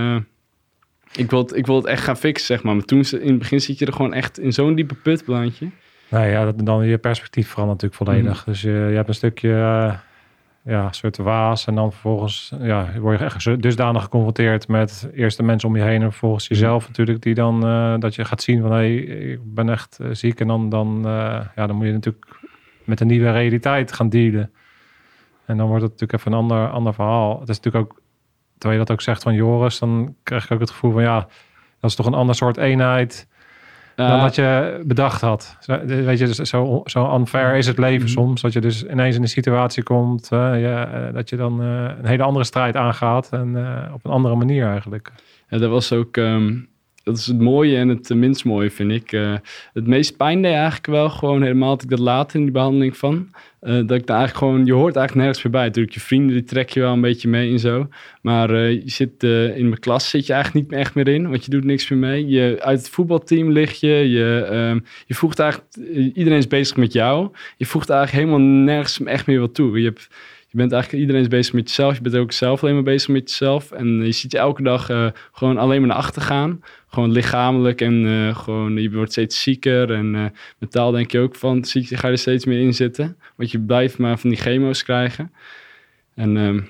ik 1.15 1.29
wil, 1.29 1.39
het, 1.39 1.55
ik 1.55 1.65
wil 1.65 1.75
het 1.75 1.85
echt 1.85 2.03
gaan 2.03 2.17
fixen, 2.17 2.45
zeg 2.45 2.63
maar. 2.63 2.75
Maar 2.75 2.85
toen, 2.85 3.03
in 3.19 3.29
het 3.29 3.37
begin 3.39 3.61
zit 3.61 3.79
je 3.79 3.85
er 3.85 3.93
gewoon 3.93 4.13
echt 4.13 4.39
in 4.39 4.53
zo'n 4.53 4.75
diepe 4.75 4.95
put, 4.95 5.23
plantje. 5.23 5.69
Nee, 6.09 6.31
ja, 6.31 6.45
dat, 6.45 6.65
dan 6.65 6.85
je 6.85 6.97
perspectief 6.97 7.47
verandert 7.47 7.81
natuurlijk 7.81 8.11
volledig. 8.11 8.43
Dus 8.43 8.61
je, 8.61 8.69
je 8.69 8.95
hebt 8.95 9.07
een 9.07 9.13
stukje, 9.13 9.49
uh, 9.49 9.93
ja, 10.61 10.91
soort 10.91 11.17
waas. 11.17 11.67
En 11.67 11.75
dan 11.75 11.91
vervolgens 11.91 12.53
ja, 12.61 12.93
word 12.99 13.19
je 13.19 13.25
echt 13.25 13.61
dusdanig 13.61 14.03
geconfronteerd 14.03 14.67
met 14.67 15.09
eerst 15.13 15.37
de 15.37 15.43
mensen 15.43 15.69
om 15.69 15.75
je 15.75 15.81
heen 15.81 16.01
en 16.01 16.09
vervolgens 16.09 16.47
jezelf 16.47 16.87
natuurlijk. 16.87 17.21
Die 17.21 17.33
dan, 17.33 17.67
uh, 17.67 17.95
dat 17.99 18.15
je 18.15 18.25
gaat 18.25 18.41
zien 18.41 18.61
van, 18.61 18.71
hé, 18.71 18.77
hey, 18.77 18.95
ik 18.95 19.53
ben 19.53 19.69
echt 19.69 19.99
ziek. 20.11 20.39
En 20.39 20.47
dan, 20.47 20.69
dan, 20.69 20.99
ja, 21.55 21.67
dan 21.67 21.75
moet 21.75 21.85
je 21.85 21.91
natuurlijk 21.91 22.27
met 22.83 22.99
een 22.99 23.07
nieuwe 23.07 23.31
realiteit 23.31 23.91
gaan 23.91 24.09
dealen. 24.09 24.51
En 25.45 25.57
dan 25.57 25.67
wordt 25.67 25.83
het 25.83 25.91
natuurlijk 25.91 26.19
even 26.19 26.31
een 26.31 26.37
ander, 26.37 26.69
ander 26.69 26.93
verhaal. 26.93 27.39
Het 27.39 27.49
is 27.49 27.59
natuurlijk 27.59 27.91
ook, 27.91 27.98
terwijl 28.59 28.79
je 28.79 28.85
dat 28.85 28.95
ook 28.95 29.01
zegt 29.01 29.23
van 29.23 29.33
Joris, 29.33 29.79
dan 29.79 30.15
krijg 30.23 30.45
ik 30.45 30.51
ook 30.51 30.59
het 30.59 30.69
gevoel 30.69 30.91
van, 30.91 31.01
ja, 31.01 31.27
dat 31.79 31.89
is 31.89 31.95
toch 31.95 32.05
een 32.05 32.13
ander 32.13 32.35
soort 32.35 32.57
eenheid 32.57 33.27
dan 34.07 34.21
wat 34.21 34.35
je 34.35 34.81
bedacht 34.85 35.21
had. 35.21 35.57
Weet 35.85 36.19
je, 36.19 36.25
dus 36.25 36.37
zo, 36.37 36.81
zo 36.85 37.15
unfair 37.15 37.55
is 37.55 37.67
het 37.67 37.77
leven 37.77 38.05
mhm. 38.05 38.11
soms. 38.11 38.41
Dat 38.41 38.53
je 38.53 38.61
dus 38.61 38.83
ineens 38.83 39.15
in 39.15 39.21
een 39.21 39.27
situatie 39.27 39.83
komt 39.83 40.29
uh, 40.33 40.61
ja, 40.61 41.11
dat 41.11 41.29
je 41.29 41.35
dan 41.35 41.63
uh, 41.63 41.91
een 41.99 42.05
hele 42.05 42.23
andere 42.23 42.45
strijd 42.45 42.75
aangaat. 42.75 43.29
En 43.31 43.47
uh, 43.47 43.93
op 43.93 44.05
een 44.05 44.11
andere 44.11 44.35
manier 44.35 44.67
eigenlijk. 44.67 45.11
Ja, 45.47 45.57
dat 45.57 45.69
was 45.69 45.91
ook... 45.91 46.17
Um, 46.17 46.67
dat 47.09 47.17
is 47.17 47.25
het 47.25 47.39
mooie 47.39 47.77
en 47.77 47.87
het 47.87 48.09
minst 48.09 48.45
mooie, 48.45 48.71
vind 48.71 48.91
ik. 48.91 49.11
het 49.73 49.87
meest 49.87 50.17
pijn 50.17 50.41
deed 50.41 50.53
eigenlijk 50.53 50.85
wel 50.85 51.09
gewoon 51.09 51.41
helemaal 51.41 51.69
dat 51.69 51.83
ik 51.83 51.89
dat 51.89 51.99
later 51.99 52.37
in 52.37 52.43
die 52.43 52.51
behandeling 52.51 52.97
van. 52.97 53.29
Uh, 53.61 53.73
dat 53.73 53.91
ik 53.97 54.07
daar 54.07 54.17
eigenlijk 54.17 54.37
gewoon, 54.37 54.65
je 54.65 54.73
hoort 54.73 54.95
eigenlijk 54.95 55.15
nergens 55.25 55.43
meer 55.43 55.53
bij. 55.53 55.65
Natuurlijk, 55.65 55.93
je 55.93 55.99
vrienden 55.99 56.35
die 56.35 56.43
trek 56.43 56.69
je 56.69 56.79
wel 56.79 56.93
een 56.93 57.01
beetje 57.01 57.27
mee 57.27 57.51
en 57.51 57.59
zo. 57.59 57.87
Maar 58.21 58.51
uh, 58.51 58.71
je 58.71 58.89
zit 58.89 59.23
in 59.23 59.69
mijn 59.69 59.79
klas 59.79 60.09
zit 60.09 60.25
je 60.25 60.33
eigenlijk 60.33 60.63
niet 60.63 60.73
meer 60.73 60.85
echt 60.85 60.95
meer 60.95 61.07
in, 61.07 61.29
want 61.29 61.45
je 61.45 61.51
doet 61.51 61.63
niks 61.63 61.89
meer 61.89 61.99
mee. 61.99 62.27
Je, 62.27 62.57
uit 62.59 62.79
het 62.79 62.89
voetbalteam 62.89 63.51
lig 63.51 63.79
je. 63.79 64.09
Je, 64.09 64.49
um, 64.51 64.83
je 65.05 65.13
voegt 65.13 65.39
eigenlijk, 65.39 65.75
iedereen 66.15 66.37
is 66.37 66.47
bezig 66.47 66.77
met 66.77 66.93
jou. 66.93 67.29
Je 67.57 67.65
voegt 67.65 67.89
eigenlijk 67.89 68.25
helemaal 68.25 68.47
nergens 68.47 69.03
echt 69.03 69.27
meer 69.27 69.39
wat 69.39 69.53
toe. 69.55 69.79
Je 69.79 69.85
hebt 69.85 70.09
je 70.51 70.57
bent 70.57 70.71
eigenlijk, 70.71 71.01
iedereen 71.01 71.21
is 71.21 71.27
bezig 71.27 71.53
met 71.53 71.67
jezelf. 71.67 71.95
Je 71.95 72.01
bent 72.01 72.15
ook 72.15 72.31
zelf 72.31 72.61
alleen 72.61 72.73
maar 72.73 72.83
bezig 72.83 73.09
met 73.09 73.29
jezelf. 73.29 73.71
En 73.71 73.87
je 73.87 74.11
ziet 74.11 74.31
je 74.31 74.37
elke 74.37 74.63
dag 74.63 74.89
uh, 74.89 75.07
gewoon 75.31 75.57
alleen 75.57 75.79
maar 75.79 75.89
naar 75.89 75.97
achter 75.97 76.21
gaan. 76.21 76.61
Gewoon 76.87 77.11
lichamelijk 77.11 77.81
en 77.81 78.05
uh, 78.05 78.37
gewoon, 78.37 78.81
je 78.81 78.91
wordt 78.91 79.11
steeds 79.11 79.41
zieker. 79.41 79.91
En 79.91 80.13
uh, 80.13 80.25
mentaal 80.59 80.91
denk 80.91 81.11
je 81.11 81.19
ook 81.19 81.35
van, 81.35 81.65
zie, 81.65 81.97
ga 81.97 82.07
je 82.07 82.13
er 82.13 82.19
steeds 82.19 82.45
meer 82.45 82.59
in 82.59 82.73
zitten. 82.73 83.17
Want 83.35 83.51
je 83.51 83.59
blijft 83.59 83.97
maar 83.97 84.19
van 84.19 84.29
die 84.29 84.39
chemo's 84.39 84.83
krijgen. 84.83 85.31
En 86.15 86.37
um, 86.37 86.67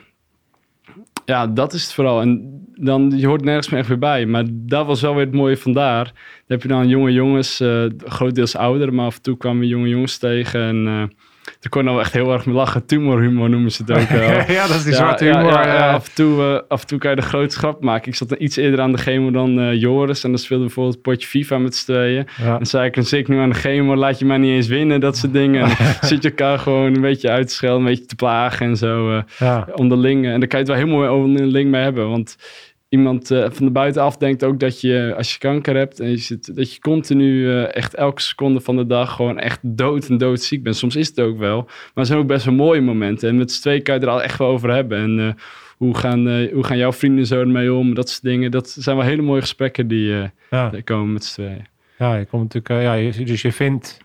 ja, 1.26 1.48
dat 1.48 1.74
is 1.74 1.84
het 1.84 1.94
vooral. 1.94 2.22
En 2.22 2.62
dan, 2.76 3.14
je 3.16 3.28
hoort 3.28 3.44
nergens 3.44 3.70
meer 3.70 3.80
echt 3.80 3.90
weer 3.90 4.00
bij. 4.00 4.26
Maar 4.26 4.44
dat 4.50 4.86
was 4.86 5.02
wel 5.02 5.16
weer 5.16 5.26
het 5.26 5.34
mooie 5.34 5.58
vandaar. 5.58 6.04
Dan 6.04 6.14
heb 6.48 6.62
je 6.62 6.68
dan 6.68 6.88
jonge 6.88 7.12
jongens, 7.12 7.64
grotendeels 7.98 8.56
ouder, 8.56 8.94
maar 8.94 9.06
af 9.06 9.16
en 9.16 9.22
toe 9.22 9.38
kwamen 9.38 9.68
jonge 9.68 9.88
jongens 9.88 10.18
tegen. 10.18 10.62
En 10.62 11.12
daar 11.60 11.70
kon 11.70 11.84
nou 11.84 12.00
echt 12.00 12.14
heel 12.14 12.34
erg 12.34 12.46
mee 12.46 12.56
lachen. 12.56 12.86
Tumorhumor 12.86 13.50
noemen 13.50 13.72
ze 13.72 13.84
het 13.86 13.92
ook 13.92 14.10
wel. 14.10 14.30
ja, 14.58 14.68
dat 14.68 14.76
is 14.76 14.84
die 14.84 14.94
zwarte 14.94 15.24
humor. 15.24 15.52
Ja, 15.52 15.94
af, 15.94 16.08
en 16.08 16.14
toe, 16.14 16.38
uh, 16.38 16.60
af 16.68 16.82
en 16.82 16.88
toe 16.88 17.00
kan 17.00 17.10
je 17.10 17.16
de 17.16 17.22
grootste 17.22 17.60
grap 17.60 17.84
maken. 17.84 18.08
Ik 18.08 18.16
zat 18.16 18.32
iets 18.32 18.56
eerder 18.56 18.82
aan 18.82 18.92
de 18.92 18.98
chemo 18.98 19.32
dan 19.32 19.60
uh, 19.60 19.82
Joris. 19.82 20.24
En 20.24 20.30
dan 20.30 20.40
speelde 20.40 20.64
bijvoorbeeld 20.64 20.96
een 20.96 21.02
potje 21.02 21.28
FIFA 21.28 21.58
met 21.58 21.76
z'n 21.76 21.86
tweeën. 21.86 22.28
En 22.60 22.66
zei 22.66 22.86
ik, 22.86 22.96
dan 22.96 23.04
zit 23.04 23.20
ik 23.20 23.28
nu 23.28 23.40
aan 23.40 23.50
de 23.50 23.56
chemo. 23.56 23.96
Laat 23.96 24.20
je 24.20 24.26
mij 24.26 24.38
niet 24.38 24.52
eens 24.52 24.68
winnen, 24.68 25.00
dat 25.00 25.18
soort 25.18 25.34
dingen. 25.34 25.64
En 25.64 25.78
zit 26.08 26.24
je 26.24 26.30
elkaar 26.30 26.60
gewoon 26.60 26.96
een 26.96 27.02
beetje 27.02 27.30
uit 27.30 27.48
te 27.48 27.54
schelden. 27.54 27.80
Een 27.80 27.86
beetje 27.86 28.06
te 28.06 28.16
plagen 28.16 28.66
en 28.66 28.78
zo. 28.78 29.24
Uh, 29.40 29.62
onderling. 29.74 30.26
En 30.26 30.40
daar 30.40 30.50
kan 30.50 30.60
je 30.60 30.66
het 30.66 30.78
wel 30.78 30.86
heel 30.86 30.96
mooi 30.96 31.10
onderling 31.10 31.72
mee 31.72 31.82
hebben. 31.82 32.10
Want 32.10 32.38
iemand 32.90 33.32
uh, 33.32 33.46
van 33.50 33.66
de 33.66 33.72
buitenaf 33.72 34.18
denkt 34.18 34.44
ook 34.44 34.60
dat 34.60 34.82
je, 34.82 35.14
als 35.18 35.34
je 35.34 35.40
kanker 35.40 35.76
hebt 35.76 36.00
en 36.00 36.10
je 36.10 36.18
zit, 36.18 36.56
dat 36.56 36.74
je 36.74 36.80
continu 36.80 37.46
uh, 37.46 37.76
echt 37.76 37.94
elke 37.94 38.22
seconde 38.22 38.60
van 38.60 38.76
de 38.76 38.86
dag 38.86 39.16
gewoon 39.16 39.40
echt 39.40 39.60
dood 39.62 40.08
en 40.08 40.18
doodziek 40.18 40.64
bent. 40.64 40.76
Soms 40.76 40.96
is 40.96 41.08
het 41.08 41.20
ook 41.20 41.38
wel, 41.38 41.62
maar 41.64 41.92
er 41.94 42.06
zijn 42.06 42.20
ook 42.20 42.28
best 42.28 42.46
wel 42.46 42.54
mooie 42.54 42.82
momenten. 42.82 43.30
En 43.30 43.38
met 43.38 43.52
z'n 43.52 43.62
twee 43.62 43.82
kan 43.82 43.96
je 43.96 44.02
er 44.02 44.10
al 44.10 44.24
echt 44.24 44.38
wel 44.38 44.48
over 44.48 44.74
hebben. 44.74 44.98
En 44.98 45.20
uh, 45.20 45.32
hoe, 45.78 45.98
gaan, 45.98 46.48
hoe 46.52 46.64
gaan 46.64 46.78
jouw 46.78 46.94
vrienden 46.94 47.26
zo 47.26 47.40
ermee 47.40 47.74
om? 47.74 47.94
Dat 47.94 48.10
soort 48.10 48.24
dingen. 48.24 48.52
Dat 48.52 48.70
zijn 48.70 48.96
wel 48.98 49.06
hele 49.06 49.22
mooie 49.22 49.42
gesprekken 49.42 49.88
die, 49.88 50.16
ja. 50.50 50.72
komen 50.84 51.14
met 51.14 51.24
z'n 51.24 51.42
tweeën. 51.42 51.66
Ja, 51.98 52.16
je 52.16 52.26
komt 52.26 52.54
natuurlijk, 52.54 53.16
ja, 53.16 53.24
dus 53.24 53.42
je 53.42 53.52
vindt 53.52 53.98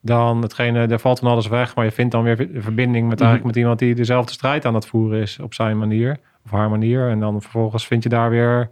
dan 0.00 0.42
hetgene, 0.42 0.86
er 0.86 0.98
valt 0.98 1.18
van 1.18 1.30
alles 1.30 1.48
weg, 1.48 1.74
maar 1.74 1.84
je 1.84 1.90
vindt 1.90 2.12
dan 2.12 2.22
weer 2.22 2.48
verbinding 2.54 3.08
met, 3.08 3.20
eigenlijk 3.20 3.50
met 3.50 3.56
iemand 3.56 3.78
die 3.78 3.94
dezelfde 3.94 4.32
strijd 4.32 4.64
aan 4.64 4.74
het 4.74 4.86
voeren 4.86 5.20
is 5.20 5.38
op 5.42 5.54
zijn 5.54 5.78
manier 5.78 6.18
of 6.52 6.58
haar 6.58 6.70
manier. 6.70 7.08
En 7.08 7.20
dan 7.20 7.42
vervolgens 7.42 7.86
vind 7.86 8.02
je 8.02 8.08
daar 8.08 8.30
weer 8.30 8.68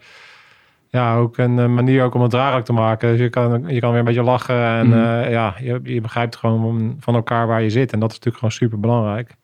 ja, 0.91 1.17
ook 1.17 1.39
een 1.39 1.75
manier 1.75 2.05
ook 2.05 2.15
om 2.15 2.23
het 2.23 2.31
draaglijk 2.31 2.65
te 2.65 2.73
maken. 2.73 3.11
Dus 3.11 3.21
je 3.21 3.29
kan, 3.29 3.65
je 3.67 3.81
kan 3.81 3.91
weer 3.91 3.99
een 3.99 4.05
beetje 4.05 4.23
lachen 4.23 4.65
en 4.65 4.87
mm 4.87 4.93
uh, 4.93 5.31
ja, 5.31 5.55
je, 5.59 5.81
je 5.83 6.01
begrijpt 6.01 6.37
gewoon 6.37 6.97
van 7.01 7.15
elkaar 7.15 7.47
waar 7.47 7.63
je 7.63 7.71
zit. 7.71 7.93
En 7.93 8.01
dat 8.01 8.11
is 8.11 8.17
natuurlijk 8.17 8.45
gewoon 8.45 8.59
super 8.59 8.81
belangrijk. 8.81 9.37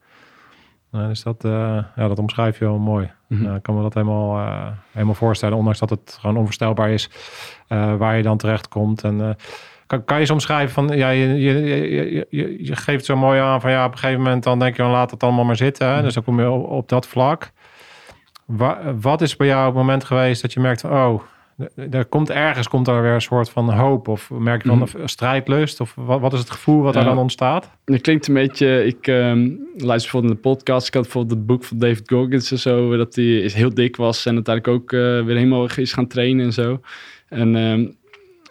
Uh, 0.92 1.06
dus 1.06 1.22
dat, 1.22 1.44
uh, 1.44 1.52
ja, 1.96 2.08
dat 2.08 2.18
omschrijf 2.18 2.58
je 2.58 2.64
wel 2.64 2.78
mooi. 2.78 3.10
Mm 3.28 3.38
-hmm. 3.38 3.54
ik 3.54 3.62
kan 3.62 3.74
me 3.74 3.82
dat 3.82 3.94
helemaal, 3.94 4.62
helemaal 4.92 5.14
voorstellen, 5.14 5.56
ondanks 5.56 5.78
dat 5.78 5.90
het 5.90 6.18
gewoon 6.20 6.36
onvoorstelbaar 6.36 6.90
is 6.90 7.10
waar 7.68 8.16
je 8.16 8.22
dan 8.22 8.36
terecht 8.36 8.68
komt. 8.68 9.02
En 9.02 9.36
kan, 9.86 10.04
kan 10.04 10.18
je 10.18 10.26
soms 10.26 10.42
schrijven 10.42 10.74
van, 10.74 10.96
ja, 10.96 11.08
je, 11.08 11.26
je, 11.28 11.60
je, 11.62 12.26
je, 12.30 12.64
je 12.64 12.76
geeft 12.76 13.04
zo 13.04 13.16
mooi 13.16 13.40
aan 13.40 13.60
van, 13.60 13.70
ja, 13.70 13.84
op 13.84 13.92
een 13.92 13.98
gegeven 13.98 14.22
moment 14.22 14.42
dan 14.42 14.58
denk 14.58 14.76
je, 14.76 14.82
dan 14.82 14.90
laat 14.90 15.10
het 15.10 15.22
allemaal 15.22 15.44
maar 15.44 15.56
zitten. 15.56 15.88
Hè? 15.88 15.96
Mm 15.96 16.02
Dus 16.02 16.14
dan 16.14 16.24
kom 16.24 16.40
je 16.40 16.50
op, 16.50 16.70
op 16.70 16.88
dat 16.88 17.06
vlak 17.06 17.52
wat 19.00 19.20
is 19.20 19.36
bij 19.36 19.46
jou 19.46 19.66
het 19.66 19.74
moment 19.74 20.04
geweest 20.04 20.42
dat 20.42 20.52
je 20.52 20.60
merkt 20.60 20.80
van, 20.80 20.90
oh, 20.90 21.22
er 21.90 22.04
komt 22.04 22.30
ergens 22.30 22.68
komt 22.68 22.88
er 22.88 23.02
weer 23.02 23.12
een 23.12 23.20
soort 23.20 23.50
van 23.50 23.70
hoop 23.70 24.08
of 24.08 24.30
merk 24.30 24.62
je 24.62 24.68
van 24.68 24.78
mm 24.78 24.86
-hmm. 24.92 25.08
strijdlust 25.08 25.80
of 25.80 25.94
wat, 25.94 26.20
wat 26.20 26.32
is 26.32 26.38
het 26.38 26.50
gevoel 26.50 26.82
wat 26.82 26.94
ja. 26.94 27.00
er 27.00 27.06
dan 27.06 27.18
ontstaat? 27.18 27.70
Het 27.84 28.00
klinkt 28.00 28.28
een 28.28 28.34
beetje, 28.34 28.84
ik 28.84 29.06
um, 29.06 29.68
luister 29.76 29.86
bijvoorbeeld 29.86 30.22
naar 30.22 30.42
de 30.42 30.56
podcast, 30.56 30.86
ik 30.86 30.94
had 30.94 31.02
bijvoorbeeld 31.02 31.38
het 31.38 31.46
boek 31.46 31.64
van 31.64 31.78
David 31.78 32.10
Goggins 32.10 32.50
en 32.50 32.58
zo, 32.58 32.96
dat 32.96 33.14
hij 33.14 33.36
is 33.36 33.54
heel 33.54 33.74
dik 33.74 33.96
was 33.96 34.26
en 34.26 34.34
uiteindelijk 34.34 34.82
ook 34.82 34.92
uh, 34.92 35.00
weer 35.00 35.36
helemaal 35.36 35.68
is 35.76 35.92
gaan 35.92 36.06
trainen 36.06 36.44
en 36.44 36.52
zo. 36.52 36.80
En, 37.28 37.54
um, 37.54 37.96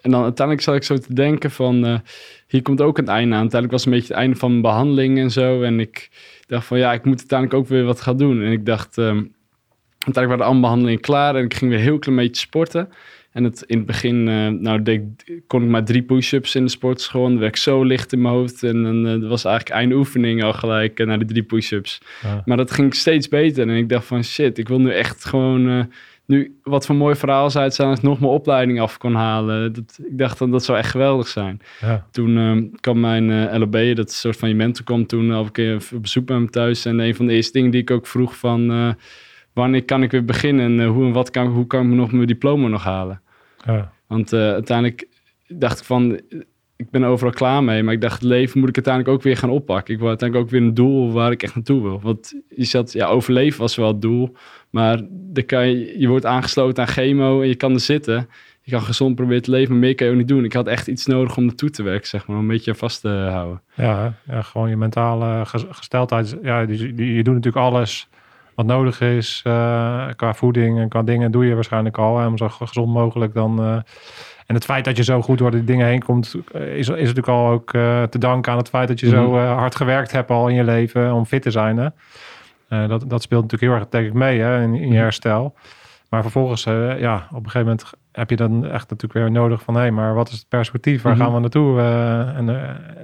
en 0.01 0.12
dan 0.12 0.23
uiteindelijk 0.23 0.65
zat 0.65 0.75
ik 0.75 0.84
zo 0.84 0.97
te 0.97 1.13
denken 1.13 1.51
van, 1.51 1.86
uh, 1.86 1.99
hier 2.47 2.62
komt 2.62 2.82
ook 2.82 2.97
een 2.97 3.08
einde 3.08 3.36
aan. 3.36 3.41
Uiteindelijk 3.41 3.71
was 3.71 3.84
het 3.84 3.93
een 3.93 3.99
beetje 3.99 4.13
het 4.13 4.23
einde 4.23 4.39
van 4.39 4.49
mijn 4.49 4.62
behandeling 4.62 5.19
en 5.19 5.32
zo 5.32 5.62
en 5.62 5.79
ik 5.79 6.10
dacht 6.47 6.65
van 6.65 6.77
ja, 6.77 6.93
ik 6.93 7.06
moet 7.06 7.19
uiteindelijk 7.19 7.60
ook 7.60 7.67
weer 7.67 7.84
wat 7.84 8.01
gaan 8.01 8.17
doen. 8.17 8.41
En 8.41 8.51
ik 8.51 8.65
dacht... 8.65 8.97
Um, 8.97 9.34
Uiteindelijk 10.06 10.28
waren 10.28 10.46
alle 10.46 10.62
behandelingen 10.62 11.00
klaar 11.00 11.36
en 11.36 11.44
ik 11.44 11.54
ging 11.54 11.72
weer 11.72 11.80
heel 11.80 12.00
klein 12.00 12.18
beetje 12.18 12.42
sporten. 12.42 12.89
En 13.32 13.44
het, 13.44 13.63
in 13.68 13.78
het 13.78 13.86
begin 13.86 14.28
uh, 14.28 14.48
nou, 14.48 14.84
deed, 14.84 15.02
kon 15.48 15.63
ik 15.63 15.70
maar 15.70 15.84
drie 15.84 16.02
push-ups 16.02 16.56
in 16.56 16.63
de 16.63 16.70
sportschool. 16.70 17.24
Dan 17.24 17.39
werd 17.39 17.56
ik 17.56 17.62
zo 17.62 17.84
licht 17.84 18.13
in 18.13 18.22
mijn 18.22 18.34
hoofd. 18.34 18.63
En 18.63 18.84
dan 18.84 19.08
uh, 19.08 19.30
was 19.30 19.46
eigenlijk 19.46 19.76
eindoefening 19.76 20.44
al 20.44 20.54
gelijk 20.54 21.00
uh, 21.00 21.08
naar 21.08 21.20
de 21.20 21.26
drie 21.26 21.44
push-ups. 21.44 22.02
Ja. 22.22 22.42
Maar 22.46 22.58
dat 22.58 22.72
ging 22.72 22.96
steeds 22.96 23.28
beter. 23.28 23.68
En 23.68 23.76
ik 23.76 23.89
dacht 23.89 24.06
van 24.06 24.24
shit, 24.24 24.58
ik 24.58 24.68
wil 24.68 24.80
nu 24.80 24.92
echt 24.92 25.26
gewoon... 25.26 25.89
nu, 26.26 26.60
wat 26.63 26.86
voor 26.86 26.96
mooi 26.96 27.16
verhaal 27.16 27.50
zou 27.50 27.63
het 27.63 27.74
zijn 27.74 27.88
als 27.88 27.98
ik 27.98 28.04
nog 28.04 28.20
mijn 28.20 28.32
opleiding 28.32 28.82
af 28.82 28.98
kon 28.98 29.16
halen. 29.16 29.74
Dat, 29.74 30.00
ik 30.04 30.18
dacht 30.18 30.39
dan 30.39 30.52
dat 30.52 30.63
zou 30.63 30.78
echt 30.78 30.92
geweldig 30.92 31.28
zijn. 31.28 31.62
Ja. 31.82 32.08
Toen 32.12 32.72
kwam 32.80 33.00
mijn 33.00 33.58
LOB, 33.60 33.96
dat 33.96 34.12
soort 34.12 34.38
van 34.38 34.50
je 34.50 34.56
mentor, 34.56 34.86
kwam 34.86 35.06
toen 35.06 35.32
al 35.32 35.44
een 35.44 35.52
keer 35.52 35.76
op 35.94 36.02
bezoek 36.02 36.26
bij 36.26 36.36
hem 36.36 36.50
thuis. 36.50 36.86
En 36.86 37.00
een 37.00 37.16
van 37.16 37.26
de 37.26 37.34
eerste 37.34 37.52
dingen 37.52 37.72
die 37.72 37.82
ik 37.82 37.92
ook 37.92 38.08
vroeg 38.08 38.38
van 38.38 38.96
wanneer 39.54 39.84
kan 39.84 40.04
ik 40.04 40.12
weer 40.12 40.26
beginnen 40.26 40.66
en 40.66 40.80
uh, 40.80 40.92
hoe 40.92 41.06
en 41.06 41.12
wat 41.12 41.30
kan, 41.30 41.48
hoe 41.48 41.68
kan 41.68 41.89
ik 41.89 41.96
nog 41.96 42.12
mijn 42.12 42.28
diploma 42.28 42.68
nog 42.68 42.84
halen? 42.84 43.22
Ja. 43.66 43.92
Want 44.08 44.34
uh, 44.34 44.39
uiteindelijk 44.39 45.08
dacht 45.48 45.80
ik 45.80 45.86
van, 45.86 46.20
ik 46.76 46.89
ben 46.89 47.04
overal 47.04 47.34
klaar 47.34 47.63
mee, 47.63 47.84
maar 47.84 47.94
ik 47.94 48.02
dacht, 48.02 48.13
het 48.13 48.30
leven 48.30 48.60
moet 48.60 48.70
ik 48.70 48.76
uiteindelijk 48.76 49.16
ook 49.16 49.24
weer 49.24 49.38
gaan 49.38 49.50
oppakken. 49.50 49.94
Ik 49.94 50.00
wil 50.00 50.10
uiteindelijk 50.10 50.48
ook 50.48 50.54
weer 50.54 50.68
een 50.68 50.74
doel 50.74 51.12
waar 51.12 51.32
ik 51.32 51.44
echt 51.44 51.56
naartoe 51.56 51.82
wil. 51.82 52.02
Want 52.02 52.42
je 52.50 52.63
zat, 52.63 52.94
ja, 52.94 53.08
overleven 53.08 53.60
was 53.60 53.76
wel 53.76 53.88
het 53.88 54.02
doel, 54.02 54.36
maar 54.70 55.02
dan 55.10 55.46
kan 55.46 55.70
je, 55.70 56.00
je 56.00 56.08
wordt 56.08 56.26
aangesloten 56.26 56.84
aan 56.84 56.89
chemo 56.89 57.42
en 57.42 57.48
je 57.48 57.56
kan 57.56 57.74
er 57.74 57.80
zitten. 57.80 58.30
Je 58.66 58.72
kan 58.72 58.82
gezond 58.82 59.16
proberen 59.16 59.42
te 59.42 59.52
leven, 59.52 59.72
maar 59.72 59.80
meer 59.80 59.96
kan 59.96 60.06
je 60.08 60.12
ook 60.12 60.20
niet 60.20 60.28
doen. 60.28 60.44
Ik 60.44 60.54
had 60.54 60.68
echt 60.68 60.88
iets 60.88 61.06
nodig 61.06 61.38
om 61.38 61.46
naartoe 61.46 61.70
te 61.70 61.84
werken, 61.84 62.08
zeg 62.08 62.28
maar, 62.28 62.38
om 62.38 62.42
een 62.42 62.50
beetje 62.50 62.76
vast 62.76 63.02
te 63.02 63.10
houden. 63.10 63.62
Ja, 63.76 64.13
ja 64.28 64.42
gewoon 64.42 64.70
je 64.70 64.78
mentale 64.78 65.46
gesteldheid. 65.70 66.38
Ja, 66.42 66.60
je, 66.60 67.16
je 67.16 67.24
doet 67.24 67.34
natuurlijk 67.34 67.66
alles 67.66 68.10
wat 68.56 68.66
nodig 68.66 69.02
is 69.02 69.44
uh, 69.48 70.08
qua 70.16 70.34
voeding 70.34 70.80
en 70.80 70.89
qua 70.89 71.04
dingen 71.04 71.32
doe 71.32 71.46
je 71.46 71.54
waarschijnlijk 71.54 71.98
al. 71.98 72.20
Hè, 72.20 72.28
om 72.28 72.38
zo 72.38 72.50
gezond 72.50 72.94
mogelijk 72.94 73.34
dan... 73.34 73.60
Uh, 73.60 73.78
en 74.46 74.56
het 74.56 74.66
feit 74.66 74.86
dat 74.86 74.98
je 74.98 75.04
zo 75.04 75.22
goed 75.22 75.38
door 75.38 75.52
die 75.52 75.63
dingen 75.63 75.88
heen 75.88 76.04
komt, 76.04 76.36
eh, 76.52 76.62
is, 76.62 76.88
is 76.88 76.88
natuurlijk 76.88 77.28
al 77.28 77.48
ook 77.48 77.72
te 78.10 78.18
danken 78.20 78.52
aan 78.52 78.58
het 78.58 78.70
feit 78.70 78.88
dat 78.88 79.00
je 79.00 79.08
mm 79.08 79.13
-hmm. 79.13 79.26
zo 79.26 79.36
uh, 79.36 79.58
hard 79.58 79.76
gewerkt 79.76 80.12
hebt 80.12 80.30
al 80.30 80.48
in 80.48 80.56
je 80.56 80.63
leven 80.63 81.13
om 81.13 81.26
fit 81.26 81.42
te 81.42 81.52
zijn. 81.52 81.78
Hè? 81.78 81.89
dat, 82.88 83.10
dat 83.10 83.22
speelt 83.22 83.42
natuurlijk 83.42 83.72
heel 83.72 83.82
erg 83.82 83.89
denk 83.89 84.08
ik 84.08 84.13
mee 84.13 84.39
hè, 84.39 84.62
in, 84.62 84.74
in 84.74 84.82
je 84.82 84.88
mhm. 84.88 84.96
herstel. 84.96 85.56
Maar 86.10 86.22
vervolgens, 86.22 86.63
ja, 86.63 87.28
op 87.30 87.44
een 87.44 87.52
gegeven 87.52 87.60
moment 87.60 87.92
heb 88.12 88.30
je 88.30 88.36
dan 88.36 88.66
echt 88.66 88.89
natuurlijk 88.89 89.13
weer 89.13 89.32
nodig 89.32 89.62
van... 89.62 89.74
hé, 89.74 89.80
hey, 89.80 89.92
maar 89.92 90.13
wat 90.13 90.28
is 90.28 90.34
het 90.38 90.46
perspectief? 90.50 91.02
Waar 91.02 91.13
mm 91.13 91.20
-hmm. 91.20 91.28
gaan 91.28 91.36
we 91.36 91.42
naartoe? 91.42 91.82
en, 92.36 92.46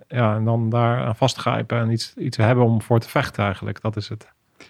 ja, 0.08 0.36
en 0.36 0.44
dan 0.44 0.70
daar 0.70 1.06
aan 1.06 1.16
vastgrijpen 1.16 1.80
en 1.80 1.92
iets, 1.92 2.14
iets 2.18 2.38
hebben 2.38 2.64
om 2.64 2.82
voor 2.82 3.00
te 3.00 3.10
vechten 3.10 3.44
eigenlijk. 3.44 3.82
Dat 3.82 3.96
is 3.96 4.10
het. 4.10 4.28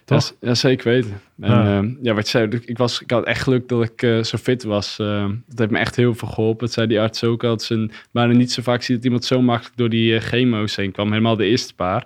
Toch? 0.10 0.36
Ja, 0.42 0.56
zeker 0.56 0.92
weten. 0.92 1.22
En 1.40 1.52
Ja. 1.52 1.64
ja, 1.64 1.84
ja 2.02 2.14
wat 2.14 2.24
je 2.24 2.30
zei, 2.30 2.62
ik, 2.66 2.78
was, 2.78 3.02
ik 3.02 3.12
had 3.12 3.26
echt 3.26 3.42
geluk 3.42 3.68
dat 3.68 3.84
ik 3.84 4.02
eh, 4.02 4.24
zo 4.24 4.38
fit 4.38 4.64
was. 4.64 5.00
Eh, 5.00 5.30
dat 5.48 5.60
heeft 5.60 5.72
me 5.72 5.78
echt 5.80 5.96
heel 5.96 6.16
veel 6.16 6.28
geholpen. 6.28 6.66
Dat 6.66 6.74
zei 6.74 6.88
die 6.88 7.00
arts 7.00 7.24
ook 7.24 7.44
al. 7.44 7.52
Het 7.52 7.70
een, 7.70 7.92
bijna 8.12 8.34
niet 8.34 8.52
zo 8.52 8.62
vaak 8.62 8.82
zie 8.82 8.96
dat 8.96 9.04
iemand 9.04 9.26
zo 9.26 9.42
makkelijk 9.42 9.78
door 9.78 9.90
die 9.90 10.16
eh, 10.16 10.22
chemo's 10.22 10.76
heen 10.76 10.92
kwam. 10.92 11.10
Helemaal 11.10 11.36
de 11.36 11.46
eerste 11.46 11.76
paar. 11.76 12.02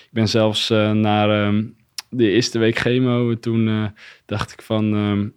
Ik 0.00 0.12
ben 0.12 0.28
zelfs 0.28 0.70
eh, 0.70 0.92
naar 0.92 1.46
ehm, 1.46 1.64
de 2.10 2.30
eerste 2.30 2.58
week 2.58 2.78
chemo. 2.78 3.30
En 3.30 3.40
toen 3.40 3.92
dacht 4.26 4.52
ik 4.52 4.62
van... 4.62 4.94
ehm, 4.94 5.28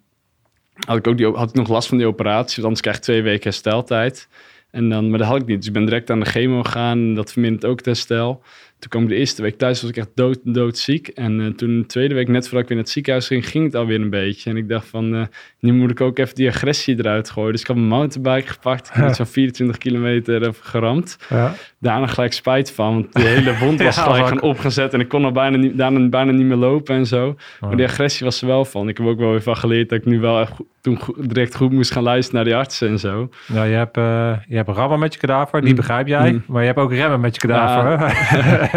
had, 0.88 0.98
ik 0.98 1.08
ook 1.08 1.18
die, 1.18 1.28
had 1.28 1.50
ik 1.50 1.56
nog 1.56 1.68
last 1.68 1.88
van 1.88 1.98
die 1.98 2.08
operatie. 2.08 2.56
Want 2.56 2.64
anders 2.64 2.82
krijg 2.82 2.98
ik 2.98 3.04
twee 3.04 3.22
weken 3.22 3.44
hersteltijd. 3.44 4.28
En 4.72 4.90
dan, 4.90 5.10
maar 5.10 5.20
dat 5.20 5.28
had 5.28 5.42
ik 5.42 5.46
niet. 5.46 5.58
Dus 5.58 5.68
ik 5.68 5.74
ben 5.74 5.86
direct 5.86 6.10
aan 6.10 6.20
de 6.20 6.26
chemo 6.26 6.64
gegaan. 6.64 6.98
En 6.98 7.14
dat 7.14 7.32
vermindert 7.32 7.66
ook 7.66 7.78
het 7.78 7.86
herstel. 7.86 8.44
Toen 8.82 8.90
kwam 8.90 9.04
ik 9.04 9.10
de 9.10 9.16
eerste 9.16 9.42
week 9.42 9.58
thuis, 9.58 9.82
was 9.82 9.90
ik 9.90 9.98
echt 9.98 10.10
dood, 10.16 10.40
doodziek. 10.44 11.08
En 11.08 11.42
eh, 11.42 11.48
toen 11.48 11.80
de 11.80 11.86
tweede 11.86 12.14
week, 12.14 12.28
net 12.28 12.44
voordat 12.44 12.62
ik 12.62 12.68
weer 12.68 12.76
naar 12.78 12.86
het 12.86 12.94
ziekenhuis 12.94 13.28
ging, 13.28 13.48
ging 13.50 13.66
het 13.66 13.76
alweer 13.76 14.02
een 14.02 14.10
beetje. 14.10 14.50
En 14.50 14.58
ik 14.58 14.70
dacht 14.70 14.88
van, 14.88 15.16
eh, 15.16 15.22
nu 15.60 15.74
moet 15.74 15.92
ik 15.92 16.02
ook 16.02 16.18
even 16.20 16.36
die 16.36 16.48
agressie 16.50 16.98
eruit 17.00 17.30
gooien. 17.30 17.52
Dus 17.52 17.62
ik 17.62 17.68
had 17.68 17.76
mijn 17.76 17.88
mountainbike 17.88 18.48
gepakt. 18.52 18.88
Ik 18.88 18.94
heb 18.94 19.14
zo'n 19.16 19.26
24 19.26 19.78
kilometer 19.78 20.42
even 20.42 20.56
geramd. 20.66 21.18
Ja. 21.30 21.54
Daarna 21.80 22.08
gelijk 22.08 22.34
spijt 22.34 22.72
van, 22.72 22.94
want 22.94 23.14
die 23.14 23.26
hele 23.26 23.58
wond 23.58 23.82
was 23.84 23.96
Ja, 23.96 24.02
gelijk 24.02 24.34
ook- 24.34 24.42
opgezet. 24.42 24.94
En 24.94 25.00
ik 25.00 25.08
kon 25.08 25.26
al 25.26 25.32
bijna 25.32 25.58
niet, 25.58 25.78
daarna 25.78 26.10
bijna 26.10 26.32
niet 26.32 26.46
meer 26.46 26.58
lopen 26.58 26.96
en 26.96 27.06
zo. 27.06 27.36
Maar 27.60 27.70
Oh. 27.70 27.76
die 27.78 27.86
agressie 27.86 28.26
was 28.26 28.42
er 28.42 28.48
wel 28.48 28.66
van. 28.66 28.90
Ik 28.90 28.98
heb 28.98 29.08
ook 29.08 29.20
wel 29.20 29.32
weer 29.32 29.42
van 29.42 29.58
geleerd 29.58 29.90
dat 29.90 30.00
ik 30.00 30.06
nu 30.06 30.20
wel 30.20 30.40
echt 30.40 30.52
goed- 30.52 30.68
toen 30.82 31.00
direct 31.18 31.56
goed 31.56 31.72
moest 31.72 31.92
gaan 31.92 32.04
luisteren 32.04 32.36
naar 32.36 32.46
die 32.50 32.56
artsen 32.56 32.90
en 32.90 33.00
zo. 33.00 33.30
Nou, 33.48 33.68
je 33.68 33.76
hebt, 33.76 33.98
eh, 33.98 34.34
je 34.48 34.56
hebt 34.56 34.70
rammen 34.70 35.00
met 35.00 35.14
je 35.14 35.20
kadaver, 35.20 35.62
die 35.62 35.70
Mm. 35.70 35.76
begrijp 35.76 36.08
jij. 36.08 36.32
Mm. 36.32 36.44
Maar 36.48 36.62
je 36.62 36.68
hebt 36.68 36.80
ook 36.80 36.94
remmen 36.94 37.20
met 37.20 37.36
je 37.36 37.48
kadaver. 37.48 38.00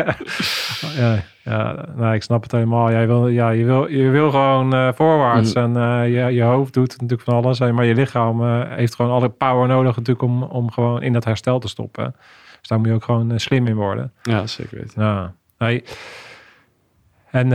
ja, 0.96 1.22
ja 1.42 1.85
nou, 1.96 2.14
ik 2.14 2.22
snap 2.22 2.42
het 2.42 2.52
helemaal. 2.52 2.90
Jij 2.90 3.07
wil, 3.07 3.28
ja, 3.28 3.50
je, 3.50 3.64
wil, 3.64 3.90
je 3.90 4.09
wil 4.09 4.30
gewoon 4.30 4.74
eh, 4.74 4.88
voorwaarts. 4.94 5.54
Mm. 5.54 5.62
En 5.62 5.76
eh, 5.76 6.12
je, 6.14 6.35
je 6.35 6.42
hoofd 6.42 6.72
doet 6.74 6.90
natuurlijk 6.90 7.22
van 7.22 7.35
alles. 7.35 7.59
Maar 7.59 7.85
je 7.85 7.94
lichaam 7.94 8.42
eh, 8.44 8.62
heeft 8.68 8.94
gewoon 8.94 9.11
alle 9.11 9.28
power 9.28 9.68
nodig 9.68 9.96
natuurlijk 9.96 10.22
om, 10.22 10.42
om 10.42 10.70
gewoon 10.70 11.02
in 11.02 11.12
dat 11.12 11.24
herstel 11.24 11.59
te 11.59 11.68
stoppen. 11.68 12.14
Dus 12.59 12.68
daar 12.68 12.78
moet 12.78 12.88
je 12.88 12.94
ook 12.94 13.04
gewoon 13.04 13.40
slim 13.40 13.66
in 13.66 13.74
worden. 13.74 14.12
Ja, 14.22 14.46
zeker 14.46 14.78
weten. 14.78 15.02
Ja. 15.02 15.33
Nee. 15.59 15.85
En 17.30 17.48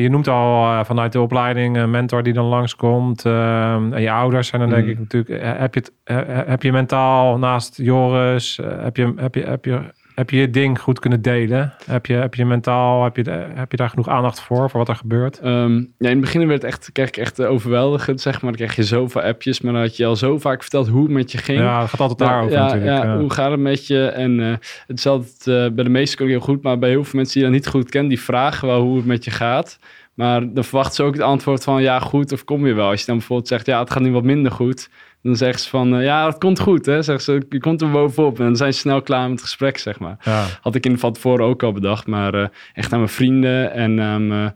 je 0.00 0.08
noemt 0.08 0.28
al 0.28 0.84
vanuit 0.84 1.12
de 1.12 1.20
opleiding 1.20 1.76
een 1.76 1.90
mentor 1.90 2.22
die 2.22 2.32
dan 2.32 2.44
langskomt. 2.44 3.24
ehm 3.24 3.92
en 3.92 4.02
je 4.02 4.10
ouders 4.10 4.48
zijn 4.48 4.60
dan 4.60 4.70
denk 4.70 4.84
Mm. 4.84 4.90
ik 4.90 4.98
natuurlijk... 4.98 5.58
heb, 5.58 5.74
je 5.74 5.80
het, 6.04 6.46
heb 6.46 6.62
je 6.62 6.72
mentaal 6.72 7.38
naast 7.38 7.76
Joris... 7.76 8.60
heb, 8.62 8.96
je, 8.96 9.12
heb, 9.16 9.34
je, 9.34 9.42
heb, 9.42 9.64
je, 9.64 9.80
heb 10.16 10.30
je 10.30 10.36
je 10.36 10.50
ding 10.50 10.80
goed 10.80 10.98
kunnen 10.98 11.22
delen? 11.22 11.74
Heb 11.84 12.06
je, 12.06 12.14
heb 12.14 12.34
je 12.34 12.44
mentaal... 12.44 13.04
Heb 13.04 13.16
je, 13.16 13.30
heb 13.54 13.70
je 13.70 13.76
daar 13.76 13.88
genoeg 13.88 14.08
aandacht 14.08 14.40
voor? 14.40 14.70
Voor 14.70 14.78
wat 14.78 14.88
er 14.88 14.96
gebeurt? 14.96 15.38
Ehm, 15.38 15.74
ja, 15.78 15.86
in 15.98 16.06
het 16.08 16.20
begin 16.20 16.46
werd 16.46 16.62
het 16.62 16.70
echt, 16.70 16.90
kreeg 16.92 17.08
ik 17.08 17.16
echt 17.16 17.38
eh, 17.38 17.50
overweldigend, 17.50 18.20
zeg 18.20 18.42
maar. 18.42 18.50
Dan 18.50 18.60
kreeg 18.60 18.76
je 18.76 18.84
zoveel 18.84 19.22
appjes, 19.22 19.60
maar 19.60 19.72
dan 19.72 19.82
had 19.82 19.96
je 19.96 20.06
al 20.06 20.16
zo 20.16 20.38
vaak 20.38 20.60
verteld 20.60 20.88
hoe 20.88 21.02
het 21.02 21.12
met 21.12 21.32
je 21.32 21.38
ging. 21.38 21.58
Ja, 21.58 21.80
het 21.80 21.90
gaat 21.90 22.00
altijd 22.00 22.18
daarover 22.18 22.52
ja, 22.52 22.64
natuurlijk. 22.64 23.02
Ja, 23.02 23.04
ja. 23.04 23.18
hoe 23.18 23.32
gaat 23.32 23.50
het 23.50 23.60
met 23.60 23.86
je? 23.86 24.06
En 24.06 24.40
eh, 24.40 24.54
het 24.86 24.98
is 24.98 25.06
altijd 25.06 25.46
eh, 25.46 25.74
bij 25.74 25.84
de 25.84 25.90
meesten 25.90 26.24
ook 26.24 26.30
heel 26.30 26.40
goed, 26.40 26.62
maar 26.62 26.78
bij 26.78 26.90
heel 26.90 27.04
veel 27.04 27.14
mensen 27.14 27.34
die 27.34 27.42
je 27.42 27.48
dat 27.48 27.62
niet 27.62 27.72
goed 27.72 27.90
kennen, 27.90 28.08
die 28.08 28.20
vragen 28.20 28.68
wel 28.68 28.80
hoe 28.80 28.96
het 28.96 29.06
met 29.06 29.24
je 29.24 29.30
gaat. 29.30 29.78
Maar 30.14 30.52
dan 30.52 30.64
verwachten 30.64 30.94
ze 30.94 31.02
ook 31.02 31.12
het 31.12 31.22
antwoord 31.22 31.64
van 31.64 31.82
ja, 31.82 31.98
goed 31.98 32.32
of 32.32 32.44
kom 32.44 32.66
je 32.66 32.72
wel. 32.72 32.88
Als 32.88 33.00
je 33.00 33.06
dan 33.06 33.16
bijvoorbeeld 33.16 33.48
zegt 33.48 33.66
ja, 33.66 33.80
het 33.80 33.90
gaat 33.90 34.02
nu 34.02 34.12
wat 34.12 34.22
minder 34.22 34.52
goed, 34.52 34.90
dan 35.26 35.36
zeggen 35.36 35.60
ze 35.60 35.68
van 35.68 35.94
eh, 35.96 36.04
ja, 36.04 36.26
het 36.26 36.38
komt 36.38 36.60
goed. 36.60 36.86
Hè? 36.86 37.02
Zeggen 37.02 37.24
ze, 37.24 37.46
je 37.48 37.60
komt 37.60 37.82
er 37.82 37.90
bovenop 37.90 38.38
en 38.38 38.44
dan 38.44 38.56
zijn 38.56 38.72
ze 38.72 38.78
snel 38.78 39.02
klaar 39.02 39.22
met 39.22 39.30
het 39.30 39.40
gesprek, 39.40 39.78
zeg 39.78 39.98
maar. 39.98 40.16
Ja. 40.22 40.44
Had 40.60 40.74
ik 40.74 40.86
in 40.86 40.98
van 40.98 41.12
tevoren 41.12 41.44
ook 41.44 41.62
al 41.62 41.72
bedacht, 41.72 42.06
maar 42.06 42.34
eh, 42.34 42.46
echt 42.74 42.92
aan 42.92 42.98
mijn 42.98 43.10
vrienden 43.10 43.72
en 43.72 44.00
aan 44.00 44.26
mijn, 44.26 44.54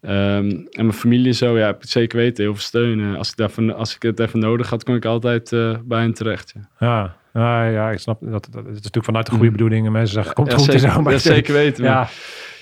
ehm, 0.00 0.50
en 0.70 0.84
mijn 0.84 0.92
familie 0.92 1.32
zo, 1.32 1.58
ja, 1.58 1.66
heb 1.66 1.82
ik 1.82 1.88
zeker 1.88 2.18
weten, 2.18 2.44
heel 2.44 2.52
veel 2.54 2.62
steun. 2.62 3.00
Eh, 3.00 3.18
als, 3.18 3.30
ik 3.30 3.36
daarvan, 3.36 3.74
als 3.74 3.94
ik 3.94 4.02
het 4.02 4.20
even 4.20 4.38
nodig 4.38 4.70
had, 4.70 4.84
kon 4.84 4.94
ik 4.94 5.04
altijd 5.04 5.50
bij 5.84 6.00
hen 6.00 6.14
terecht. 6.14 6.54
Ja. 6.80 6.86
Ja. 6.86 7.16
Ja, 7.32 7.64
ja, 7.64 7.90
ik 7.90 7.98
snap 7.98 8.18
dat. 8.20 8.30
dat 8.30 8.54
het 8.54 8.66
is 8.66 8.74
natuurlijk 8.74 9.04
vanuit 9.04 9.26
de 9.26 9.30
goede 9.32 9.46
Mm. 9.46 9.52
bedoelingen. 9.52 9.92
Mensen 9.92 10.14
zeggen, 10.14 10.34
komt 10.34 10.50
Ja, 10.50 10.56
goed 10.56 10.64
zeker, 10.64 10.80
zo. 10.90 11.00
Maar 11.02 11.12
ja, 11.12 11.18
zeker 11.18 11.54
weten. 11.62 11.84
maar- 11.84 11.92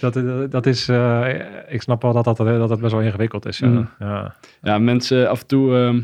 Ja, 0.00 0.11
dat, 0.11 0.50
dat, 0.50 0.66
is. 0.66 0.88
ik 1.68 1.82
snap 1.82 2.02
wel 2.02 2.12
dat 2.12 2.24
dat, 2.24 2.37
dat 2.37 2.68
dat 2.68 2.80
best 2.80 2.92
wel 2.92 3.00
ingewikkeld 3.02 3.46
is. 3.46 3.59
Ja. 3.59 3.66
Mm. 3.66 3.88
Ja. 3.98 4.35
Ja, 4.62 4.78
mensen 4.78 5.28
af 5.30 5.40
en 5.40 5.46
toe... 5.46 5.76
ehm, 5.76 6.00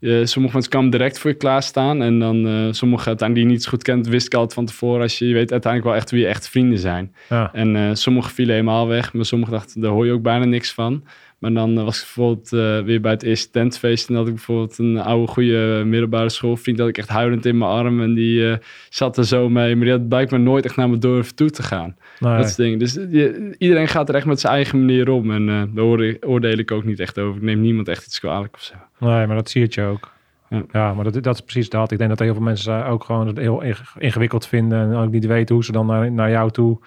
eh, 0.00 0.24
sommige 0.24 0.54
mensen 0.54 0.72
komen 0.72 0.90
direct 0.90 1.18
voor 1.18 1.30
je 1.30 1.36
klaarstaan. 1.36 2.02
En 2.02 2.18
dan 2.18 2.46
eh 2.46 2.68
sommige 2.70 3.06
uiteindelijk 3.06 3.34
die 3.34 3.44
je 3.44 3.50
niet 3.50 3.62
zo 3.62 3.70
goed 3.70 3.82
kent, 3.82 4.06
wist 4.06 4.26
ik 4.26 4.34
altijd 4.34 4.54
van 4.54 4.66
tevoren. 4.66 5.02
Als 5.02 5.18
je, 5.18 5.28
je 5.28 5.34
weet 5.34 5.52
uiteindelijk 5.52 5.92
wel 5.92 6.00
echt 6.00 6.10
wie 6.10 6.20
je 6.20 6.26
echt 6.26 6.48
vrienden 6.48 6.78
zijn. 6.78 7.14
Ja. 7.28 7.50
En 7.52 7.76
eh 7.76 7.90
sommige 7.92 8.30
vielen 8.30 8.54
helemaal 8.54 8.88
weg. 8.88 9.12
Maar 9.12 9.24
sommige 9.24 9.50
dachten, 9.50 9.80
daar 9.80 9.90
hoor 9.90 10.06
je 10.06 10.12
ook 10.12 10.22
bijna 10.22 10.44
niks 10.44 10.72
van. 10.72 11.04
Maar 11.40 11.52
dan 11.52 11.78
eh, 11.78 11.84
was 11.84 11.96
ik 11.98 12.04
bijvoorbeeld 12.14 12.52
eh, 12.52 12.80
weer 12.84 13.00
bij 13.00 13.10
het 13.12 13.22
eerste 13.22 13.50
tentfeest. 13.50 14.08
En 14.08 14.14
had 14.14 14.26
ik 14.26 14.34
bijvoorbeeld 14.34 14.78
een 14.78 14.98
oude, 14.98 15.26
goede 15.26 15.82
middelbare 15.86 16.28
schoolvriend. 16.28 16.78
Dat 16.78 16.88
ik 16.88 16.98
echt 16.98 17.08
huilend 17.08 17.46
in 17.46 17.58
mijn 17.58 17.70
arm. 17.70 18.02
En 18.02 18.14
die 18.14 18.50
eh, 18.50 18.56
zat 18.88 19.16
er 19.18 19.24
zo 19.26 19.48
mee. 19.48 19.74
Maar 19.76 19.84
die 19.84 19.94
had 19.94 20.08
blijkbaar 20.08 20.40
nooit 20.40 20.64
echt 20.64 20.76
naar 20.76 20.90
me 20.90 20.98
durven 20.98 21.34
toe 21.34 21.50
te 21.50 21.62
gaan. 21.62 21.96
Nee. 22.18 22.32
Dat 22.36 22.44
is 22.44 22.48
het 22.48 22.56
ding. 22.56 22.78
Dus 22.78 22.94
je, 22.94 23.54
iedereen 23.58 23.88
gaat 23.88 24.08
er 24.08 24.14
echt 24.14 24.26
met 24.26 24.40
zijn 24.40 24.52
eigen 24.54 24.78
manier 24.78 25.08
om. 25.10 25.30
En 25.30 25.48
eh 25.48 25.62
daar 25.74 25.84
oorde- 25.84 26.16
oordeel 26.26 26.58
ik 26.58 26.70
ook 26.70 26.84
niet 26.84 27.00
echt 27.00 27.18
over. 27.18 27.36
Ik 27.36 27.42
neem 27.42 27.60
niemand 27.60 27.88
echt 27.88 28.06
iets 28.06 28.18
kwalijk 28.20 28.54
of 28.54 28.62
zo. 28.62 28.74
nee, 28.98 29.26
maar 29.26 29.36
dat 29.36 29.50
zie 29.50 29.66
je 29.68 29.82
ook. 29.82 30.12
Ja. 30.50 30.62
Ja, 30.72 30.94
maar 30.94 31.04
dat, 31.04 31.22
dat 31.22 31.34
is 31.34 31.40
precies 31.40 31.68
dat. 31.68 31.92
Ik 31.92 31.98
denk 31.98 32.10
dat 32.10 32.18
heel 32.18 32.34
veel 32.34 32.42
mensen 32.42 32.86
ook 32.86 33.04
gewoon 33.04 33.26
het 33.26 33.36
heel 33.38 33.62
inge- 33.62 33.84
ingewikkeld 33.98 34.46
vinden. 34.46 34.78
En 34.90 34.94
ook 34.96 35.10
niet 35.10 35.26
weten 35.26 35.54
hoe 35.54 35.64
ze 35.64 35.72
dan 35.72 35.86
naar, 35.86 36.12
naar 36.12 36.30
jou 36.30 36.50
toe 36.50 36.78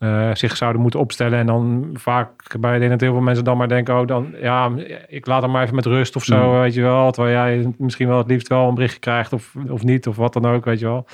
eh, 0.00 0.30
zich 0.34 0.56
zouden 0.56 0.82
moeten 0.82 1.00
opstellen. 1.00 1.38
En 1.38 1.46
dan 1.46 1.90
vaak 1.92 2.60
bij 2.60 2.74
ik 2.74 2.78
denk 2.78 2.90
dat 2.90 3.00
heel 3.00 3.12
veel 3.12 3.20
mensen 3.20 3.44
dan 3.44 3.56
maar 3.56 3.68
denken: 3.68 4.00
oh, 4.00 4.06
dan 4.06 4.34
ja, 4.40 4.70
ik 5.08 5.26
laat 5.26 5.42
hem 5.42 5.50
maar 5.50 5.62
even 5.62 5.74
met 5.74 5.86
rust 5.86 6.16
of 6.16 6.24
zo, 6.24 6.52
Mm. 6.52 6.60
weet 6.60 6.74
je 6.74 6.82
wel. 6.82 7.10
Terwijl 7.10 7.34
jij 7.34 7.72
misschien 7.78 8.08
wel 8.08 8.18
het 8.18 8.26
liefst 8.26 8.48
wel 8.48 8.68
een 8.68 8.74
berichtje 8.74 9.00
krijgt 9.00 9.32
of, 9.32 9.54
of 9.68 9.82
niet, 9.82 10.06
of 10.06 10.16
wat 10.16 10.32
dan 10.32 10.46
ook, 10.46 10.64
weet 10.64 10.78
je 10.78 10.86
wel. 10.86 11.06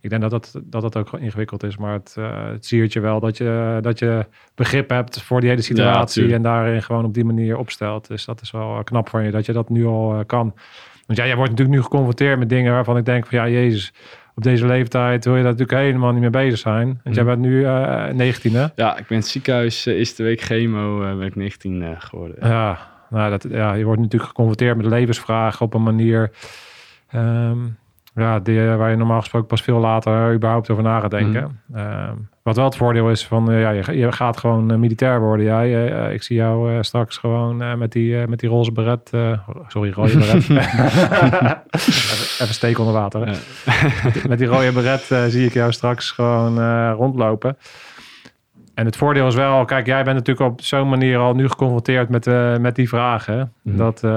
Ik 0.00 0.10
denk 0.10 0.22
dat 0.22 0.30
dat, 0.30 0.60
dat, 0.64 0.82
dat 0.82 0.96
ook 0.96 1.12
ingewikkeld 1.12 1.62
is, 1.62 1.76
maar 1.76 1.92
het, 1.92 2.14
eh 2.18 2.46
het 2.46 2.66
siert 2.66 2.92
je 2.92 3.00
wel 3.00 3.20
dat 3.20 3.36
je, 3.36 3.78
dat 3.80 3.98
je 3.98 4.26
begrip 4.54 4.90
hebt 4.90 5.22
voor 5.22 5.40
die 5.40 5.48
hele 5.48 5.62
situatie 5.62 6.34
en 6.34 6.42
daarin 6.42 6.82
gewoon 6.82 7.04
op 7.04 7.14
die 7.14 7.24
manier 7.24 7.56
opstelt. 7.56 8.08
Dus 8.08 8.24
dat 8.24 8.40
is 8.40 8.50
wel 8.50 8.76
eh, 8.78 8.84
knap 8.84 9.08
van 9.08 9.24
je 9.24 9.30
dat 9.30 9.46
je 9.46 9.52
dat 9.52 9.68
nu 9.68 9.86
al 9.86 10.24
kan. 10.26 10.54
Want 11.06 11.18
ja, 11.18 11.26
jij 11.26 11.36
wordt 11.36 11.50
natuurlijk 11.50 11.76
nu 11.78 11.82
geconfronteerd 11.82 12.38
met 12.38 12.48
dingen 12.48 12.72
waarvan 12.72 12.96
ik 12.96 13.04
denk 13.04 13.26
van 13.26 13.38
ja, 13.38 13.48
Jezus, 13.48 13.92
op 14.38 14.44
deze 14.44 14.66
leeftijd 14.66 15.24
wil 15.24 15.36
je 15.36 15.42
daar 15.42 15.52
natuurlijk 15.52 15.78
helemaal 15.80 16.12
niet 16.12 16.20
mee 16.20 16.30
bezig 16.30 16.58
zijn. 16.58 17.00
Want 17.04 17.14
jij 17.16 17.24
Mhm. 17.24 17.32
bent 17.34 17.38
nu 17.46 17.64
eh 17.64 18.06
19 18.14 18.54
hè? 18.54 18.66
Ja, 18.74 18.90
ik 18.90 18.96
ben 18.96 19.04
in 19.08 19.16
het 19.16 19.26
ziekenhuis. 19.26 19.86
eh, 19.86 19.94
eerste 19.98 20.22
week 20.22 20.40
chemo 20.40 21.02
eh, 21.02 21.16
ben 21.16 21.26
ik 21.26 21.36
19 21.36 21.82
eh, 21.82 21.88
geworden. 21.98 22.48
Ja, 22.48 22.78
nou, 23.10 23.30
dat, 23.30 23.46
ja, 23.50 23.72
je 23.74 23.84
wordt 23.84 24.00
natuurlijk 24.00 24.30
geconfronteerd 24.30 24.76
met 24.76 24.86
levensvragen 24.86 25.66
op 25.66 25.74
een 25.74 25.82
manier 25.82 26.30
ehm, 27.08 27.58
ja, 28.20 28.38
die, 28.38 28.68
eh, 28.68 28.76
waar 28.76 28.90
je 28.90 28.96
normaal 28.96 29.20
gesproken 29.20 29.48
pas 29.48 29.62
veel 29.62 29.78
later 29.78 30.34
überhaupt 30.34 30.70
over 30.70 30.82
na 30.82 31.00
gaat 31.00 31.10
denken. 31.10 31.60
Ehm, 31.74 32.14
wat 32.42 32.56
wel 32.56 32.64
het 32.64 32.76
voordeel 32.76 33.10
is 33.10 33.26
van, 33.26 33.50
eh, 33.50 33.60
ja, 33.60 33.70
je, 33.70 33.96
je 33.98 34.12
gaat 34.12 34.36
gewoon 34.36 34.70
eh, 34.70 34.76
militair 34.78 35.20
worden. 35.20 35.44
Jij, 35.46 35.74
Eh, 35.74 36.04
eh, 36.06 36.12
ik 36.12 36.22
zie 36.22 36.36
jou 36.36 36.72
eh, 36.74 36.78
straks 36.82 37.16
gewoon 37.16 37.62
eh, 37.62 37.74
met, 37.74 37.92
die, 37.92 38.20
eh, 38.20 38.26
met 38.26 38.38
die 38.40 38.48
roze 38.48 38.72
beret, 38.72 39.10
eh, 39.12 39.38
sorry, 39.68 39.90
rode 39.90 40.18
beret. 40.18 40.34
even, 40.34 40.56
even 42.42 42.54
steek 42.54 42.78
onder 42.78 42.94
water. 42.94 43.26
Ja. 43.28 43.34
Met, 44.28 44.38
die 44.38 44.46
rode 44.46 44.72
beret 44.72 45.10
eh, 45.10 45.24
zie 45.24 45.46
ik 45.46 45.52
jou 45.52 45.72
straks 45.72 46.10
gewoon 46.10 46.60
eh, 46.60 46.92
rondlopen. 46.96 47.56
En 48.78 48.84
het 48.84 48.96
voordeel 48.96 49.26
is 49.26 49.34
wel, 49.34 49.64
kijk, 49.64 49.86
jij 49.86 50.04
bent 50.04 50.16
natuurlijk 50.16 50.50
op 50.50 50.60
zo'n 50.60 50.88
manier 50.88 51.18
al 51.18 51.34
nu 51.34 51.48
geconfronteerd 51.48 52.08
met, 52.08 52.26
eh, 52.26 52.56
met 52.56 52.74
die 52.74 52.88
vragen. 52.88 53.52
Mhm. 53.62 53.76
Dat, 53.76 54.04
eh, 54.04 54.10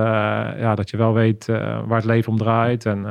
ja, 0.60 0.76
dat 0.76 0.90
je 0.90 0.98
wel 0.98 1.14
weet 1.14 1.50
eh, 1.50 1.80
waar 1.86 1.98
het 1.98 2.06
leven 2.06 2.32
om 2.32 2.38
draait 2.38 2.86
en, 2.86 3.06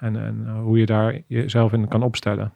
en, 0.00 0.16
en 0.16 0.46
hoe 0.62 0.78
je 0.78 0.86
daar 0.86 1.20
jezelf 1.26 1.72
in 1.72 1.88
kan 1.88 2.02
opstellen. 2.02 2.52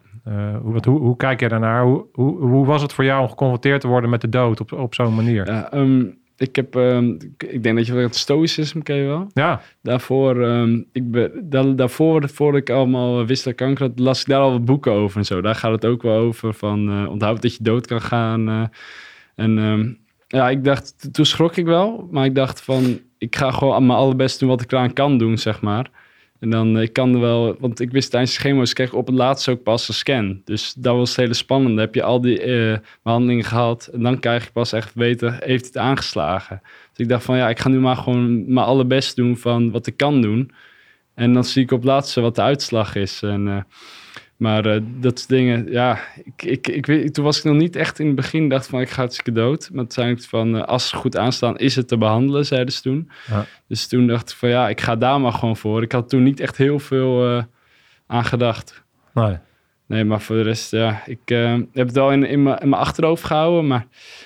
Hoe, 0.61 0.73
wat, 0.73 0.85
hoe, 0.85 0.99
hoe 0.99 1.15
kijk 1.15 1.39
je 1.39 1.49
daarnaar? 1.49 1.83
Hoe, 1.83 2.05
hoe, 2.13 2.39
hoe 2.39 2.65
was 2.65 2.81
het 2.81 2.93
voor 2.93 3.03
jou 3.03 3.21
om 3.21 3.29
geconfronteerd 3.29 3.81
te 3.81 3.87
worden 3.87 4.09
met 4.09 4.21
de 4.21 4.29
dood 4.29 4.59
op, 4.59 4.71
op 4.71 4.93
zo'n 4.93 5.15
manier? 5.15 5.51
Ja, 5.51 5.71
ehm, 5.71 6.05
ik 6.37 6.55
heb, 6.55 6.75
ehm, 6.75 7.09
ik- 7.37 7.63
denk 7.63 7.77
dat 7.77 7.85
je 7.87 7.93
wel 7.93 8.03
het 8.03 8.15
stoïcisme 8.15 8.83
ken 8.83 8.95
je 8.95 9.05
wel. 9.05 9.27
Ja, 9.33 9.61
Daarvoor, 9.81 10.43
ehm, 10.43 10.81
ik 10.91 11.11
ben, 11.11 11.31
da- 11.43 11.63
daarvoor, 11.73 12.29
voordat 12.29 12.61
ik 12.61 12.69
allemaal 12.69 13.25
wist 13.25 13.43
dat 13.43 13.55
kanker 13.55 13.87
had, 13.87 13.99
las 13.99 14.21
ik 14.21 14.27
daar 14.27 14.39
al 14.39 14.51
wat 14.51 14.65
boeken 14.65 14.91
over 14.91 15.17
en 15.17 15.25
zo. 15.25 15.41
Daar 15.41 15.55
gaat 15.55 15.71
het 15.71 15.85
ook 15.85 16.01
wel 16.01 16.17
over 16.19 16.53
van 16.53 16.89
eh, 16.89 17.09
onthoud 17.09 17.41
dat 17.41 17.55
je 17.55 17.63
dood 17.63 17.87
kan 17.87 18.01
gaan. 18.01 18.49
eh. 18.49 18.63
en 19.35 19.57
ehm, 19.57 19.91
ja, 20.27 20.49
ik 20.49 20.63
dacht, 20.63 21.09
toen 21.13 21.25
schrok 21.25 21.55
ik 21.57 21.65
wel, 21.65 22.07
maar 22.11 22.25
ik 22.25 22.35
dacht 22.35 22.61
van, 22.61 22.99
ik 23.17 23.35
ga 23.35 23.51
gewoon 23.51 23.73
aan 23.73 23.85
mijn 23.85 23.99
allerbest 23.99 24.39
doen 24.39 24.49
wat 24.49 24.61
ik 24.61 24.71
eraan 24.71 24.93
kan 24.93 25.17
doen, 25.17 25.37
zeg 25.37 25.61
maar. 25.61 25.89
En 26.39 26.49
dan, 26.49 26.75
eh, 26.75 26.81
ik 26.81 26.93
kan 26.93 27.13
er 27.13 27.19
wel, 27.19 27.55
want 27.59 27.79
ik 27.79 27.91
wist 27.91 28.11
tijdens 28.11 28.33
de 28.33 28.39
chemo's, 28.39 28.73
kreeg 28.73 28.93
op 28.93 29.07
het 29.07 29.15
laatst 29.15 29.49
ook 29.49 29.63
pas 29.63 29.87
een 29.87 29.93
scan. 29.93 30.41
Dus 30.45 30.73
dat 30.73 30.95
was 30.95 31.09
het 31.09 31.17
hele 31.17 31.33
spannende. 31.33 31.81
Heb 31.81 31.95
je 31.95 32.03
al 32.03 32.21
die 32.21 32.41
eh, 32.41 32.77
behandelingen 33.03 33.43
gehad 33.43 33.89
en 33.93 34.03
dan 34.03 34.19
krijg 34.19 34.43
je 34.43 34.51
pas 34.51 34.73
echt 34.73 34.93
weten, 34.93 35.37
heeft 35.43 35.65
het 35.65 35.77
aangeslagen. 35.77 36.61
Dus 36.63 36.97
ik 37.05 37.09
dacht 37.09 37.23
van, 37.23 37.37
ja, 37.37 37.49
ik 37.49 37.59
ga 37.59 37.69
nu 37.69 37.79
maar 37.79 37.95
gewoon 37.95 38.53
mijn 38.53 38.65
allerbest 38.65 39.15
doen 39.15 39.37
van 39.37 39.71
wat 39.71 39.87
ik 39.87 39.97
kan 39.97 40.21
doen. 40.21 40.51
En 41.15 41.33
dan 41.33 41.43
zie 41.43 41.63
ik 41.63 41.71
op 41.71 41.79
het 41.79 41.87
laatste 41.87 42.21
wat 42.21 42.35
de 42.35 42.41
uitslag 42.41 42.95
is. 42.95 43.21
En, 43.21 43.47
eh, 43.47 43.57
Maar 44.37 44.65
eh, 44.65 44.81
dat 44.99 45.17
soort 45.17 45.29
dingen, 45.29 45.71
ja, 45.71 45.99
ik, 46.23 46.43
ik, 46.43 46.67
ik 46.67 46.85
weet, 46.85 47.13
toen 47.13 47.23
was 47.23 47.37
ik 47.37 47.43
nog 47.43 47.55
niet 47.55 47.75
echt 47.75 47.99
in 47.99 48.05
het 48.05 48.15
begin, 48.15 48.49
dacht 48.49 48.67
van 48.67 48.81
ik 48.81 48.89
ga 48.89 49.01
hartstikke 49.01 49.31
dood. 49.31 49.69
Maar 49.71 49.79
uiteindelijk 49.79 50.27
van, 50.27 50.55
uh, 50.55 50.63
als 50.63 50.89
ze 50.89 50.95
goed 50.95 51.17
aanstaan, 51.17 51.57
is 51.57 51.75
het 51.75 51.87
te 51.87 51.97
behandelen, 51.97 52.45
zeiden 52.45 52.73
ze 52.73 52.81
toen. 52.81 53.09
Ja. 53.27 53.45
Dus 53.67 53.87
toen 53.87 54.07
dacht 54.07 54.29
ik 54.31 54.37
van 54.37 54.49
ja, 54.49 54.69
ik 54.69 54.81
ga 54.81 54.95
daar 54.95 55.21
maar 55.21 55.31
gewoon 55.31 55.57
voor. 55.57 55.81
Ik 55.81 55.91
had 55.91 56.09
toen 56.09 56.23
niet 56.23 56.39
echt 56.39 56.57
heel 56.57 56.79
veel 56.79 57.35
uh, 57.35 57.43
aan 58.07 58.25
gedacht. 58.25 58.83
Nee. 59.13 59.37
Nee, 59.85 60.03
maar 60.03 60.21
voor 60.21 60.35
de 60.35 60.41
rest, 60.41 60.71
ja, 60.71 61.01
ik 61.05 61.19
heb 61.73 61.87
het 61.87 61.91
wel 61.91 62.11
in, 62.11 62.23
in, 62.23 62.43
mijn, 62.43 62.57
in 62.57 62.69
mijn 62.69 62.81
achterhoofd 62.81 63.23
gehouden, 63.23 63.67
maar 63.67 63.85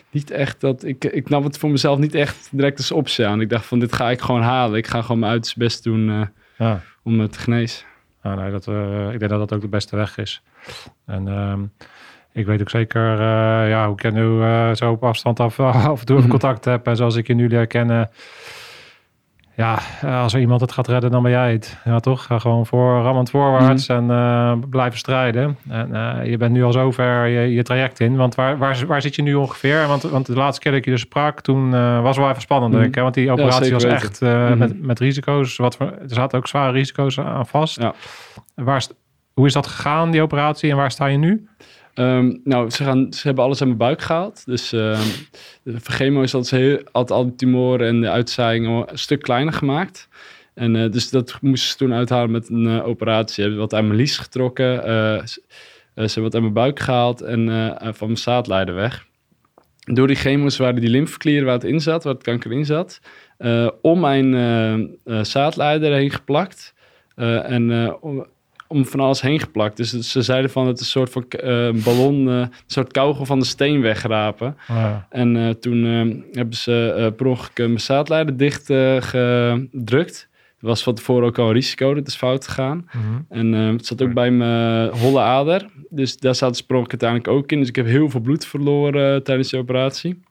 niet 0.09 0.32
echt 0.32 0.62
dat, 0.62 0.84
ik, 0.84 1.05
ik 1.05 1.30
nam 1.30 1.43
het 1.43 1.57
voor 1.57 1.70
mezelf 1.70 1.99
niet 1.99 2.16
echt 2.16 2.49
direct 2.51 2.78
als 2.78 2.91
optie 2.91 3.26
aan. 3.26 3.41
Ik 3.41 3.49
dacht 3.49 3.66
van 3.66 3.80
dit 3.80 3.93
ga 3.93 4.09
ik 4.09 4.22
gewoon 4.22 4.41
halen. 4.41 4.78
Ik 4.78 4.88
ga 4.88 5.01
gewoon 5.01 5.20
mijn 5.20 5.32
uiterste 5.32 5.59
best 5.59 5.84
doen 5.84 6.30
ja. 6.57 6.82
om 7.03 7.20
het 7.20 7.32
te 7.32 7.39
genezen. 7.39 7.86
Ja, 8.24 8.36
nee, 8.36 8.51
dat, 8.51 8.67
uh, 8.67 9.11
ik 9.13 9.19
denk 9.19 9.32
dat 9.32 9.39
dat 9.39 9.53
ook 9.53 9.61
de 9.61 9.67
beste 9.67 9.95
weg 9.95 10.17
is. 10.17 10.41
En 11.05 11.28
uh, 11.28 11.53
ik 12.32 12.45
weet 12.45 12.61
ook 12.61 12.69
zeker 12.69 13.13
uh, 13.13 13.69
ja, 13.69 13.86
hoe 13.86 13.93
ik 13.93 14.01
je 14.01 14.11
nu 14.11 14.24
uh, 14.24 14.74
zo 14.74 14.91
op 14.91 15.03
afstand 15.03 15.39
af, 15.39 15.59
af 15.93 15.99
en 15.99 16.05
toe 16.05 16.28
contact 16.38 16.65
heb. 16.65 16.88
En 16.88 16.95
zoals 16.95 17.15
ik 17.15 17.28
je 17.28 17.34
nu 17.34 17.47
leer 17.47 17.67
kennen. 17.67 18.09
Ja, 19.62 19.80
als 20.22 20.34
er 20.34 20.39
iemand 20.39 20.62
het 20.62 20.72
gaat 20.72 20.88
redden, 20.88 21.12
dan 21.12 21.22
ben 21.22 21.32
jij 21.32 21.51
het. 21.51 21.78
Ja, 21.86 21.99
toch? 21.99 22.24
Ga 22.24 22.39
gewoon 22.39 22.66
voor, 22.66 23.01
rammend 23.01 23.30
voorwaarts 23.30 23.88
mm. 23.88 24.12
en 24.12 24.70
blijven 24.70 24.99
strijden. 24.99 25.57
En 25.70 25.89
je 26.30 26.38
bent 26.38 26.51
nu 26.51 26.64
al 26.64 26.72
zover 26.72 27.28
je, 27.28 27.53
je 27.53 27.64
traject 27.64 27.99
in. 27.99 28.16
Want 28.16 28.36
waar, 28.36 28.57
waar, 28.57 28.84
waar 28.88 29.01
zit 29.01 29.16
je 29.16 29.22
nu 29.22 29.34
ongeveer? 29.34 29.88
Want, 29.88 30.01
want 30.01 30.26
de 30.26 30.36
laatste 30.36 30.62
keer 30.62 30.72
dat 30.72 30.80
ik 30.80 30.86
je 30.86 30.91
dus 30.91 31.01
sprak, 31.01 31.41
toen 31.41 31.72
was 32.01 32.18
wel 32.18 32.30
even 32.30 32.41
spannend. 32.41 32.74
Mm. 32.74 32.80
Denk 32.80 32.95
ik, 32.95 33.01
want 33.01 33.14
die 33.14 33.32
operatie 33.32 33.66
ja, 33.66 33.74
was 33.74 33.84
echt 33.84 34.22
mm. 34.22 34.57
met, 34.57 34.82
met 34.82 34.99
risico's. 34.99 35.57
Wat 35.57 35.76
voor, 35.76 35.86
er 35.86 35.99
zaten 36.05 36.38
ook 36.38 36.47
zware 36.47 36.72
risico's 36.72 37.20
aan 37.20 37.47
vast. 37.47 37.82
Ja. 37.82 37.93
Waar, 38.55 38.86
hoe 39.34 39.45
is 39.45 39.53
dat 39.53 39.68
gegaan, 39.68 40.12
die 40.12 40.22
operatie? 40.22 40.72
En 40.72 40.78
waar 40.78 40.91
sta 40.91 41.05
je 41.05 41.18
nu? 41.18 41.47
Um, 41.96 42.42
nou, 42.44 42.70
ze, 42.70 42.84
gaan, 42.84 43.14
ze 43.14 43.22
hebben 43.24 43.44
alles 43.44 43.60
uit 43.60 43.68
mijn 43.68 43.80
buik 43.82 44.02
gehaald. 44.02 44.46
Dus 44.46 44.74
uh, 44.74 45.02
de 45.64 45.80
vergemo 45.80 46.22
is 46.22 46.34
altijd, 46.34 46.62
heel, 46.62 46.80
altijd 46.92 47.20
al 47.20 47.26
die 47.26 47.36
tumoren 47.36 47.88
en 47.88 48.02
de 48.02 48.10
uitzaaiingen 48.10 48.92
een 48.92 48.98
stuk 48.98 49.22
kleiner 49.22 49.54
gemaakt. 49.54 50.10
En 50.54 50.76
uh, 50.76 50.92
dus 50.92 51.10
dat 51.10 51.38
moesten 51.42 51.70
ze 51.70 51.78
toen 51.78 51.94
uithalen 51.94 52.32
met 52.32 52.50
een 52.50 52.66
uh, 52.66 52.88
operatie. 52.88 53.34
Ze 53.34 53.42
hebben 53.42 53.60
wat 53.60 53.74
uit 53.74 53.86
mijn 53.86 53.96
lies 53.96 54.18
getrokken. 54.18 54.76
ze 55.26 55.39
hebben 55.94 56.24
wat 56.24 56.34
uit 56.34 56.44
mijn 56.44 56.54
buik 56.54 56.80
gehaald 56.80 57.22
en 57.22 57.46
van 57.96 58.08
mijn 58.08 58.20
zaadleider 58.20 58.76
weg. 58.76 59.06
Door 59.84 60.08
die 60.08 60.16
chemo's 60.16 60.58
waren 60.58 60.82
die 60.82 60.89
lymfeklieren 60.89 61.46
waar 61.46 61.54
het 61.54 61.64
in 61.64 61.82
zat, 61.82 62.04
waar 62.04 62.14
het 62.14 62.24
kanker 62.24 62.52
in 62.52 62.66
zat, 62.66 63.00
om 63.82 64.00
mijn 64.00 64.98
zaadleider 65.22 65.94
heen 65.94 66.12
geplakt. 66.12 66.74
en 67.16 67.96
om, 68.02 68.26
om 68.72 68.86
van 68.86 68.99
alles 68.99 69.22
heen 69.22 69.39
geplakt. 69.39 69.78
Dus 69.78 69.89
ze 69.89 70.22
zeiden 70.22 70.51
van 70.51 70.67
het 70.67 70.80
is 70.80 70.82
een 70.82 70.91
soort 70.91 71.11
van 71.11 71.26
uh, 71.43 71.84
ballon, 71.84 72.28
uh, 72.28 72.39
een 72.39 72.51
soort 72.65 72.91
kogel 72.91 73.26
van 73.26 73.39
de 73.39 73.45
steen 73.45 73.82
wegrapen. 73.82 74.57
Oh, 74.69 74.95
En 75.09 75.36
uh, 75.36 75.49
toen 75.49 75.84
hebben 76.32 76.55
ze 76.55 77.13
per 77.17 77.26
ongeluk 77.26 77.57
mijn 77.57 77.80
zaadleider 77.80 78.38
dicht 78.38 78.65
gedrukt. 79.05 80.30
Er 80.59 80.67
was 80.67 80.84
van 80.84 80.95
tevoren 80.95 81.28
ook 81.28 81.38
al 81.38 81.47
een 81.47 81.53
risico, 81.53 81.93
dat 81.93 82.07
is 82.07 82.15
fout 82.15 82.47
gegaan. 82.47 82.78
Mm 82.78 83.01
-hmm. 83.01 83.26
En 83.30 83.53
het 83.53 83.86
zat 83.86 84.01
ook 84.01 84.13
bij 84.13 84.32
mijn 84.32 84.89
holle 84.89 85.19
ader. 85.19 85.65
Dus 85.89 86.17
daar 86.17 86.36
zat 86.36 86.49
de 86.49 86.55
sprong 86.55 86.89
uiteindelijk 86.89 87.30
ook 87.30 87.51
in. 87.51 87.59
Dus 87.59 87.67
ik 87.67 87.76
heb 87.76 87.86
heel 87.86 88.09
veel 88.09 88.19
bloed 88.19 88.45
verloren 88.45 89.24
tijdens 89.24 89.49
de 89.49 89.57
operatie. 89.57 90.22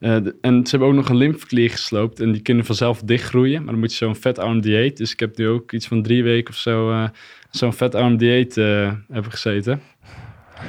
Uh, 0.00 0.14
en 0.40 0.66
ze 0.66 0.70
hebben 0.70 0.88
ook 0.88 0.94
nog 0.94 1.08
een 1.08 1.16
lymfeklier 1.16 1.70
gesloopt 1.70 2.20
en 2.20 2.32
die 2.32 2.42
kunnen 2.42 2.64
vanzelf 2.64 3.00
dichtgroeien. 3.02 3.58
Maar 3.62 3.70
dan 3.70 3.80
moet 3.80 3.90
je 3.90 4.04
zo'n 4.04 4.16
vetarm 4.16 4.60
dieet. 4.60 4.96
Dus 4.96 5.12
ik 5.12 5.20
heb 5.20 5.36
nu 5.36 5.48
ook 5.48 5.72
iets 5.72 5.86
van 5.86 6.02
drie 6.02 6.22
weken 6.22 6.50
of 6.50 6.60
zo 6.60 6.90
uh, 6.90 7.08
zo'n 7.50 7.72
vetarm 7.72 8.16
dieet 8.16 8.56
uh, 8.56 8.92
hebben 9.10 9.30
gezeten. 9.30 9.80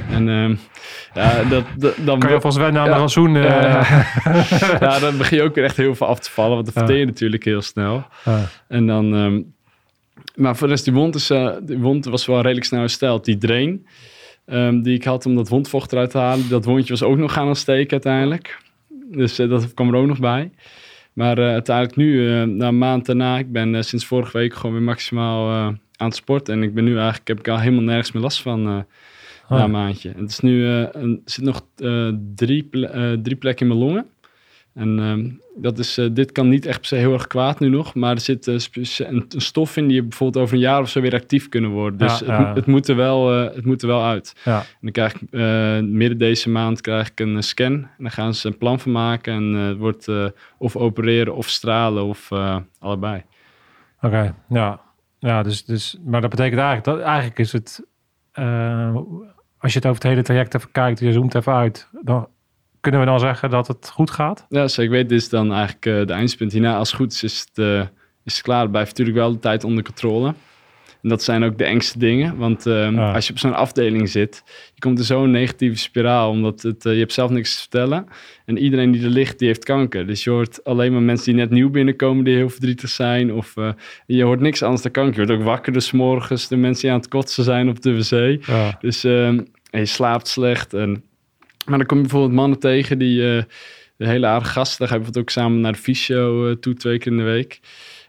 En 0.09 0.27
uh, 0.27 0.57
ja, 1.13 1.43
dat, 1.43 1.63
dat, 1.77 1.95
dan... 2.05 2.19
Kan 2.19 2.31
je 2.31 2.41
volgens 2.41 2.63
mij 2.63 2.71
naar 2.71 2.87
een 2.87 2.97
ransoen... 2.97 3.33
ja, 4.79 4.99
dan 4.99 5.17
begin 5.17 5.37
je 5.37 5.43
ook 5.43 5.55
weer 5.55 5.63
echt 5.63 5.77
heel 5.77 5.95
veel 5.95 6.07
af 6.07 6.19
te 6.19 6.31
vallen, 6.31 6.53
want 6.53 6.65
dan 6.65 6.73
verteer 6.73 6.99
je 6.99 7.05
natuurlijk 7.05 7.43
heel 7.43 7.61
snel. 7.61 8.05
En 8.67 8.87
dan... 8.87 9.13
Um, 9.13 9.53
maar 10.35 10.55
voor 10.55 10.67
de 10.67 10.73
rest, 10.73 10.85
die 10.85 10.93
wond, 10.93 11.15
is, 11.15 11.27
die 11.61 11.77
wond 11.77 12.05
was 12.05 12.25
wel 12.25 12.41
redelijk 12.41 12.65
snel 12.65 12.79
hersteld. 12.79 13.25
Die 13.25 13.37
drain 13.37 13.87
um, 14.45 14.81
die 14.81 14.95
ik 14.95 15.03
had 15.03 15.25
om 15.25 15.35
dat 15.35 15.49
wondvocht 15.49 15.91
eruit 15.91 16.11
te 16.11 16.17
halen, 16.17 16.49
dat 16.49 16.65
wondje 16.65 16.89
was 16.89 17.03
ook 17.03 17.17
nog 17.17 17.33
gaan 17.33 17.47
ontsteken 17.47 17.91
uiteindelijk. 17.91 18.57
Dus 19.11 19.39
uh, 19.39 19.49
dat 19.49 19.73
kwam 19.73 19.87
er 19.87 19.95
ook 19.95 20.07
nog 20.07 20.19
bij. 20.19 20.51
Maar 21.13 21.39
uh, 21.39 21.45
uiteindelijk 21.45 21.95
nu, 21.95 22.13
uh, 22.13 22.43
na 22.43 22.67
een 22.67 22.77
maand 22.77 23.05
daarna, 23.05 23.37
ik 23.37 23.51
ben 23.51 23.83
sinds 23.83 24.05
vorige 24.05 24.37
week 24.37 24.53
gewoon 24.53 24.75
weer 24.75 24.85
maximaal 24.85 25.51
aan 25.95 26.07
het 26.07 26.15
sporten. 26.15 26.53
En 26.53 26.63
ik 26.63 26.73
ben 26.73 26.83
nu 26.83 26.95
eigenlijk, 26.97 27.27
heb 27.27 27.39
ik 27.39 27.47
al 27.47 27.59
helemaal 27.59 27.83
nergens 27.83 28.11
meer 28.11 28.23
last 28.23 28.41
van 28.41 28.61
na 28.61 28.85
Ah. 29.47 29.61
een 29.63 29.71
maandje. 29.71 30.09
En 30.09 30.21
het 30.21 30.29
is 30.29 30.39
nu, 30.39 30.65
een, 30.65 31.21
er 31.25 31.31
zit 31.31 31.43
nog 31.43 31.65
drie, 32.35 32.63
ple 32.63 33.19
drie 33.21 33.35
plekken 33.35 33.69
in 33.69 33.77
mijn 33.77 33.87
longen. 33.87 34.05
En 34.73 34.99
um, 34.99 35.41
dat 35.61 35.79
is, 35.79 35.97
uh, 35.97 36.09
dit 36.11 36.31
kan 36.31 36.49
niet 36.49 36.65
echt 36.65 36.79
per 36.79 36.87
se 36.87 36.95
heel 36.95 37.13
erg 37.13 37.27
kwaad 37.27 37.59
nu 37.59 37.69
nog, 37.69 37.95
maar 37.95 38.11
er 38.11 38.21
zit 38.21 38.47
uh, 38.47 38.55
een, 38.97 39.25
een, 39.29 39.41
stof 39.41 39.77
in 39.77 39.87
die 39.87 40.01
bijvoorbeeld 40.01 40.43
over 40.43 40.55
een 40.55 40.61
jaar 40.61 40.81
of 40.81 40.89
zo 40.89 41.01
weer 41.01 41.13
actief 41.13 41.49
kunnen 41.49 41.69
worden. 41.69 41.99
Dus 41.99 42.19
Ja, 42.19 42.53
het, 42.53 42.65
moet 42.65 42.87
er 42.87 42.95
wel, 42.95 43.43
uh, 43.43 43.53
het 43.53 43.65
moet 43.65 43.81
er 43.81 43.87
wel 43.87 44.03
uit. 44.03 44.35
Ja. 44.43 44.59
En 44.59 44.65
dan 44.81 44.91
krijg 44.91 45.13
ik 45.13 45.31
midden 45.81 46.17
deze 46.17 46.49
maand 46.49 46.81
krijg 46.81 47.09
ik 47.09 47.19
een 47.19 47.43
scan 47.43 47.73
en 47.73 47.89
dan 47.97 48.11
gaan 48.11 48.33
ze 48.33 48.47
een 48.47 48.57
plan 48.57 48.79
van 48.79 48.91
maken 48.91 49.33
en 49.33 49.53
het 49.53 49.77
wordt 49.77 50.07
of 50.57 50.75
opereren 50.75 51.35
of 51.35 51.49
stralen 51.49 52.03
of 52.03 52.29
allebei. 52.79 53.23
Oké, 53.97 54.05
okay, 54.05 54.33
ja. 54.49 54.81
Ja, 55.19 55.43
dus, 55.43 55.65
dus, 55.65 55.97
maar 56.05 56.21
dat 56.21 56.29
betekent 56.29 56.59
eigenlijk 56.59 56.97
dat 56.97 57.07
eigenlijk 57.07 57.39
is 57.39 57.51
het, 57.51 57.85
als 59.57 59.73
je 59.73 59.79
het 59.79 59.85
over 59.87 60.01
het 60.01 60.03
hele 60.03 60.21
traject 60.21 60.55
even 60.55 60.71
kijkt, 60.71 60.99
je 60.99 61.13
zoomt 61.13 61.35
even 61.35 61.53
uit, 61.53 61.87
dan 62.01 62.27
kunnen 62.81 62.99
we 62.99 63.05
dan 63.05 63.19
zeggen 63.19 63.49
dat 63.49 63.67
het 63.67 63.89
goed 63.93 64.11
gaat? 64.11 64.45
Ja, 64.49 64.61
dus 64.61 64.77
ik 64.77 64.89
weet, 64.89 65.09
dit 65.09 65.21
is 65.21 65.29
dan 65.29 65.53
eigenlijk 65.53 65.85
uh, 65.85 66.05
de 66.05 66.13
eindspunt 66.13 66.51
hierna. 66.51 66.75
Als 66.77 66.89
het 66.91 66.99
goed 66.99 67.11
is, 67.13 67.23
is 67.23 67.39
het, 67.39 67.57
uh, 67.57 67.79
is 68.23 68.33
het 68.33 68.41
klaar. 68.41 68.61
Het 68.61 68.71
blijft 68.71 68.89
natuurlijk 68.89 69.17
wel 69.17 69.31
de 69.31 69.39
tijd 69.39 69.63
onder 69.63 69.83
controle. 69.83 70.33
En 71.01 71.09
dat 71.09 71.23
zijn 71.23 71.43
ook 71.43 71.57
de 71.57 71.63
engste 71.63 71.99
dingen. 71.99 72.37
Want 72.37 72.65
uh, 72.67 72.91
Ja. 72.91 73.11
als 73.13 73.27
je 73.27 73.33
op 73.33 73.39
zo'n 73.39 73.53
afdeling 73.53 74.09
zit, 74.09 74.43
je 74.73 74.79
komt 74.79 74.97
in 74.99 75.03
zo'n 75.05 75.31
negatieve 75.31 75.77
spiraal. 75.77 76.29
Omdat 76.29 76.61
het, 76.61 76.85
eh, 76.85 76.93
je 76.93 76.99
hebt 76.99 77.13
zelf 77.13 77.29
niks 77.31 77.53
te 77.53 77.59
vertellen. 77.59 78.05
En 78.45 78.57
iedereen 78.57 78.91
die 78.91 79.03
er 79.03 79.09
ligt, 79.09 79.39
die 79.39 79.47
heeft 79.47 79.63
kanker. 79.63 80.07
Dus 80.07 80.23
je 80.23 80.29
hoort 80.29 80.63
alleen 80.63 80.91
maar 80.91 81.01
mensen 81.01 81.25
die 81.25 81.41
net 81.41 81.49
nieuw 81.49 81.69
binnenkomen, 81.69 82.23
die 82.23 82.35
heel 82.35 82.49
verdrietig 82.49 82.89
zijn. 82.89 83.33
Of 83.33 83.57
eh, 83.57 83.69
je 84.05 84.23
hoort 84.23 84.39
niks 84.39 84.63
anders 84.63 84.81
dan 84.81 84.91
kanker. 84.91 85.19
Je 85.21 85.25
wordt 85.27 85.41
ook 85.41 85.47
wakker 85.47 85.73
dus 85.73 85.91
morgens. 85.91 86.47
De 86.47 86.55
mensen 86.55 86.81
die 86.81 86.91
aan 86.91 86.99
het 86.99 87.07
kotsen 87.07 87.43
zijn 87.43 87.69
op 87.69 87.81
de 87.81 87.95
wc. 87.95 88.45
Ja. 88.45 88.77
Dus 88.81 89.03
ehm, 89.03 89.39
je 89.71 89.85
slaapt 89.85 90.27
slecht. 90.27 90.73
En, 90.73 91.03
maar 91.69 91.77
dan 91.77 91.87
kom 91.87 91.97
je 91.97 92.03
bijvoorbeeld 92.03 92.33
mannen 92.33 92.59
tegen 92.59 92.97
die 92.97 93.35
eh, 93.35 93.43
de 93.97 94.07
hele 94.07 94.25
aardige 94.25 94.51
gasten. 94.51 94.79
Daar 94.79 94.87
ga 94.87 94.93
je 94.93 94.99
bijvoorbeeld 95.01 95.25
ook 95.25 95.43
samen 95.43 95.61
naar 95.61 95.71
de 95.71 95.77
fysio 95.77 96.49
eh, 96.49 96.55
toe 96.55 96.73
twee 96.73 96.97
keer 96.97 97.11
in 97.11 97.17
de 97.17 97.23
week. 97.23 97.59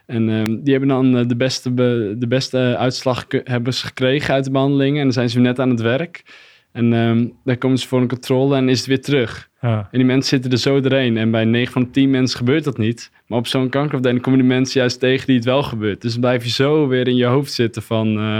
En 0.05 0.29
ehm, 0.29 0.45
die 0.63 0.71
hebben 0.71 0.89
dan 0.89 1.17
eh, 1.17 1.27
de 1.27 1.35
beste, 1.35 1.71
be- 1.71 2.15
de 2.17 2.27
beste 2.27 2.75
uitslag 2.77 3.25
hebben 3.43 3.73
ze 3.73 3.85
gekregen 3.85 4.33
uit 4.33 4.43
de 4.43 4.51
behandelingen. 4.51 4.97
En 4.97 5.03
dan 5.03 5.13
zijn 5.13 5.29
ze 5.29 5.39
net 5.39 5.59
aan 5.59 5.69
het 5.69 5.81
werk. 5.81 6.23
En 6.71 6.93
ehm, 6.93 7.27
dan 7.43 7.57
komen 7.57 7.77
ze 7.77 7.87
voor 7.87 8.01
een 8.01 8.07
controle 8.07 8.55
en 8.55 8.69
is 8.69 8.77
het 8.77 8.87
weer 8.87 9.01
terug. 9.01 9.49
Ja. 9.61 9.77
En 9.91 9.97
die 9.97 10.07
mensen 10.07 10.29
zitten 10.29 10.51
er 10.51 10.57
zo 10.57 10.79
doorheen. 10.79 11.17
En 11.17 11.31
bij 11.31 11.45
9 11.45 11.73
van 11.73 11.83
de 11.83 11.89
10 11.89 12.09
mensen 12.09 12.37
gebeurt 12.37 12.63
dat 12.63 12.77
niet. 12.77 13.11
Maar 13.31 13.39
op 13.39 13.47
zo'n 13.47 13.69
kankerafdeling 13.69 14.21
komen 14.21 14.39
die 14.39 14.47
mensen 14.47 14.79
juist 14.79 14.99
tegen 14.99 15.27
die 15.27 15.35
het 15.35 15.45
wel 15.45 15.63
gebeurt. 15.63 16.01
Dus 16.01 16.11
dan 16.11 16.21
blijf 16.21 16.43
je 16.43 16.49
zo 16.49 16.87
weer 16.87 17.07
in 17.07 17.15
je 17.15 17.25
hoofd 17.25 17.53
zitten 17.53 17.81
van... 17.81 18.19
eh, 18.19 18.39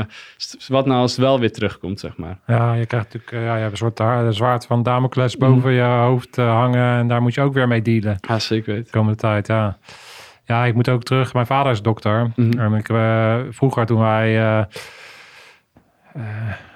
wat 0.68 0.86
nou 0.86 1.02
als 1.02 1.12
het 1.12 1.20
wel 1.20 1.40
weer 1.40 1.52
terugkomt, 1.52 2.00
zeg 2.00 2.18
maar. 2.18 2.38
Ja, 2.48 2.74
je 2.74 2.86
krijgt 2.86 3.14
natuurlijk 3.14 3.32
eh, 3.32 3.44
ja, 3.44 3.56
je 3.56 3.60
hebt 3.62 3.72
een 3.72 3.78
soort 3.78 4.00
een 4.00 4.34
zwaard 4.34 4.66
van 4.66 4.84
Damocles 4.84 5.38
boven 5.38 5.72
je 5.72 5.82
hoofd 5.82 6.38
eh, 6.38 6.54
hangen. 6.54 6.98
En 6.98 7.08
daar 7.08 7.22
moet 7.22 7.34
je 7.34 7.42
ook 7.42 7.54
weer 7.54 7.68
mee 7.68 7.82
dealen 7.82 8.18
Ja, 8.28 8.40
zeker 8.40 8.84
de 8.84 8.90
komende 8.90 9.18
tijd. 9.18 9.48
Ja, 9.48 9.78
ja 10.46 10.66
ik 10.66 10.76
moet 10.76 10.90
ook 10.90 11.04
terug. 11.04 11.34
Mijn 11.34 11.46
vader 11.46 11.72
is 11.72 11.82
dokter. 11.82 12.32
Mhm. 12.36 12.60
En 12.60 12.74
ik, 12.74 12.88
vroeger 13.54 13.86
toen 13.86 14.00
wij 14.00 14.68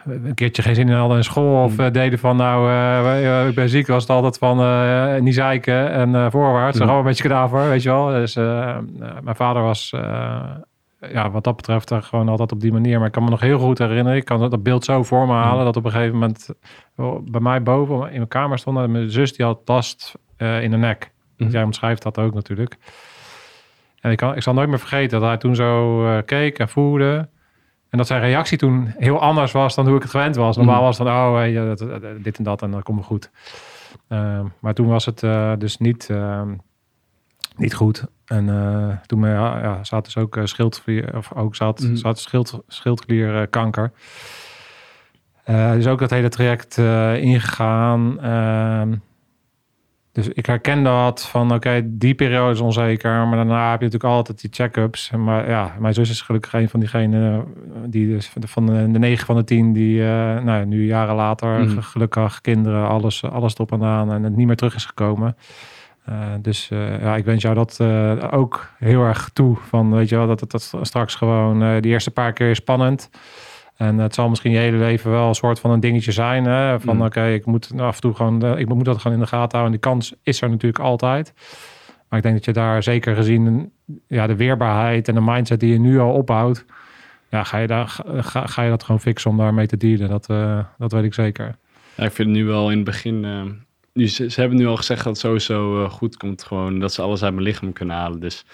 een 0.05 0.33
keertje 0.33 0.61
geen 0.61 0.75
zin 0.75 0.89
in 0.89 0.95
hadden 0.95 1.17
in 1.17 1.23
school 1.23 1.63
of 1.63 1.79
eh, 1.79 1.91
deden 1.91 2.19
van 2.19 2.37
nou, 2.37 2.69
eh, 2.71 3.47
ik 3.47 3.55
ben 3.55 3.69
ziek, 3.69 3.87
was 3.87 4.01
het 4.01 4.11
altijd 4.11 4.37
van 4.37 5.23
niet 5.23 5.33
zeiken 5.33 5.91
en 5.91 6.31
voorwaarts. 6.31 6.77
Mhm. 6.77 6.85
Gewoon 6.85 7.01
een 7.01 7.07
beetje 7.07 7.23
kadaver, 7.23 7.69
weet 7.69 7.83
je 7.83 7.89
wel. 7.89 8.07
Dus 8.07 8.35
mijn 8.35 9.35
vader 9.35 9.61
was 9.61 9.93
ja, 11.11 11.31
wat 11.31 11.43
dat 11.43 11.55
betreft 11.55 11.93
gewoon 11.93 12.29
altijd 12.29 12.51
op 12.51 12.59
die 12.59 12.71
manier. 12.71 12.97
Maar 12.97 13.07
ik 13.07 13.13
kan 13.13 13.23
me 13.23 13.29
nog 13.29 13.39
heel 13.39 13.59
goed 13.59 13.77
herinneren. 13.77 14.17
Ik 14.17 14.25
kan 14.25 14.49
dat, 14.49 14.63
beeld 14.63 14.85
zo 14.85 15.03
voor 15.03 15.27
me 15.27 15.33
halen. 15.33 15.65
Dat 15.65 15.75
op 15.75 15.85
een 15.85 15.91
gegeven 15.91 16.13
moment 16.13 16.49
bij 17.31 17.41
mij 17.41 17.63
boven 17.63 18.09
in 18.09 18.15
mijn 18.15 18.27
kamer 18.27 18.59
stond. 18.59 18.77
En 18.77 18.91
mijn 18.91 19.09
zus 19.09 19.33
die 19.33 19.45
had 19.45 19.59
last 19.65 20.13
in 20.37 20.71
de 20.71 20.77
nek. 20.77 21.11
Mhm. 21.37 21.49
Jij 21.49 21.63
omschrijft 21.63 22.03
dat 22.03 22.17
ook 22.17 22.33
natuurlijk. 22.33 22.77
En 23.99 24.11
ik, 24.11 24.17
kan, 24.17 24.35
ik 24.35 24.41
zal 24.41 24.53
nooit 24.53 24.69
meer 24.69 24.79
vergeten 24.79 25.19
dat 25.19 25.29
hij 25.29 25.37
toen 25.37 25.55
zo 25.55 26.01
keek 26.25 26.59
en 26.59 26.69
voelde. 26.69 27.27
En 27.95 28.01
dat 28.01 28.09
zijn 28.09 28.21
reactie 28.21 28.57
toen 28.57 28.93
heel 28.97 29.19
anders 29.21 29.51
was 29.51 29.75
dan 29.75 29.85
hoe 29.87 29.95
ik 29.95 30.01
het 30.01 30.11
gewend 30.11 30.35
was. 30.35 30.57
Normaal 30.57 30.75
Mhm. 30.75 30.83
was 30.83 30.97
het 30.97 31.07
van, 31.07 31.15
oh, 31.17 31.33
hey, 31.35 31.57
eh, 31.57 31.67
dat- 31.77 32.23
dit 32.23 32.37
en 32.37 32.43
dat 32.43 32.61
en 32.61 32.71
dat 32.71 32.83
komt 32.83 32.97
wel 32.97 33.07
goed. 33.07 33.31
Ehm, 34.07 34.45
maar 34.59 34.73
toen 34.73 34.87
was 34.87 35.05
het 35.05 35.23
eh, 35.23 35.51
dus 35.57 35.77
niet, 35.77 36.09
ehm, 36.09 36.53
niet 37.55 37.73
goed. 37.73 38.05
En 38.25 38.45
toen 39.05 39.19
me, 39.19 39.29
ja, 39.29 39.59
ja, 39.61 39.83
zat 39.83 40.05
dus 40.05 40.17
ook 40.17 40.39
schildklier, 40.43 41.17
of 41.17 41.33
ook 41.33 41.55
zat, 41.55 41.79
mm. 41.79 41.95
zat 41.95 42.19
schild, 42.19 42.61
schildklierkanker. 42.67 43.91
Dus 45.45 45.87
ook 45.87 45.99
dat 45.99 46.09
hele 46.09 46.29
traject 46.29 46.77
ingegaan. 47.21 48.19
Dus 50.15 50.27
ik 50.27 50.45
herken 50.45 50.83
dat 50.83 51.27
van, 51.27 51.53
oké, 51.53 51.81
die 51.85 52.13
periode 52.13 52.53
is 52.53 52.59
onzeker. 52.59 53.27
Maar 53.27 53.35
daarna 53.35 53.69
heb 53.69 53.79
je 53.79 53.85
natuurlijk 53.85 54.13
altijd 54.13 54.41
die 54.41 54.49
check-ups. 54.53 55.11
Maar 55.11 55.49
ja, 55.49 55.75
mijn 55.79 55.93
zus 55.93 56.09
is 56.09 56.21
gelukkig 56.21 56.53
een 56.53 56.69
van 56.69 56.79
diegenen 56.79 57.45
die 57.85 58.07
dus 58.07 58.31
van 58.39 58.65
de, 58.65 58.91
de 58.91 58.99
9 58.99 59.25
van 59.25 59.35
de 59.35 59.43
10 59.43 59.73
die 59.73 60.01
nou, 60.01 60.65
nu 60.65 60.85
jaren 60.85 61.15
later 61.15 61.59
mm. 61.59 61.81
gelukkig 61.81 62.41
kinderen, 62.41 62.87
alles, 62.87 63.23
alles 63.23 63.53
erop 63.53 63.71
en 63.71 63.83
aan 63.83 64.11
en 64.11 64.23
het 64.23 64.35
niet 64.35 64.47
meer 64.47 64.55
terug 64.55 64.75
is 64.75 64.85
gekomen. 64.85 65.35
Uh, 66.09 66.15
dus 66.41 66.69
uh, 66.73 67.01
ja, 67.01 67.15
ik 67.15 67.25
wens 67.25 67.41
jou 67.41 67.55
dat 67.55 67.77
uh, 67.81 68.23
ook 68.31 68.69
heel 68.77 69.03
erg 69.03 69.29
toe. 69.33 69.57
Van, 69.67 69.91
weet 69.91 70.09
je 70.09 70.15
wel, 70.15 70.27
dat 70.27 70.39
het 70.39 70.51
dat 70.51 70.73
straks 70.81 71.15
gewoon 71.15 71.81
die 71.81 71.91
eerste 71.91 72.11
paar 72.11 72.33
keer 72.33 72.49
is 72.49 72.57
spannend. 72.57 73.09
En 73.75 73.97
het 73.97 74.13
zal 74.13 74.29
misschien 74.29 74.51
je 74.51 74.57
hele 74.57 74.77
leven 74.77 75.11
wel 75.11 75.27
een 75.27 75.35
soort 75.35 75.59
van 75.59 75.71
een 75.71 75.79
dingetje 75.79 76.11
zijn. 76.11 76.45
Hè? 76.45 76.79
Van 76.79 76.95
mm. 76.95 77.01
oké, 77.01 77.27
ik 77.27 77.45
moet 77.45 77.71
af 77.77 77.95
en 77.95 78.01
toe 78.01 78.13
gewoon, 78.13 78.57
ik 78.57 78.67
moet 78.67 78.85
dat 78.85 78.97
gewoon 78.97 79.17
in 79.17 79.23
de 79.23 79.29
gaten 79.29 79.57
houden. 79.57 79.65
En 79.65 79.81
die 79.81 79.91
kans 79.91 80.13
is 80.23 80.41
er 80.41 80.49
natuurlijk 80.49 80.83
altijd. 80.83 81.33
Maar 82.09 82.19
ik 82.19 82.25
denk 82.25 82.35
dat 82.35 82.45
je 82.45 82.53
daar 82.53 82.83
zeker 82.83 83.15
gezien 83.15 83.71
ja, 84.07 84.27
de 84.27 84.35
weerbaarheid 84.35 85.07
en 85.07 85.15
de 85.15 85.21
mindset 85.21 85.59
die 85.59 85.71
je 85.71 85.79
nu 85.79 85.99
al 85.99 86.13
opbouwt. 86.13 86.65
Ja, 87.29 87.43
ga 87.43 87.57
je, 87.57 87.67
daar, 87.67 87.99
ga, 88.05 88.45
ga 88.45 88.61
je 88.61 88.69
dat 88.69 88.83
gewoon 88.83 89.01
fixen 89.01 89.31
om 89.31 89.37
daarmee 89.37 89.67
te 89.67 89.77
dealen. 89.77 90.09
Dat, 90.09 90.25
dat 90.77 90.91
weet 90.91 91.03
ik 91.03 91.13
zeker. 91.13 91.55
Ja, 91.95 92.03
ik 92.03 92.11
vind 92.11 92.27
het 92.27 92.37
nu 92.37 92.45
wel 92.45 92.69
in 92.69 92.75
het 92.75 92.85
begin 92.85 93.25
nu, 93.95 94.07
ze, 94.07 94.29
ze, 94.29 94.39
hebben 94.39 94.57
nu 94.57 94.67
al 94.67 94.75
gezegd 94.75 95.03
dat 95.03 95.13
het 95.13 95.21
sowieso 95.21 95.83
uh, 95.83 95.89
goed 95.89 96.17
komt. 96.17 96.43
Gewoon 96.43 96.79
dat 96.79 96.93
ze 96.93 97.01
alles 97.01 97.23
uit 97.23 97.33
mijn 97.33 97.45
lichaam 97.45 97.73
kunnen 97.73 97.95
halen. 97.95 98.19
Dus 98.19 98.45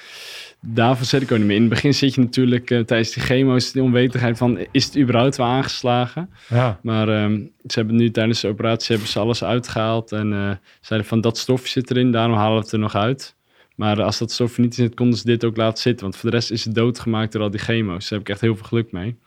daarvoor 0.60 1.06
zet 1.06 1.22
ik 1.22 1.32
ook 1.32 1.38
niet 1.38 1.48
meer. 1.48 1.56
In 1.56 1.62
het 1.62 1.72
begin 1.72 1.94
zit 1.94 2.14
je 2.14 2.22
natuurlijk 2.22 2.70
uh, 2.70 2.80
tijdens 2.80 3.12
die 3.14 3.24
chemo's 3.24 3.72
de 3.72 3.84
onwetendheid 3.84 4.38
van... 4.38 4.60
is 4.72 4.86
het 4.86 4.98
überhaupt 4.98 5.36
wel 5.38 5.48
aangeslagen? 5.48 6.30
Ja. 6.50 6.80
Maar 6.82 7.24
um, 7.24 7.52
ze 7.66 7.80
hebben 7.80 7.96
nu 7.96 8.12
tijdens 8.12 8.42
de 8.42 8.48
operatie 8.48 8.96
hebben 8.96 9.12
ze 9.12 9.20
alles 9.20 9.44
uitgehaald. 9.44 10.12
En 10.12 10.32
uh, 10.32 10.52
zeiden 10.82 11.10
van 11.10 11.22
dat 11.22 11.38
stofje 11.38 11.70
zit 11.70 11.92
erin, 11.92 12.12
daarom 12.12 12.36
halen 12.36 12.58
we 12.58 12.64
het 12.64 12.72
er 12.72 12.80
nog 12.80 12.96
uit. 12.96 13.36
Maar 13.76 14.02
als 14.02 14.18
dat 14.18 14.32
stofje 14.32 14.62
niet 14.62 14.78
in 14.78 14.84
zit, 14.84 14.96
konden 14.96 15.18
ze 15.18 15.26
dit 15.26 15.46
ook 15.46 15.58
laten 15.58 15.82
zitten. 15.82 16.04
Want 16.04 16.18
voor 16.18 16.30
de 16.30 16.36
rest 16.36 16.52
is 16.52 16.66
het 16.66 16.76
doodgemaakt 16.76 17.32
door 17.32 17.42
al 17.42 17.52
die 17.52 17.60
chemo's. 17.60 18.10
Daar 18.10 18.20
heb 18.20 18.28
ik 18.28 18.30
echt 18.30 18.42
heel 18.42 18.56
veel 18.56 18.66
geluk 18.66 18.92
mee. 18.92 19.18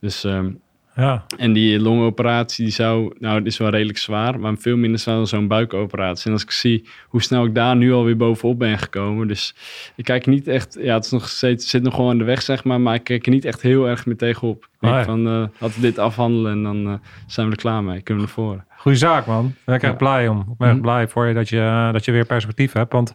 Dus 0.00 0.24
um, 0.24 0.60
ja. 0.94 1.24
En 1.36 1.52
die 1.52 1.80
longoperatie 1.80 2.64
die 2.64 2.74
zou, 2.74 3.14
nou, 3.18 3.38
het 3.38 3.46
is 3.46 3.58
wel 3.58 3.68
redelijk 3.68 3.98
zwaar, 3.98 4.40
maar 4.40 4.56
veel 4.58 4.76
minder 4.76 5.00
zwaar 5.00 5.14
dan 5.14 5.26
zo'n 5.26 5.48
buikoperatie. 5.48 6.26
En 6.26 6.32
als 6.32 6.42
ik 6.42 6.50
zie 6.50 6.88
hoe 7.08 7.22
snel 7.22 7.44
ik 7.44 7.54
daar 7.54 7.76
nu 7.76 7.92
alweer 7.92 8.16
bovenop 8.16 8.58
ben 8.58 8.78
gekomen. 8.78 9.28
Dus 9.28 9.54
ik 9.96 10.04
kijk 10.04 10.26
niet 10.26 10.48
echt, 10.48 10.78
ja, 10.80 10.94
het 10.94 11.04
is 11.04 11.10
nog 11.10 11.28
steeds, 11.28 11.70
zit 11.70 11.82
nog 11.82 11.94
gewoon 11.94 12.10
aan 12.10 12.18
de 12.18 12.24
weg, 12.24 12.42
zeg 12.42 12.64
maar, 12.64 12.80
maar 12.80 12.94
ik 12.94 13.04
kijk 13.04 13.26
er 13.26 13.32
niet 13.32 13.44
echt 13.44 13.62
heel 13.62 13.88
erg 13.88 14.06
meer 14.06 14.16
tegenop. 14.16 14.68
Ik 14.80 15.04
van, 15.04 15.26
uh, 15.26 15.46
laten 15.58 15.80
we 15.80 15.80
dit 15.80 15.98
afhandelen 15.98 16.52
en 16.52 16.62
dan 16.62 16.88
uh, 16.88 16.94
zijn 17.26 17.46
we 17.46 17.52
er 17.52 17.58
klaar 17.58 17.84
mee, 17.84 18.02
kunnen 18.02 18.24
we 18.24 18.30
naar 18.30 18.44
voren. 18.44 18.66
Goeie 18.76 18.98
zaak, 18.98 19.26
man. 19.26 19.46
Ik 19.46 19.54
ben 19.64 19.80
echt 19.80 19.96
blij 19.96 20.28
om. 20.28 20.38
Ik 20.38 20.56
ben 20.58 20.68
echt 20.68 20.76
mhm. 20.76 20.86
blij 20.86 21.08
voor 21.08 21.26
je 21.26 21.34
dat, 21.34 21.48
je 21.48 21.88
dat 21.92 22.04
je 22.04 22.12
weer 22.12 22.26
perspectief 22.26 22.72
hebt, 22.72 22.92
want 22.92 23.14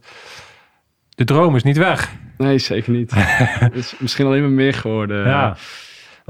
de 1.10 1.24
droom 1.24 1.56
is 1.56 1.64
niet 1.64 1.78
weg. 1.78 2.12
Nee, 2.38 2.58
zeker 2.58 2.92
niet. 2.92 3.12
het 3.16 3.76
is 3.76 3.96
misschien 4.00 4.26
alleen 4.26 4.42
maar 4.42 4.52
meer 4.52 4.74
geworden. 4.74 5.26
Ja. 5.26 5.58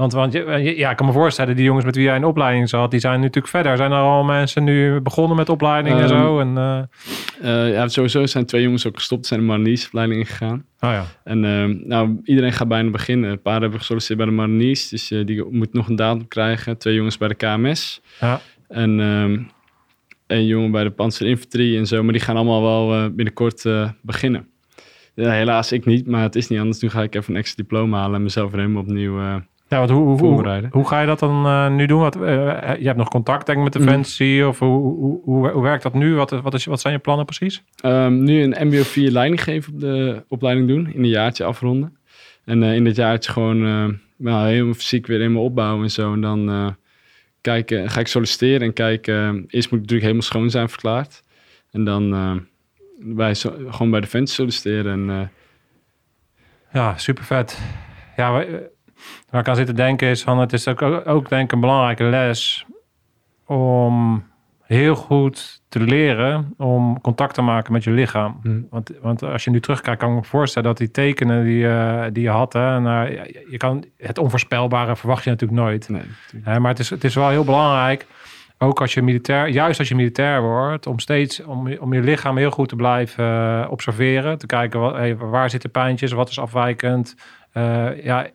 Want, 0.00 0.12
want 0.12 0.32
ja, 0.32 0.90
ik 0.90 0.96
kan 0.96 1.06
me 1.06 1.12
voorstellen, 1.12 1.56
die 1.56 1.64
jongens 1.64 1.84
met 1.84 1.94
wie 1.94 2.04
jij 2.04 2.16
een 2.16 2.24
opleiding 2.24 2.68
zat, 2.68 2.90
die 2.90 3.00
zijn 3.00 3.20
natuurlijk 3.20 3.46
verder. 3.46 3.76
Zijn 3.76 3.92
er 3.92 3.98
al 3.98 4.24
mensen 4.24 4.64
nu 4.64 5.00
begonnen 5.00 5.36
met 5.36 5.48
opleidingen 5.48 6.02
en 6.02 6.08
zo? 6.08 6.40
En, 6.40 6.56
uh... 6.56 6.82
Uh, 7.42 7.72
ja, 7.72 7.88
sowieso 7.88 8.26
zijn 8.26 8.46
twee 8.46 8.62
jongens 8.62 8.86
ook 8.86 8.96
gestopt, 8.96 9.26
zijn 9.26 9.40
de 9.40 9.46
Marinies 9.46 9.86
opleiding 9.86 10.28
gegaan. 10.28 10.64
Oh 10.80 10.90
ja. 10.90 11.04
En 11.24 11.44
uh, 11.44 11.86
nou, 11.86 12.20
iedereen 12.24 12.52
gaat 12.52 12.68
bijna 12.68 12.90
beginnen. 12.90 13.30
Een 13.30 13.42
paar 13.42 13.60
hebben 13.60 13.78
gesolliciteerd 13.78 14.18
bij 14.18 14.28
de 14.28 14.34
Marinies, 14.34 14.88
dus 14.88 15.08
die 15.08 15.44
moet 15.50 15.72
nog 15.72 15.88
een 15.88 15.96
datum 15.96 16.28
krijgen. 16.28 16.78
Twee 16.78 16.94
jongens 16.94 17.18
bij 17.18 17.28
de 17.28 17.34
KMS. 17.34 18.00
Ja. 18.20 18.40
En 18.68 18.98
um, 18.98 19.50
een 20.26 20.46
jongen 20.46 20.70
bij 20.70 20.84
de 20.84 20.90
Panzerinfanterie 20.90 21.78
en 21.78 21.86
zo. 21.86 22.02
Maar 22.02 22.12
die 22.12 22.22
gaan 22.22 22.36
allemaal 22.36 22.88
wel 22.88 23.10
binnenkort 23.10 23.64
beginnen. 24.02 24.48
Ja, 25.14 25.30
helaas 25.30 25.72
ik 25.72 25.84
niet, 25.84 26.06
maar 26.06 26.22
het 26.22 26.36
is 26.36 26.48
niet 26.48 26.58
anders. 26.58 26.80
Nu 26.80 26.88
ga 26.88 27.02
ik 27.02 27.14
even 27.14 27.32
een 27.32 27.40
extra 27.40 27.62
diploma 27.62 27.98
halen 27.98 28.16
en 28.16 28.22
mezelf 28.22 28.52
er 28.52 28.58
helemaal 28.58 28.82
opnieuw 28.82 29.42
ja, 29.70 29.78
wat, 29.78 29.90
hoe, 29.90 30.18
hoe, 30.18 30.68
hoe, 30.70 30.88
ga 30.88 31.00
je 31.00 31.06
dat 31.06 31.18
dan 31.18 31.46
uh, 31.46 31.68
nu 31.68 31.86
doen? 31.86 32.00
Wat, 32.00 32.16
uh, 32.16 32.22
je 32.78 32.86
hebt 32.86 32.96
nog 32.96 33.08
contact 33.08 33.46
denk 33.46 33.58
ik 33.58 33.64
met 33.64 33.72
Defensie. 33.72 34.42
Mm. 34.42 34.48
Of 34.48 34.58
hoe, 34.58 34.80
hoe, 34.80 35.20
hoe, 35.24 35.48
hoe, 35.48 35.62
werkt 35.62 35.82
dat 35.82 35.94
nu? 35.94 36.14
Wat, 36.14 36.30
wat, 36.30 36.54
is, 36.54 36.64
wat 36.64 36.80
zijn 36.80 36.94
je 36.94 37.00
plannen 37.00 37.26
precies? 37.26 37.62
Um, 37.84 38.22
nu 38.22 38.42
een 38.42 38.66
MBO 38.66 38.82
4 38.82 39.10
leiding 39.10 39.42
geven 39.42 39.72
op 39.72 39.80
de 39.80 40.24
opleiding 40.28 40.68
doen. 40.68 40.92
In 40.92 41.02
een 41.02 41.08
jaartje 41.08 41.44
afronden. 41.44 41.96
En 42.44 42.62
uh, 42.62 42.74
in 42.74 42.84
dit 42.84 42.96
jaartje 42.96 43.32
gewoon 43.32 43.60
nou, 44.16 44.48
helemaal 44.48 44.74
fysiek 44.74 45.06
weer 45.06 45.18
helemaal 45.18 45.44
opbouwen 45.44 45.82
en 45.82 45.90
zo. 45.90 46.12
En 46.12 46.20
dan 46.20 46.76
kijken, 47.40 47.90
ga 47.90 48.00
ik 48.00 48.06
solliciteren 48.06 48.66
en 48.66 48.72
kijken. 48.72 49.44
eerst 49.48 49.70
moet 49.70 49.80
ik 49.80 49.90
natuurlijk 49.90 50.02
helemaal 50.02 50.22
schoon 50.22 50.50
zijn 50.50 50.68
verklaard. 50.68 51.22
En 51.70 51.84
dan 51.84 52.10
bij, 52.98 53.34
gewoon 53.68 53.90
bij 53.90 54.00
Defensie 54.00 54.34
solliciteren. 54.34 55.10
En, 55.10 55.30
ja, 56.72 56.98
super 56.98 57.24
vet. 57.24 57.60
Ja, 58.16 58.44
Waar 59.30 59.40
ik 59.40 59.48
aan 59.48 59.56
zit 59.56 59.66
te 59.66 59.72
denken 59.72 60.08
is 60.08 60.22
van 60.22 60.38
het 60.38 60.52
is 60.52 60.68
ook, 60.68 60.82
ook 61.06 61.28
denk 61.28 61.44
ik 61.44 61.52
een 61.52 61.60
belangrijke 61.60 62.04
les 62.04 62.66
om 63.46 64.24
heel 64.62 64.94
goed 64.94 65.62
te 65.68 65.80
leren 65.80 66.54
om 66.56 67.00
contact 67.00 67.34
te 67.34 67.42
maken 67.42 67.72
met 67.72 67.84
je 67.84 67.90
lichaam. 67.90 68.38
Hmm. 68.42 68.66
Want, 68.70 68.90
want 69.00 69.22
als 69.22 69.44
je 69.44 69.50
nu 69.50 69.60
terugkijkt, 69.60 70.00
kan 70.00 70.10
ik 70.10 70.16
me 70.16 70.24
voorstellen 70.24 70.68
dat 70.68 70.78
die 70.78 70.90
tekenen 70.90 71.44
die, 71.44 71.64
uh, 71.64 72.04
die 72.12 72.22
je 72.22 72.28
had, 72.28 72.52
hè, 72.52 72.80
nou, 72.80 73.10
je 73.50 73.56
kan 73.56 73.84
het 73.96 74.18
onvoorspelbare 74.18 74.96
verwacht 74.96 75.24
je 75.24 75.30
natuurlijk 75.30 75.60
nooit. 75.60 75.88
Nee, 75.88 76.58
maar 76.58 76.70
het 76.70 76.78
is, 76.78 76.90
het 76.90 77.04
is 77.04 77.14
wel 77.14 77.28
heel 77.28 77.44
belangrijk, 77.44 78.06
ook 78.58 78.80
als 78.80 78.94
je 78.94 79.02
militair, 79.02 79.48
juist 79.48 79.78
als 79.78 79.88
je 79.88 79.94
militair 79.94 80.42
wordt, 80.42 80.86
om 80.86 80.98
steeds 80.98 81.44
om, 81.44 81.72
om 81.72 81.92
je 81.92 82.00
lichaam 82.00 82.36
heel 82.36 82.50
goed 82.50 82.68
te 82.68 82.76
blijven 82.76 83.24
uh, 83.24 83.66
observeren, 83.70 84.38
te 84.38 84.46
kijken 84.46 84.80
wat, 84.80 84.94
hey, 84.94 85.16
waar 85.16 85.50
zitten 85.50 85.70
pijntjes, 85.70 86.12
wat 86.12 86.28
is 86.28 86.38
afwijkend. 86.38 87.14
Uh, 87.54 88.04
ja, 88.04 88.26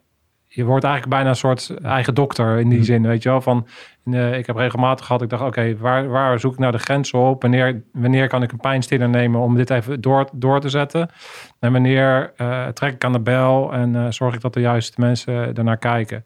je 0.56 0.64
wordt 0.64 0.84
eigenlijk 0.84 1.16
bijna 1.16 1.30
een 1.30 1.36
soort 1.36 1.74
eigen 1.84 2.14
dokter 2.14 2.60
in 2.60 2.70
die 2.70 2.78
mm. 2.78 2.84
zin, 2.84 3.08
weet 3.08 3.24
je 3.24 3.30
wel. 3.30 3.41
Van, 3.41 3.68
uh, 4.06 4.38
ik 4.38 4.45
heb 4.45 4.56
regelmatig 4.56 5.06
gehad, 5.06 5.22
ik 5.22 5.30
dacht, 5.30 5.43
oké, 5.43 5.78
waar, 5.78 6.08
waar 6.08 6.39
zoek 6.39 6.53
ik 6.53 6.60
nou 6.60 6.72
de 6.72 6.78
grenzen 6.78 7.20
op? 7.20 7.41
Wanneer, 7.41 7.84
wanneer 7.93 8.28
kan 8.28 8.43
ik 8.43 8.51
een 8.51 8.58
pijnstiller 8.58 9.10
nemen 9.10 9.41
om 9.41 9.56
dit 9.56 9.70
even 9.70 10.01
door, 10.01 10.30
door 10.34 10.60
te 10.60 10.70
zetten? 10.70 11.10
En 11.60 11.72
wanneer 11.72 12.34
uh, 12.38 12.68
trek 12.68 12.93
ik 12.93 13.03
aan 13.03 13.12
de 13.12 13.20
bel 13.20 13.74
en 13.74 13.93
uh, 13.93 14.06
zorg 14.10 14.36
ik 14.36 14.41
dat 14.41 14.53
de 14.53 14.60
juiste 14.60 15.01
mensen 15.01 15.56
ernaar 15.56 15.78
kijken? 15.78 16.26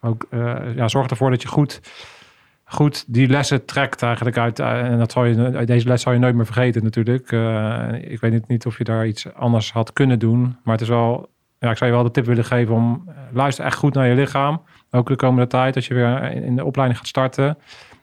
Ook, 0.00 0.26
ja, 0.76 0.88
zorg 0.88 1.06
ervoor 1.06 1.30
dat 1.30 1.42
je 1.42 1.48
goed, 1.48 1.80
goed 2.64 3.04
die 3.06 3.28
lessen 3.28 3.64
trekt 3.64 4.02
eigenlijk 4.02 4.38
uit. 4.38 4.58
en 4.58 4.98
dat 4.98 5.12
zal 5.12 5.24
je, 5.24 5.64
deze 5.64 5.88
les 5.88 6.02
zal 6.02 6.12
je 6.12 6.18
nooit 6.18 6.34
meer 6.34 6.46
vergeten 6.46 6.82
natuurlijk. 6.82 7.32
ik 8.10 8.20
weet 8.20 8.48
niet 8.48 8.66
of 8.66 8.78
je 8.78 8.84
daar 8.84 9.06
iets 9.06 9.34
anders 9.34 9.72
had 9.72 9.92
kunnen 9.92 10.18
doen, 10.18 10.40
maar 10.62 10.72
het 10.72 10.80
is 10.80 10.88
wel 10.88 11.28
ja, 11.64 11.70
ik 11.70 11.76
zou 11.76 11.90
je 11.90 11.96
wel 11.96 12.06
de 12.06 12.10
tip 12.10 12.24
willen 12.24 12.44
geven 12.44 12.74
om 12.74 13.04
uh, 13.08 13.14
luister 13.32 13.64
echt 13.64 13.76
goed 13.76 13.94
naar 13.94 14.08
je 14.08 14.14
lichaam. 14.14 14.62
Ook 14.90 15.08
de 15.08 15.16
komende 15.16 15.46
tijd 15.46 15.76
als 15.76 15.86
je 15.86 15.94
weer 15.94 16.32
in 16.32 16.56
de 16.56 16.64
opleiding 16.64 16.98
gaat 16.98 17.08
starten. 17.08 17.58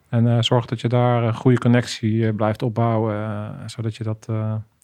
En 0.10 0.26
uh, 0.26 0.38
zorg 0.40 0.66
dat 0.66 0.82
je 0.82 0.88
daar 0.88 1.24
een 1.24 1.36
goede 1.36 1.58
connectie 1.58 2.34
blijft 2.34 2.62
opbouwen. 2.62 3.54
zodat 3.66 3.96
je 3.96 4.04
dat 4.04 4.28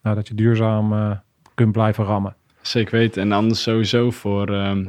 nou, 0.02 0.16
dat 0.16 0.28
je 0.28 0.34
duurzaam 0.34 1.20
kunt 1.54 1.72
blijven 1.72 2.04
rammen. 2.04 2.36
Zeker 2.62 2.98
weten. 2.98 3.22
En 3.22 3.32
anders 3.32 3.62
sowieso 3.62 4.12
voor, 4.12 4.54
ehm, 4.54 4.86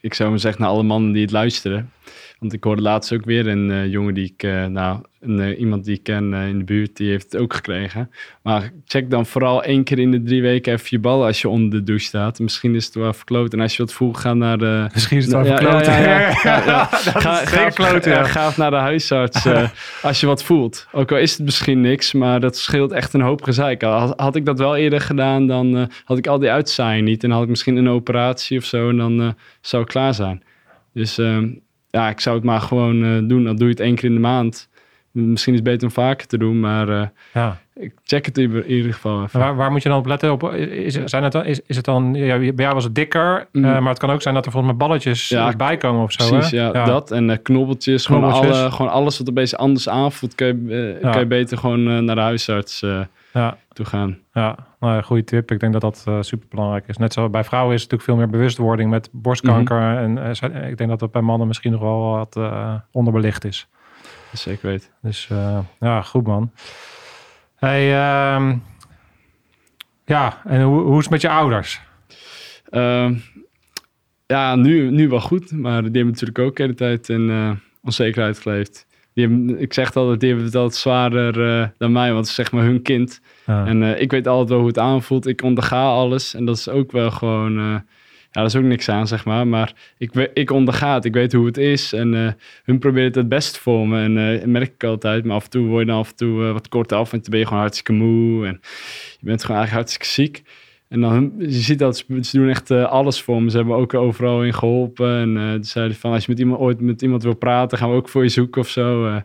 ik 0.00 0.14
zou 0.14 0.30
maar 0.30 0.38
zeggen, 0.38 0.60
naar 0.62 0.70
alle 0.70 0.82
mannen 0.82 1.12
die 1.12 1.22
het 1.22 1.30
luisteren. 1.30 1.90
Want 2.44 2.56
ik 2.56 2.64
hoorde 2.64 2.82
laatst 2.82 3.12
ook 3.12 3.24
weer 3.24 3.46
een 3.46 3.90
jongen 3.90 4.14
die 4.14 4.34
ik, 4.36 4.42
nou, 4.68 5.00
een, 5.20 5.38
uh, 5.38 5.58
iemand 5.58 5.84
die 5.84 5.94
ik 5.94 6.02
ken 6.02 6.34
in 6.34 6.58
de 6.58 6.64
buurt, 6.64 6.96
die 6.96 7.10
heeft 7.10 7.32
het 7.32 7.40
ook 7.40 7.54
gekregen. 7.54 8.10
Maar 8.42 8.72
check 8.84 9.10
dan 9.10 9.26
vooral 9.26 9.62
één 9.62 9.84
keer 9.84 9.98
in 9.98 10.10
de 10.10 10.22
drie 10.22 10.42
weken 10.42 10.72
even 10.72 10.86
je 10.90 10.98
bal 10.98 11.24
als 11.24 11.40
je 11.40 11.48
onder 11.48 11.70
de 11.70 11.84
douche 11.84 12.04
staat. 12.04 12.38
Misschien 12.38 12.74
is 12.74 12.84
het 12.84 12.94
wel 12.94 13.12
verkloot. 13.12 13.52
En 13.52 13.60
als 13.60 13.76
je 13.76 13.82
wat 13.82 13.92
voelt, 13.92 14.16
ga 14.16 14.34
naar 14.34 14.58
de... 14.58 14.86
Misschien 14.92 15.16
is 15.16 15.24
het 15.24 15.32
wel 15.32 15.44
verkloot. 15.44 15.86
Ja, 15.86 15.98
ja, 15.98 16.30
ja, 16.42 16.84
ga, 16.84 17.34
ga, 17.34 17.68
kloot, 17.68 18.04
ja. 18.04 18.24
ga 18.24 18.52
naar 18.56 18.70
de 18.70 18.76
huisarts 18.76 19.46
als 20.02 20.20
je 20.20 20.26
wat 20.26 20.42
voelt. 20.42 20.86
Ook 20.92 21.12
al 21.12 21.18
is 21.18 21.32
het 21.32 21.44
misschien 21.44 21.80
niks, 21.80 22.12
maar 22.12 22.40
dat 22.40 22.56
scheelt 22.56 22.92
echt 22.92 23.12
een 23.12 23.20
hoop 23.20 23.42
gezeik. 23.42 23.82
Had, 23.82 24.20
had 24.20 24.36
ik 24.36 24.46
dat 24.46 24.58
wel 24.58 24.76
eerder 24.76 25.00
gedaan, 25.00 25.46
dan 25.46 25.90
had 26.04 26.18
ik 26.18 26.26
al 26.26 26.38
die 26.38 26.50
uitzaaien 26.50 27.04
niet. 27.04 27.24
En 27.24 27.30
had 27.30 27.42
ik 27.42 27.48
misschien 27.48 27.76
een 27.76 27.88
operatie 27.88 28.58
of 28.58 28.64
zo 28.64 28.88
en 28.88 28.96
dan 28.96 29.34
zou 29.60 29.82
ik 29.82 29.88
klaar 29.88 30.14
zijn. 30.14 30.42
Dus 30.92 31.18
ehm, 31.18 31.48
ja, 31.94 32.08
ik 32.08 32.20
zou 32.20 32.36
het 32.36 32.44
maar 32.44 32.60
gewoon 32.60 33.28
doen. 33.28 33.44
Dan 33.44 33.56
doe 33.56 33.66
je 33.66 33.72
het 33.72 33.80
één 33.80 33.94
keer 33.94 34.08
in 34.08 34.14
de 34.14 34.20
maand. 34.20 34.68
Misschien 35.10 35.52
is 35.52 35.58
het 35.58 35.68
beter 35.68 35.88
om 35.88 35.94
vaker 35.94 36.26
te 36.26 36.38
doen, 36.38 36.60
maar 36.60 36.88
uh, 36.88 37.06
ja. 37.32 37.58
ik 37.74 37.92
check 38.04 38.26
het 38.26 38.38
in 38.38 38.64
ieder 38.66 38.92
geval 38.92 39.22
even. 39.22 39.40
Waar, 39.40 39.56
waar, 39.56 39.70
moet 39.70 39.82
je 39.82 39.88
dan 39.88 39.98
op 39.98 40.06
letten? 40.06 40.32
Op, 40.32 40.52
is, 40.52 40.94
zijn 41.04 41.22
het 41.22 41.32
dan, 41.32 41.44
is, 41.44 41.60
is 41.66 41.76
het 41.76 41.84
dan, 41.84 42.14
ja, 42.14 42.38
bij 42.38 42.52
jou 42.56 42.74
was 42.74 42.84
het 42.84 42.94
dikker, 42.94 43.46
mm. 43.52 43.64
uh, 43.64 43.78
maar 43.78 43.88
het 43.88 43.98
kan 43.98 44.10
ook 44.10 44.22
zijn 44.22 44.34
dat 44.34 44.46
er 44.46 44.52
volgens 44.52 44.72
mij 44.72 44.86
balletjes 44.86 45.28
ja, 45.28 45.56
bij 45.56 45.76
komen 45.76 46.02
of 46.02 46.12
zo. 46.12 46.28
Precies, 46.28 46.50
ja, 46.50 46.70
ja, 46.72 46.84
dat 46.84 47.10
en 47.10 47.42
knobbeltjes, 47.42 48.06
knobbeltjes. 48.06 48.46
Gewoon, 48.46 48.62
alle, 48.62 48.70
gewoon 48.70 48.92
alles 48.92 49.18
wat 49.18 49.28
een 49.28 49.34
beetje 49.34 49.56
anders 49.56 49.88
aanvoelt, 49.88 50.34
kun 50.34 50.66
je, 50.68 50.98
kan 51.00 51.18
je 51.18 51.26
beter 51.26 51.58
gewoon 51.58 52.04
naar 52.04 52.14
de 52.14 52.22
huisarts 52.22 52.82
Ja, 53.34 53.58
toe 53.72 53.86
gaan. 53.86 54.18
ja. 54.32 54.66
Nou, 54.80 55.02
goede 55.02 55.24
tip. 55.24 55.50
Ik 55.50 55.60
denk 55.60 55.72
dat 55.72 55.80
dat 55.80 56.04
eh, 56.06 56.18
super 56.20 56.48
belangrijk 56.48 56.88
is. 56.88 56.96
Net 56.96 57.12
zoals 57.12 57.30
bij 57.30 57.44
vrouwen 57.44 57.74
is 57.74 57.82
het 57.82 57.90
natuurlijk 57.90 58.18
veel 58.18 58.26
meer 58.28 58.38
bewustwording 58.38 58.90
met 58.90 59.08
borstkanker. 59.12 59.80
Mhm. 59.80 60.16
En 60.16 60.18
eh, 60.18 60.70
ik 60.70 60.76
denk 60.76 60.90
dat 60.90 60.98
dat 60.98 61.12
bij 61.12 61.22
mannen 61.22 61.46
misschien 61.46 61.72
nog 61.72 61.80
wel 61.80 62.10
wat 62.10 62.36
eh, 62.36 62.74
onderbelicht 62.92 63.44
is. 63.44 63.68
Zeker 64.32 64.68
weten. 64.68 64.88
Dus 65.02 65.28
ja, 65.80 66.02
goed 66.02 66.26
man. 66.26 66.50
Hey, 67.54 67.94
ehm, 67.94 68.56
ja, 70.04 70.40
en 70.44 70.62
hoe, 70.62 70.80
hoe 70.80 70.96
is 70.98 71.02
het 71.02 71.10
met 71.10 71.20
je 71.20 71.28
ouders? 71.28 71.80
Ehm, 72.70 73.14
ja, 74.26 74.54
nu, 74.54 74.90
nu 74.90 75.08
wel 75.08 75.20
goed. 75.20 75.52
Maar 75.52 75.82
die 75.82 75.90
hebben 75.92 76.06
natuurlijk 76.06 76.38
ook 76.38 76.56
de 76.56 76.62
hele 76.62 76.74
tijd 76.74 77.08
in 77.08 77.30
eh, 77.30 77.50
onzekerheid 77.82 78.38
geleefd. 78.38 78.86
Die 79.14 79.26
hebben, 79.26 79.60
ik 79.60 79.72
zeg 79.72 79.94
altijd, 79.94 80.20
die 80.20 80.28
hebben 80.28 80.46
het 80.46 80.56
altijd 80.56 80.80
zwaarder 80.80 81.60
eh, 81.60 81.68
dan 81.78 81.92
mij. 81.92 82.06
Want 82.06 82.18
het 82.18 82.28
is 82.28 82.34
zeg 82.34 82.52
maar 82.52 82.64
hun 82.64 82.82
kind. 82.82 83.20
En 83.46 83.82
eh, 83.82 84.00
ik 84.00 84.10
weet 84.10 84.26
altijd 84.26 84.48
wel 84.48 84.58
hoe 84.58 84.66
het 84.66 84.78
aanvoelt. 84.78 85.26
Ik 85.26 85.42
onderga 85.42 85.82
alles. 85.84 86.34
En 86.34 86.44
dat 86.44 86.56
is 86.56 86.68
ook 86.68 86.92
wel 86.92 87.10
gewoon... 87.10 87.58
eh, 87.58 87.64
ja, 87.64 88.40
daar 88.40 88.44
is 88.44 88.56
ook 88.56 88.62
niks 88.62 88.88
aan, 88.88 89.06
zeg 89.06 89.24
maar. 89.24 89.46
Maar 89.46 89.72
ik, 89.98 90.30
ik 90.34 90.50
onderga 90.50 90.94
het. 90.94 91.04
Ik 91.04 91.12
weet 91.14 91.32
hoe 91.32 91.46
het 91.46 91.56
is. 91.56 91.92
En 91.92 92.36
hun 92.64 92.78
proberen 92.78 93.06
het 93.06 93.14
het 93.14 93.28
beste 93.28 93.60
voor 93.60 93.88
me. 93.88 94.02
En 94.02 94.14
dat 94.14 94.46
merk 94.46 94.72
ik 94.74 94.84
altijd. 94.84 95.24
Maar 95.24 95.36
af 95.36 95.44
en 95.44 95.50
toe 95.50 95.66
word 95.66 95.80
je 95.80 95.86
dan 95.86 95.98
af 95.98 96.10
en 96.10 96.16
toe 96.16 96.52
wat 96.52 96.68
kort 96.68 96.92
af. 96.92 97.10
Want 97.10 97.22
dan 97.22 97.30
ben 97.30 97.40
je 97.40 97.46
gewoon 97.46 97.60
hartstikke 97.62 97.92
moe. 97.92 98.46
En 98.46 98.60
je 99.18 99.26
bent 99.26 99.44
gewoon 99.44 99.56
eigenlijk 99.56 99.70
hartstikke 99.70 100.06
ziek. 100.06 100.42
En 100.94 101.00
dan, 101.00 101.12
hun- 101.12 101.34
je 101.38 101.50
ziet 101.50 101.78
dat 101.78 101.96
ze, 101.96 102.18
ze 102.24 102.38
doen 102.38 102.48
echt 102.48 102.70
eh, 102.70 102.84
alles 102.84 103.22
voor 103.22 103.42
me. 103.42 103.50
Ze 103.50 103.56
hebben 103.56 103.76
ook 103.76 103.94
overal 103.94 104.44
in 104.44 104.54
geholpen. 104.54 105.16
En 105.16 105.36
eh, 105.36 105.52
ze 105.52 105.58
zeiden 105.62 105.96
van, 105.96 106.12
als 106.12 106.24
je 106.24 106.30
met 106.30 106.40
iemand, 106.40 106.60
ooit 106.60 106.80
met 106.80 107.02
iemand 107.02 107.22
wil 107.22 107.34
praten, 107.34 107.78
gaan 107.78 107.90
we 107.90 107.96
ook 107.96 108.08
voor 108.08 108.22
je 108.22 108.28
zoeken 108.28 108.60
of 108.60 108.68
zo. 108.68 109.06
Eh, 109.06 109.16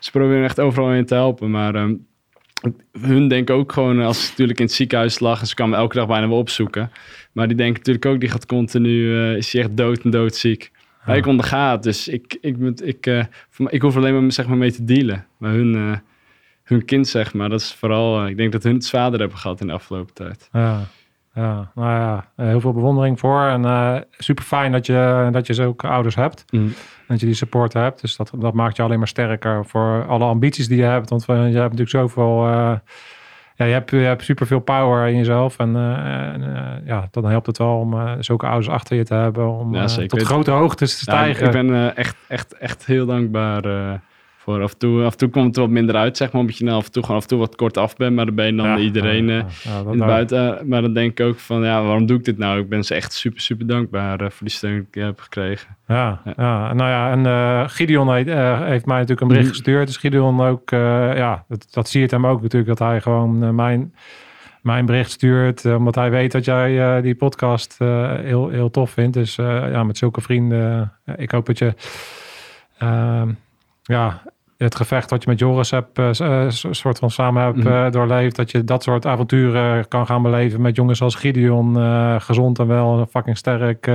ze 0.00 0.10
proberen 0.10 0.44
echt 0.44 0.60
overal 0.60 0.92
in 0.92 1.04
te 1.06 1.14
helpen. 1.14 1.50
Maar 1.50 1.74
ehm, 1.74 1.94
hun 3.00 3.28
denken 3.28 3.54
ook 3.54 3.72
gewoon, 3.72 4.00
als 4.00 4.22
ze 4.24 4.28
natuurlijk 4.30 4.58
in 4.58 4.64
het 4.64 4.74
ziekenhuis 4.74 5.18
lag, 5.18 5.40
en 5.40 5.46
ze 5.46 5.54
kwamen 5.54 5.78
elke 5.78 5.96
dag 5.96 6.06
bijna 6.06 6.28
wel 6.28 6.38
opzoeken. 6.38 6.90
Maar 7.32 7.46
die 7.48 7.56
denken 7.56 7.76
natuurlijk 7.78 8.06
ook, 8.06 8.20
die 8.20 8.28
gaat 8.28 8.46
continu, 8.46 9.16
eh, 9.16 9.36
is 9.36 9.52
hij 9.52 9.62
echt 9.62 9.76
dood 9.76 9.98
en 10.04 10.10
doodziek. 10.10 10.70
Maar 11.06 11.16
ik 11.16 11.26
onderga 11.26 11.72
het, 11.72 11.82
dus 11.82 12.08
ik, 12.08 12.36
ik, 12.40 12.58
moet- 12.58 12.86
ik, 12.86 13.06
eh, 13.06 13.24
ik 13.66 13.82
hoef 13.82 13.96
alleen 13.96 14.20
maar, 14.22 14.32
zeg 14.32 14.46
maar 14.46 14.56
mee 14.56 14.72
te 14.72 14.84
dealen. 14.84 15.26
Maar 15.38 15.52
hun, 15.52 15.74
eh, 15.74 15.96
hun 16.64 16.84
kind, 16.84 17.08
zeg 17.08 17.34
maar, 17.34 17.48
dat 17.48 17.60
is 17.60 17.72
vooral, 17.74 18.22
eh, 18.22 18.28
ik 18.28 18.36
denk 18.36 18.52
dat 18.52 18.62
hun 18.62 18.74
het 18.74 18.84
zwaarder 18.84 19.20
hebben 19.20 19.38
gehad 19.38 19.60
in 19.60 19.66
de 19.66 19.72
afgelopen 19.72 20.14
tijd. 20.14 20.48
Ja, 20.52 20.84
ja, 21.34 21.70
nou 21.74 21.88
ja, 21.90 22.24
eh, 22.36 22.46
heel 22.46 22.60
veel 22.60 22.72
bewondering 22.72 23.18
voor. 23.18 23.42
En 23.42 23.64
eh, 23.64 23.96
super 24.18 24.44
fijn 24.44 24.72
dat 24.72 24.86
je, 24.86 25.28
dat 25.32 25.46
je 25.46 25.54
zulke 25.54 25.86
ouders 25.88 26.14
hebt. 26.14 26.44
Dat 27.08 27.20
je 27.20 27.26
die 27.26 27.34
support 27.34 27.72
hebt. 27.72 28.00
Dus 28.00 28.16
dat, 28.16 28.30
dat 28.38 28.54
maakt 28.54 28.76
je 28.76 28.82
alleen 28.82 28.98
maar 28.98 29.08
sterker 29.08 29.64
voor 29.66 30.06
alle 30.06 30.24
ambities 30.24 30.68
die 30.68 30.76
je 30.78 30.84
hebt. 30.84 31.10
Want 31.10 31.22
eh, 31.28 31.36
je 31.36 31.42
hebt 31.42 31.76
natuurlijk 31.76 31.90
zoveel. 31.90 32.46
ja, 33.56 33.64
je 33.64 33.72
hebt, 33.72 33.90
je 33.90 33.96
hebt 33.96 34.24
superveel 34.24 34.60
power 34.60 35.08
in 35.08 35.16
jezelf. 35.16 35.58
En, 35.58 35.76
en, 35.76 36.82
ja, 36.84 37.08
dan 37.10 37.24
helpt 37.24 37.46
het 37.46 37.58
wel 37.58 37.78
om 37.78 37.94
eh, 37.94 38.12
zulke 38.18 38.46
ouders 38.46 38.68
achter 38.68 38.96
je 38.96 39.04
te 39.04 39.14
hebben. 39.14 39.50
Om 39.50 39.74
Ja, 39.74 39.86
tot 39.86 40.22
grote 40.22 40.50
hoogtes 40.50 40.98
te 40.98 41.10
Ja, 41.10 41.16
stijgen. 41.16 41.46
ik 41.46 41.52
ben 41.52 41.96
echt, 41.96 42.16
echt, 42.28 42.52
echt 42.58 42.86
heel 42.86 43.06
dankbaar 43.06 43.62
voor. 44.44 44.62
Af 44.62 44.72
en, 44.72 44.78
toe, 44.78 45.04
af 45.04 45.12
en 45.12 45.18
toe 45.18 45.28
komt 45.28 45.46
het 45.46 45.56
er 45.56 45.62
wat 45.62 45.70
minder 45.70 45.96
uit, 45.96 46.16
zeg 46.16 46.32
maar. 46.32 46.40
Omdat 46.40 46.56
je 46.58 46.64
nou 46.64 46.76
af 46.76 46.84
en 46.86 46.92
toe 46.92 47.02
gewoon 47.02 47.16
af 47.16 47.22
en 47.22 47.28
toe 47.28 47.38
wat 47.38 47.56
kort 47.56 47.76
af 47.76 47.96
bent. 47.96 48.14
Maar 48.16 48.26
dan 48.26 48.34
ben 48.34 48.46
je 48.46 48.54
dan 48.54 48.66
Ja, 48.66 48.76
iedereen 48.78 49.26
ja, 49.26 49.38
eh, 49.38 49.44
ja, 49.62 49.70
ja, 49.72 49.82
dat- 49.82 49.92
in 49.92 49.98
de 49.98 50.04
buiten. 50.04 50.58
eh, 50.58 50.64
maar 50.64 50.82
dan 50.82 50.92
denk 50.92 51.18
ik 51.18 51.26
ook 51.26 51.38
van, 51.38 51.62
ja, 51.64 51.82
waarom 51.82 52.06
doe 52.06 52.18
ik 52.18 52.24
dit 52.24 52.38
nou? 52.38 52.58
Ik 52.60 52.68
ben 52.68 52.84
ze 52.84 52.94
echt 52.94 53.12
super, 53.12 53.40
super 53.40 53.66
dankbaar 53.66 54.20
eh, 54.20 54.30
voor 54.30 54.46
die 54.46 54.56
steun 54.56 54.72
die 54.90 55.02
ik 55.02 55.06
heb 55.06 55.20
gekregen. 55.20 55.76
Ja, 55.86 56.20
Ja. 56.24 56.32
ja. 56.36 56.72
nou 56.72 56.90
ja, 56.90 57.10
en 57.10 57.26
eh, 57.26 57.68
Gideon 57.68 58.14
heeft, 58.14 58.28
eh, 58.28 58.60
heeft 58.60 58.86
mij 58.86 58.94
natuurlijk 58.94 59.20
een 59.20 59.28
bericht 59.28 59.46
Mhm. 59.46 59.54
gestuurd. 59.56 59.86
Dus 59.86 59.96
Gideon 59.96 60.40
ook, 60.40 60.70
eh, 60.70 61.16
ja, 61.16 61.44
dat, 61.48 61.66
dat 61.70 61.88
zie 61.88 61.98
je 62.00 62.06
het 62.06 62.14
hem 62.14 62.26
ook 62.26 62.42
natuurlijk, 62.42 62.78
dat 62.78 62.88
hij 62.88 63.00
gewoon 63.00 63.54
mijn, 63.54 63.94
mijn 64.62 64.86
bericht 64.86 65.10
stuurt. 65.10 65.64
omdat 65.64 65.94
hij 65.94 66.10
weet 66.10 66.32
dat 66.32 66.44
jij 66.44 66.96
eh, 66.96 67.02
die 67.02 67.14
podcast 67.14 67.76
eh, 67.78 68.12
heel, 68.14 68.48
heel 68.48 68.70
tof 68.70 68.90
vindt. 68.90 69.14
Dus 69.14 69.38
eh, 69.38 69.70
ja, 69.70 69.84
met 69.84 69.98
zulke 69.98 70.20
vrienden, 70.20 70.92
ik 71.16 71.30
hoop 71.30 71.46
dat 71.46 71.58
je, 71.58 71.74
ehm, 72.78 73.28
ja, 73.82 74.22
het 74.64 74.74
gevecht 74.74 75.10
wat 75.10 75.22
je 75.24 75.30
met 75.30 75.38
Joris 75.38 75.70
hebt, 75.70 76.00
s- 76.50 76.66
soort 76.70 76.98
van 76.98 77.10
samen 77.10 77.42
hebt 77.42 77.56
Mhm. 77.56 77.66
eh, 77.68 77.90
doorleefd. 77.90 78.36
Dat 78.36 78.50
je 78.50 78.64
dat 78.64 78.82
soort 78.82 79.06
avonturen 79.06 79.88
kan 79.88 80.06
gaan 80.06 80.22
beleven 80.22 80.60
met 80.60 80.76
jongens 80.76 81.02
als 81.02 81.14
Gideon. 81.14 81.76
gezond 82.20 82.58
en 82.58 82.66
wel, 82.66 83.06
fucking 83.10 83.36
sterk, 83.36 83.90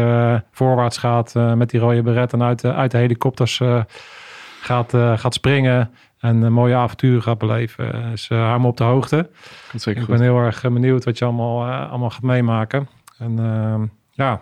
voorwaarts 0.51 0.97
gaat 0.97 1.33
met 1.55 1.69
die 1.69 1.79
rode 1.79 2.01
beret 2.01 2.33
en 2.33 2.43
uit 2.43 2.61
de, 2.61 2.73
uit 2.73 2.91
de 2.91 2.97
helikopters 2.97 3.61
gaat, 4.61 4.93
gaat 5.15 5.33
springen. 5.33 5.91
En 6.19 6.41
een 6.41 6.53
mooie 6.53 6.75
avonturen 6.75 7.21
gaat 7.21 7.37
beleven. 7.37 8.09
Dus 8.11 8.29
uh, 8.29 8.39
hou 8.47 8.59
me 8.61 8.67
op 8.67 8.77
de 8.77 8.83
hoogte. 8.83 9.29
Ik 9.85 9.97
goed. 9.97 10.07
ben 10.07 10.21
heel 10.21 10.37
erg 10.37 10.61
benieuwd 10.61 11.03
wat 11.05 11.17
je 11.17 11.25
allemaal, 11.25 11.71
allemaal 11.89 12.09
gaat 12.09 12.21
meemaken. 12.21 12.87
En 13.17 13.39
ehm, 13.39 13.81
ja, 14.11 14.41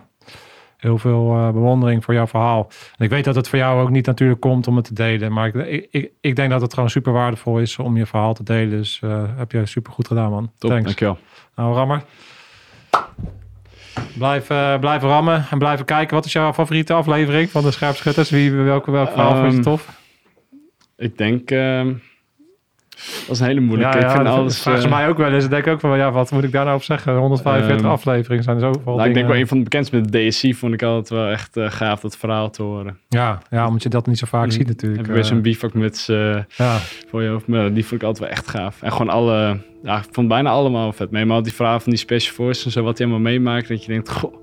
heel 0.78 0.98
veel 0.98 1.34
eh, 1.36 1.50
bewondering 1.50 2.04
voor 2.04 2.14
jouw 2.14 2.26
verhaal. 2.26 2.68
En 2.96 3.04
ik 3.04 3.10
weet 3.10 3.24
dat 3.24 3.34
het 3.34 3.48
voor 3.48 3.58
jou 3.58 3.82
ook 3.82 3.90
niet 3.90 4.06
natuurlijk 4.06 4.40
komt 4.40 4.66
om 4.66 4.76
het 4.76 4.84
te 4.84 4.94
delen. 4.94 5.32
Maar 5.32 5.46
ik, 5.54 5.88
ik, 5.90 6.10
ik 6.20 6.36
denk 6.36 6.50
dat 6.50 6.60
het 6.60 6.74
gewoon 6.74 6.90
super 6.90 7.12
waardevol 7.12 7.58
is 7.58 7.78
om 7.78 7.96
je 7.96 8.06
verhaal 8.06 8.34
te 8.34 8.42
delen. 8.42 8.70
Dus 8.70 9.00
eh, 9.02 9.22
heb 9.36 9.52
je 9.52 9.66
super 9.66 9.92
goed 9.92 10.06
gedaan, 10.06 10.30
man. 10.30 10.50
Top, 10.58 10.70
Thanks. 10.70 10.84
dankjewel. 10.84 11.18
Nou, 11.56 11.74
rammer. 11.74 12.02
Blijf, 14.18 14.50
eh, 14.50 14.78
blijven 14.78 15.08
rammen 15.08 15.46
en 15.50 15.58
blijven 15.58 15.84
kijken. 15.84 16.14
Wat 16.14 16.24
is 16.24 16.32
jouw 16.32 16.52
favoriete 16.52 16.92
aflevering 16.92 17.50
van 17.50 17.62
de 17.62 17.70
Scherpschutters? 17.70 18.30
Wie, 18.30 18.52
welke, 18.52 18.90
welk 18.90 19.10
verhaal 19.10 19.44
je 19.44 19.50
Ehm, 19.52 19.60
tof? 19.62 20.00
Ik 20.96 21.18
denk, 21.18 21.50
ehm, 21.50 21.92
dat 23.26 23.30
is 23.36 23.40
een 23.40 23.46
hele 23.46 23.60
moeilijke. 23.60 23.98
ik 23.98 24.10
vind 24.10 24.24
dat 24.24 24.34
alles... 24.34 24.60
vragen 24.62 24.80
ze 24.80 24.86
eh, 24.88 24.94
mij 24.94 25.08
ook 25.08 25.16
wel 25.16 25.32
eens. 25.32 25.44
Ik 25.44 25.50
denk 25.50 25.66
ook 25.66 25.80
van, 25.80 25.96
ja, 25.98 26.10
wat 26.12 26.30
moet 26.30 26.44
ik 26.44 26.52
daar 26.52 26.64
nou 26.64 26.76
op 26.76 26.82
zeggen? 26.82 27.16
145 27.16 27.82
Ehm, 27.84 27.92
afleveringen 27.92 28.44
zijn 28.44 28.56
er 28.56 28.62
zoveel 28.62 28.94
nou, 28.96 29.08
ik 29.08 29.14
denk 29.14 29.26
wel 29.26 29.36
een 29.36 29.46
van 29.48 29.56
de 29.56 29.62
bekendste 29.62 29.96
met 29.96 30.12
de 30.12 30.26
DSC 30.28 30.54
vond 30.54 30.72
ik 30.72 30.82
altijd 30.82 31.08
wel 31.08 31.26
echt 31.28 31.56
eh, 31.56 31.70
gaaf 31.70 32.00
dat 32.00 32.16
verhaal 32.16 32.50
te 32.50 32.62
horen. 32.62 32.98
Ja, 33.08 33.38
ja, 33.50 33.66
omdat 33.66 33.82
je 33.82 33.88
dat 33.88 34.06
niet 34.06 34.18
zo 34.18 34.26
vaak 34.26 34.46
Mhm. 34.46 34.50
ziet 34.50 34.66
natuurlijk. 34.66 34.98
Heb 35.00 35.06
je 35.06 35.12
weer 35.14 35.24
zo'n 35.24 35.40
bivakmuts 35.42 36.08
eh 36.08 36.36
ja, 36.56 36.76
voor 37.08 37.22
je 37.22 37.28
hoofd. 37.28 37.46
Maar 37.46 37.72
die 37.74 37.86
vond 37.86 38.00
ik 38.02 38.06
altijd 38.06 38.24
wel 38.28 38.36
echt 38.36 38.48
gaaf. 38.48 38.82
En 38.82 38.92
gewoon 38.92 39.08
alle, 39.08 39.60
ja, 39.82 39.98
ik 39.98 40.04
vond 40.10 40.28
bijna 40.28 40.50
allemaal 40.50 40.92
vet 40.92 41.10
mee. 41.10 41.24
Maar 41.24 41.42
die 41.42 41.52
verhalen 41.54 41.80
van 41.80 41.90
die 41.90 42.00
Special 42.00 42.34
Forces 42.34 42.64
en 42.64 42.70
zo, 42.70 42.82
wat 42.82 42.96
die 42.96 43.06
allemaal 43.06 43.24
meemaakt. 43.32 43.68
Dat 43.68 43.84
je 43.84 43.92
denkt, 43.92 44.10
goh, 44.10 44.34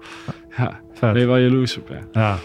ja, 0.58 0.80
ben 1.00 1.10
je 1.14 1.18
vet. 1.18 1.26
wel 1.26 1.38
jaloers 1.38 1.78
op. 1.78 1.88
Ja. 1.90 2.00
Ja. 2.22 2.36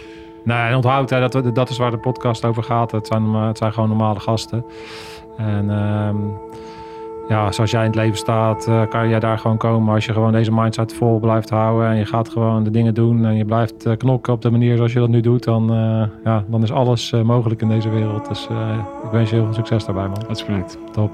Nee, 0.44 0.68
en 0.68 0.74
onthoud, 0.74 1.10
hè, 1.10 1.28
dat, 1.28 1.54
dat 1.54 1.70
is 1.70 1.78
waar 1.78 1.90
de 1.90 1.98
podcast 1.98 2.44
over 2.44 2.62
gaat. 2.62 2.90
Het 2.90 3.06
zijn, 3.06 3.22
eh, 3.24 3.46
het 3.46 3.58
zijn 3.58 3.72
gewoon 3.72 3.88
normale 3.88 4.20
gasten. 4.20 4.64
En 5.46 5.70
ehm, 5.70 6.16
ja, 7.28 7.52
zoals 7.52 7.70
jij 7.70 7.80
in 7.80 7.86
het 7.86 7.96
leven 7.96 8.16
staat, 8.16 8.66
eh, 8.66 8.82
kan 8.88 9.08
jij 9.08 9.20
daar 9.20 9.38
gewoon 9.38 9.56
komen. 9.56 9.94
Als 9.94 10.04
je 10.04 10.12
gewoon 10.12 10.32
deze 10.32 10.52
mindset 10.52 10.94
vol 10.94 11.18
blijft 11.18 11.50
houden 11.50 11.88
en 11.88 11.96
je 11.96 12.04
gaat 12.04 12.28
gewoon 12.28 12.64
de 12.64 12.70
dingen 12.70 12.94
doen 12.94 13.24
en 13.24 13.36
je 13.36 13.44
blijft 13.44 13.86
eh, 13.86 13.96
knokken 13.96 14.32
op 14.32 14.42
de 14.42 14.50
manier 14.50 14.76
zoals 14.76 14.92
je 14.92 14.98
dat 14.98 15.08
nu 15.08 15.20
doet, 15.20 15.44
dan, 15.44 15.70
eh, 15.72 16.02
ja, 16.24 16.44
dan 16.46 16.62
is 16.62 16.72
alles 16.72 17.12
mogelijk 17.24 17.62
in 17.62 17.68
deze 17.68 17.88
wereld. 17.88 18.28
Dus 18.28 18.48
ik 19.04 19.10
wens 19.10 19.30
je 19.30 19.36
heel 19.36 19.44
veel 19.44 19.54
succes 19.54 19.84
daarbij, 19.84 20.06
man. 20.06 20.24
Bedankt. 20.46 20.78
Top. 20.92 21.10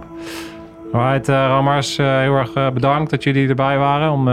Alright, 0.93 1.29
Rammers, 1.29 1.99
eh, 1.99 2.19
heel 2.19 2.37
erg 2.37 2.73
bedankt 2.73 3.11
dat 3.11 3.23
jullie 3.23 3.49
erbij 3.49 3.79
waren 3.79 4.13
om 4.13 4.29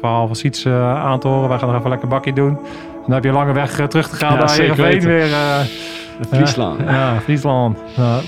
van 0.00 0.36
Siets 0.36 0.64
eh, 0.64 1.04
aan 1.04 1.20
te 1.20 1.28
horen. 1.28 1.48
Wij 1.48 1.58
gaan 1.58 1.68
nog 1.68 1.76
even 1.78 1.90
lekker 1.90 2.08
bakkie 2.08 2.32
doen. 2.32 2.58
Dan 3.04 3.12
heb 3.14 3.22
je 3.22 3.28
een 3.28 3.34
lange 3.34 3.52
weg 3.52 3.88
terug 3.88 4.08
te 4.08 4.16
gaan 4.16 4.32
Ja, 4.32 4.38
naar 4.38 4.50
Heerenveen 4.50 5.00
weer. 5.00 5.28
Friesland. 6.30 6.80
ja, 6.80 7.20
Friesland. 7.20 7.78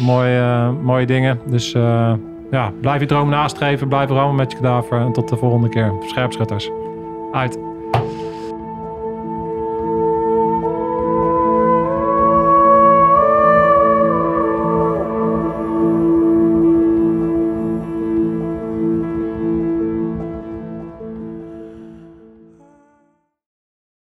Mooie, 0.00 0.38
eh, 0.38 0.68
mooie 0.82 1.06
dingen. 1.06 1.40
Dus 1.46 1.74
eh, 1.74 2.12
ja, 2.50 2.72
blijf 2.80 3.00
je 3.00 3.06
droom 3.06 3.28
nastreven. 3.28 3.88
Blijf 3.88 4.10
rammen 4.10 4.36
met 4.36 4.52
je 4.52 4.58
kadaver. 4.58 5.00
En 5.00 5.12
tot 5.12 5.28
de 5.28 5.36
volgende 5.36 5.68
keer. 5.68 5.92
Scherpschutters. 6.06 6.70
Uit. 7.32 7.69